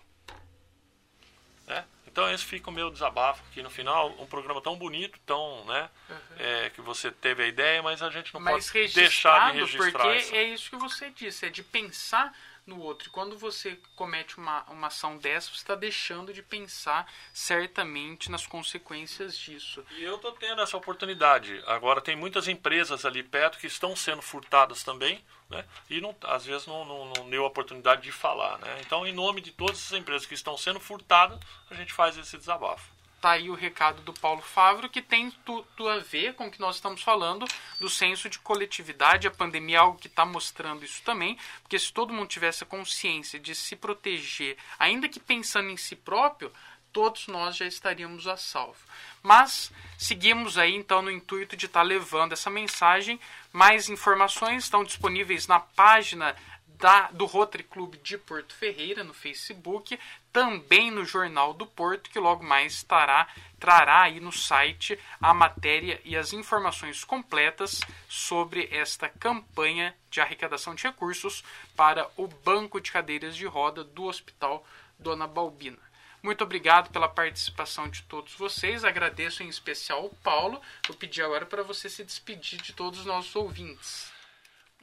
Né? 1.67 1.86
Então 2.07 2.32
esse 2.32 2.45
fica 2.45 2.69
o 2.69 2.73
meu 2.73 2.89
desabafo 2.89 3.43
aqui 3.49 3.61
no 3.61 3.69
final, 3.69 4.09
um 4.19 4.25
programa 4.25 4.61
tão 4.61 4.75
bonito, 4.75 5.19
tão, 5.25 5.65
né, 5.65 5.89
uhum. 6.09 6.17
é, 6.38 6.69
que 6.69 6.82
você 6.82 7.11
teve 7.11 7.43
a 7.43 7.47
ideia, 7.47 7.84
mas 7.84 8.01
a 8.01 8.09
gente 8.09 8.34
não 8.34 8.41
mas 8.41 8.71
pode 8.71 8.88
deixar 8.93 9.51
de 9.51 9.59
registrar. 9.59 9.91
Porque 9.91 10.17
essa. 10.17 10.36
é 10.36 10.43
isso 10.43 10.69
que 10.69 10.77
você 10.77 11.09
disse, 11.11 11.45
é 11.45 11.49
de 11.49 11.63
pensar 11.63 12.34
no 12.70 12.80
outro. 12.80 13.09
E 13.09 13.11
quando 13.11 13.38
você 13.38 13.78
comete 13.95 14.38
uma, 14.38 14.63
uma 14.70 14.88
ação 14.88 15.17
dessa, 15.17 15.49
você 15.49 15.57
está 15.57 15.76
deixando 15.76 16.34
de 16.34 16.41
pensar 16.41 17.11
certamente 17.34 18.32
nas 18.32 18.45
consequências 18.45 19.38
disso. 19.38 19.84
E 19.97 20.03
eu 20.03 20.15
estou 20.15 20.32
tendo 20.34 20.61
essa 20.61 20.78
oportunidade. 20.78 21.61
Agora, 21.65 21.99
tem 21.99 22.15
muitas 22.15 22.47
empresas 22.47 23.05
ali 23.05 23.24
perto 23.24 23.57
que 23.57 23.67
estão 23.67 23.95
sendo 23.95 24.22
furtadas 24.22 24.84
também, 24.84 25.24
né? 25.49 25.65
e 25.89 25.99
não, 25.99 26.15
às 26.24 26.45
vezes 26.45 26.67
não, 26.67 26.86
não, 26.86 27.13
não 27.17 27.30
deu 27.30 27.43
a 27.43 27.47
oportunidade 27.47 28.03
de 28.03 28.11
falar. 28.11 28.59
Né? 28.59 28.78
Então, 28.82 29.05
em 29.05 29.11
nome 29.11 29.41
de 29.41 29.51
todas 29.51 29.78
essas 29.78 29.97
empresas 29.97 30.26
que 30.26 30.36
estão 30.36 30.57
sendo 30.57 30.80
furtadas, 30.80 31.39
a 31.70 31.74
gente 31.74 31.91
faz 31.91 32.17
esse 32.17 32.38
desabafo 32.38 32.99
tá 33.20 33.32
aí 33.32 33.49
o 33.49 33.53
recado 33.53 34.01
do 34.01 34.13
Paulo 34.13 34.41
Favro, 34.41 34.89
que 34.89 35.01
tem 35.01 35.32
tudo 35.45 35.88
a 35.89 35.99
ver 35.99 36.34
com 36.36 36.47
o 36.47 36.51
que 36.51 36.59
nós 36.59 36.76
estamos 36.76 37.01
falando 37.01 37.45
do 37.80 37.89
senso 37.89 38.30
de 38.30 38.39
coletividade. 38.39 39.28
A 39.28 39.32
pandemia 39.32 39.78
é 39.78 39.80
algo 39.80 39.99
que 39.99 40.07
está 40.07 40.26
mostrando 40.26 40.84
isso 40.84 41.01
também, 41.03 41.38
porque 41.61 41.78
se 41.78 41.91
todo 41.91 42.13
mundo 42.13 42.28
tivesse 42.28 42.63
a 42.63 42.67
consciência 42.67 43.39
de 43.39 43.53
se 43.53 43.76
proteger, 43.76 44.57
ainda 44.78 45.09
que 45.09 45.20
pensando 45.20 45.70
em 45.70 45.78
si 45.78 45.95
próprio, 45.95 46.51
todos 46.91 47.28
nós 47.28 47.55
já 47.55 47.65
estaríamos 47.65 48.28
a 48.28 48.38
salvo. 48.38 48.80
Mas 49.22 49.72
seguimos 49.97 50.57
aí 50.57 50.74
então 50.74 51.01
no 51.01 51.11
intuito 51.11 51.55
de 51.55 51.65
estar 51.65 51.82
tá 51.82 51.86
levando 51.86 52.34
essa 52.34 52.49
mensagem. 52.49 53.20
Mais 53.51 53.89
informações 53.89 54.63
estão 54.63 54.84
disponíveis 54.84 55.47
na 55.47 55.59
página 55.59 56.36
da, 56.80 57.11
do 57.11 57.25
Rotary 57.25 57.63
Clube 57.63 57.97
de 57.97 58.17
Porto 58.17 58.55
Ferreira 58.55 59.03
no 59.03 59.13
Facebook, 59.13 59.99
também 60.32 60.89
no 60.89 61.03
Jornal 61.03 61.53
do 61.53 61.65
Porto, 61.65 62.09
que 62.09 62.17
logo 62.17 62.43
mais 62.43 62.73
estará, 62.73 63.27
trará 63.59 64.03
aí 64.03 64.21
no 64.21 64.32
site 64.32 64.97
a 65.21 65.34
matéria 65.34 65.99
e 66.05 66.15
as 66.15 66.32
informações 66.32 67.03
completas 67.03 67.82
sobre 68.07 68.69
esta 68.71 69.09
campanha 69.09 69.93
de 70.09 70.21
arrecadação 70.21 70.73
de 70.73 70.84
recursos 70.84 71.43
para 71.75 72.09
o 72.15 72.27
Banco 72.27 72.80
de 72.80 72.91
Cadeiras 72.91 73.36
de 73.36 73.45
Roda 73.45 73.84
do 73.84 74.05
Hospital 74.05 74.65
Dona 74.97 75.27
Balbina. 75.27 75.89
Muito 76.23 76.43
obrigado 76.43 76.91
pela 76.91 77.07
participação 77.07 77.89
de 77.89 78.03
todos 78.03 78.34
vocês. 78.34 78.84
Agradeço 78.84 79.43
em 79.43 79.47
especial 79.47 80.05
o 80.05 80.15
Paulo. 80.15 80.61
Vou 80.88 80.95
pedir 80.95 81.23
agora 81.23 81.45
para 81.45 81.63
você 81.63 81.89
se 81.89 82.03
despedir 82.03 82.61
de 82.61 82.73
todos 82.73 82.99
os 82.99 83.05
nossos 83.05 83.36
ouvintes. 83.36 84.18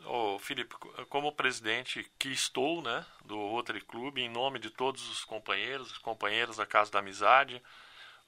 Oh, 0.04 0.38
Felipe, 0.38 0.74
como 1.08 1.32
presidente 1.32 2.06
que 2.18 2.28
estou, 2.28 2.82
né, 2.82 3.04
do 3.24 3.36
Rotary 3.48 3.80
Club, 3.80 4.18
em 4.18 4.28
nome 4.28 4.58
de 4.58 4.70
todos 4.70 5.08
os 5.08 5.24
companheiros, 5.24 5.96
companheiras 5.98 6.56
da 6.58 6.66
Casa 6.66 6.92
da 6.92 6.98
Amizade, 6.98 7.62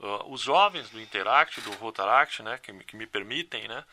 uh, 0.01 0.33
os 0.33 0.41
jovens 0.41 0.89
do 0.91 1.01
Interact, 1.01 1.61
do 1.61 1.73
Rotaract, 1.73 2.43
né, 2.43 2.59
que, 2.59 2.73
que 2.85 2.97
me 2.97 3.07
permitem, 3.07 3.69
né, 3.69 3.85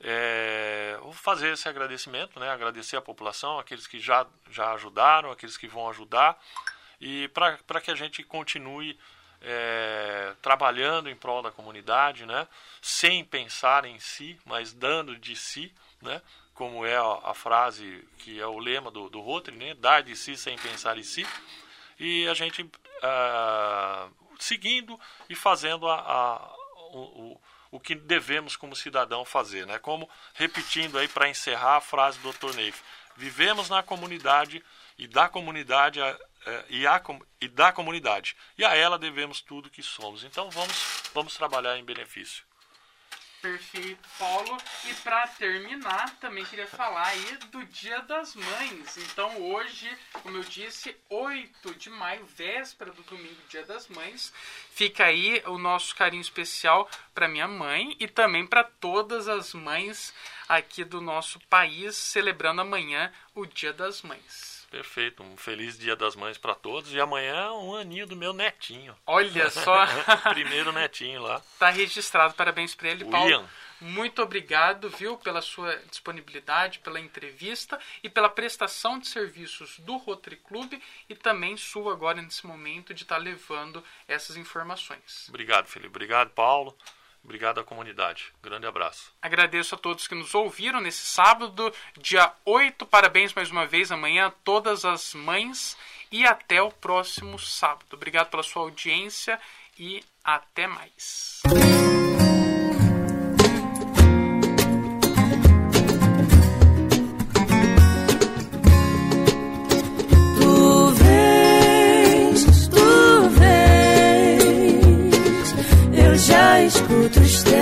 é, 0.00 0.96
vou 1.02 1.12
fazer 1.12 1.52
esse 1.52 1.68
agradecimento, 1.68 2.38
né, 2.38 2.50
agradecer 2.50 2.96
a 2.96 3.02
população, 3.02 3.58
aqueles 3.58 3.86
que 3.86 4.00
já, 4.00 4.26
já 4.50 4.72
ajudaram, 4.72 5.30
aqueles 5.30 5.56
que 5.56 5.66
vão 5.66 5.88
ajudar, 5.90 6.40
e 7.00 7.28
para 7.28 7.80
que 7.80 7.90
a 7.90 7.94
gente 7.94 8.22
continue 8.22 8.98
é, 9.40 10.34
trabalhando 10.40 11.08
em 11.08 11.16
prol 11.16 11.42
da 11.42 11.50
comunidade, 11.50 12.26
né, 12.26 12.48
sem 12.80 13.24
pensar 13.24 13.84
em 13.84 13.98
si, 13.98 14.38
mas 14.44 14.72
dando 14.72 15.16
de 15.16 15.36
si, 15.36 15.72
né, 16.00 16.22
como 16.58 16.84
é 16.84 16.96
a, 16.96 17.32
frase 17.34 18.04
que 18.18 18.40
é 18.40 18.46
o 18.46 18.58
lema 18.58 18.90
do, 18.90 19.08
do 19.08 19.20
Rotary, 19.20 19.56
né? 19.56 19.74
dar 19.74 20.02
de 20.02 20.16
si 20.16 20.36
sem 20.36 20.58
pensar 20.58 20.98
em 20.98 21.04
si, 21.04 21.24
e 22.00 22.26
a 22.26 22.34
gente 22.34 22.68
ah, 23.00 24.08
seguindo 24.40 24.98
e 25.30 25.36
fazendo 25.36 25.88
a, 25.88 25.94
a, 25.94 26.54
o, 26.92 27.40
o, 27.70 27.78
que 27.78 27.94
devemos 27.94 28.56
como 28.56 28.74
cidadão 28.74 29.24
fazer, 29.24 29.68
né? 29.68 29.78
como 29.78 30.10
repetindo 30.34 30.98
aí 30.98 31.06
para 31.06 31.28
encerrar 31.28 31.76
a 31.76 31.80
frase 31.80 32.18
do 32.18 32.32
Dr. 32.32 32.52
Neif, 32.56 32.82
vivemos 33.16 33.68
na 33.68 33.80
comunidade 33.80 34.60
e 34.98 35.06
da 35.06 35.28
comunidade 35.28 36.02
a, 36.02 36.18
é, 36.44 36.64
e, 36.70 36.88
a, 36.88 37.00
e 37.40 37.46
da 37.46 37.70
comunidade, 37.70 38.36
e 38.58 38.64
a 38.64 38.74
ela 38.74 38.98
devemos 38.98 39.40
tudo 39.40 39.70
que 39.70 39.82
somos. 39.82 40.24
Então 40.24 40.50
vamos, 40.50 41.04
vamos 41.14 41.36
trabalhar 41.36 41.78
em 41.78 41.84
benefício. 41.84 42.47
Perfeito, 43.40 44.08
Paulo. 44.18 44.58
E 44.84 44.94
para 44.94 45.26
terminar, 45.28 46.16
também 46.18 46.44
queria 46.44 46.66
falar 46.66 47.06
aí 47.06 47.36
do 47.52 47.64
Dia 47.66 48.00
das 48.02 48.34
Mães. 48.34 48.96
Então, 48.96 49.40
hoje, 49.40 49.88
como 50.22 50.36
eu 50.36 50.42
disse, 50.42 50.96
8 51.08 51.74
de 51.74 51.88
maio, 51.88 52.26
véspera 52.26 52.90
do 52.90 53.02
domingo, 53.02 53.40
Dia 53.48 53.64
das 53.64 53.86
Mães, 53.88 54.32
fica 54.72 55.04
aí 55.04 55.40
o 55.46 55.56
nosso 55.56 55.94
carinho 55.94 56.20
especial 56.20 56.90
para 57.14 57.28
minha 57.28 57.46
mãe 57.46 57.96
e 58.00 58.08
também 58.08 58.44
para 58.44 58.64
todas 58.64 59.28
as 59.28 59.54
mães 59.54 60.12
aqui 60.48 60.84
do 60.84 61.00
nosso 61.00 61.38
país, 61.48 61.96
celebrando 61.96 62.60
amanhã 62.60 63.12
o 63.34 63.44
Dia 63.44 63.72
das 63.72 64.02
Mães. 64.02 64.66
Perfeito, 64.70 65.22
um 65.22 65.36
feliz 65.36 65.78
Dia 65.78 65.96
das 65.96 66.14
Mães 66.14 66.36
para 66.36 66.54
todos. 66.54 66.92
E 66.92 67.00
amanhã 67.00 67.34
é 67.34 67.50
um 67.50 67.74
aninho 67.74 68.06
do 68.06 68.16
meu 68.16 68.32
netinho. 68.32 68.94
Olha 69.06 69.48
só! 69.50 69.86
Primeiro 70.30 70.72
netinho 70.72 71.22
lá. 71.22 71.42
Tá 71.58 71.70
registrado, 71.70 72.34
parabéns 72.34 72.74
para 72.74 72.88
ele, 72.88 73.04
Paulo. 73.04 73.30
Ian. 73.30 73.48
Muito 73.80 74.20
obrigado, 74.20 74.90
viu, 74.90 75.16
pela 75.16 75.40
sua 75.40 75.76
disponibilidade, 75.88 76.80
pela 76.80 76.98
entrevista 76.98 77.78
e 78.02 78.10
pela 78.10 78.28
prestação 78.28 78.98
de 78.98 79.06
serviços 79.06 79.78
do 79.78 79.96
Rotary 79.96 80.36
Club 80.36 80.74
e 81.08 81.14
também 81.14 81.56
sua 81.56 81.92
agora 81.92 82.20
nesse 82.20 82.44
momento 82.44 82.92
de 82.92 83.04
estar 83.04 83.16
tá 83.16 83.22
levando 83.22 83.82
essas 84.08 84.36
informações. 84.36 85.26
Obrigado, 85.28 85.66
Felipe. 85.66 85.90
Obrigado, 85.90 86.30
Paulo. 86.30 86.76
Obrigado 87.28 87.60
à 87.60 87.62
comunidade. 87.62 88.32
Grande 88.42 88.66
abraço. 88.66 89.12
Agradeço 89.20 89.74
a 89.74 89.78
todos 89.78 90.08
que 90.08 90.14
nos 90.14 90.34
ouviram 90.34 90.80
nesse 90.80 91.04
sábado, 91.04 91.70
dia 91.98 92.32
8. 92.42 92.86
Parabéns 92.86 93.34
mais 93.34 93.50
uma 93.50 93.66
vez 93.66 93.92
amanhã 93.92 94.28
a 94.28 94.30
todas 94.30 94.86
as 94.86 95.12
mães 95.12 95.76
e 96.10 96.24
até 96.24 96.62
o 96.62 96.72
próximo 96.72 97.38
sábado. 97.38 97.84
Obrigado 97.92 98.30
pela 98.30 98.42
sua 98.42 98.62
audiência 98.62 99.38
e 99.78 100.02
até 100.24 100.66
mais. 100.66 101.42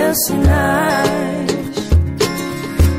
Teus 0.07 0.17
sinais. 0.25 1.47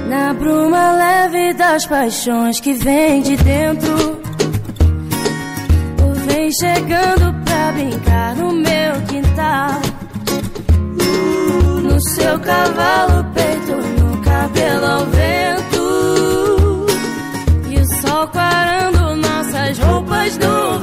Na 0.08 0.34
bruma 0.34 0.92
leve 0.92 1.54
das 1.54 1.86
paixões 1.86 2.60
que 2.60 2.74
vem 2.74 3.22
de 3.22 3.36
dentro. 3.36 4.20
Tu 5.96 6.12
vem 6.26 6.50
chegando 6.52 7.34
pra 7.44 7.72
brincar 7.72 8.36
no 8.36 8.52
meu 8.52 9.00
quintal. 9.08 9.80
No 11.82 12.00
seu 12.00 12.38
cavalo, 12.40 13.24
peito, 13.34 13.76
no 14.00 14.18
cabelo 14.22 14.86
ao 14.86 15.06
vento. 15.06 16.86
E 17.70 17.78
o 17.78 18.00
sol 18.02 18.28
clarando 18.28 19.16
nossas 19.16 19.78
roupas 19.78 20.36
no 20.38 20.78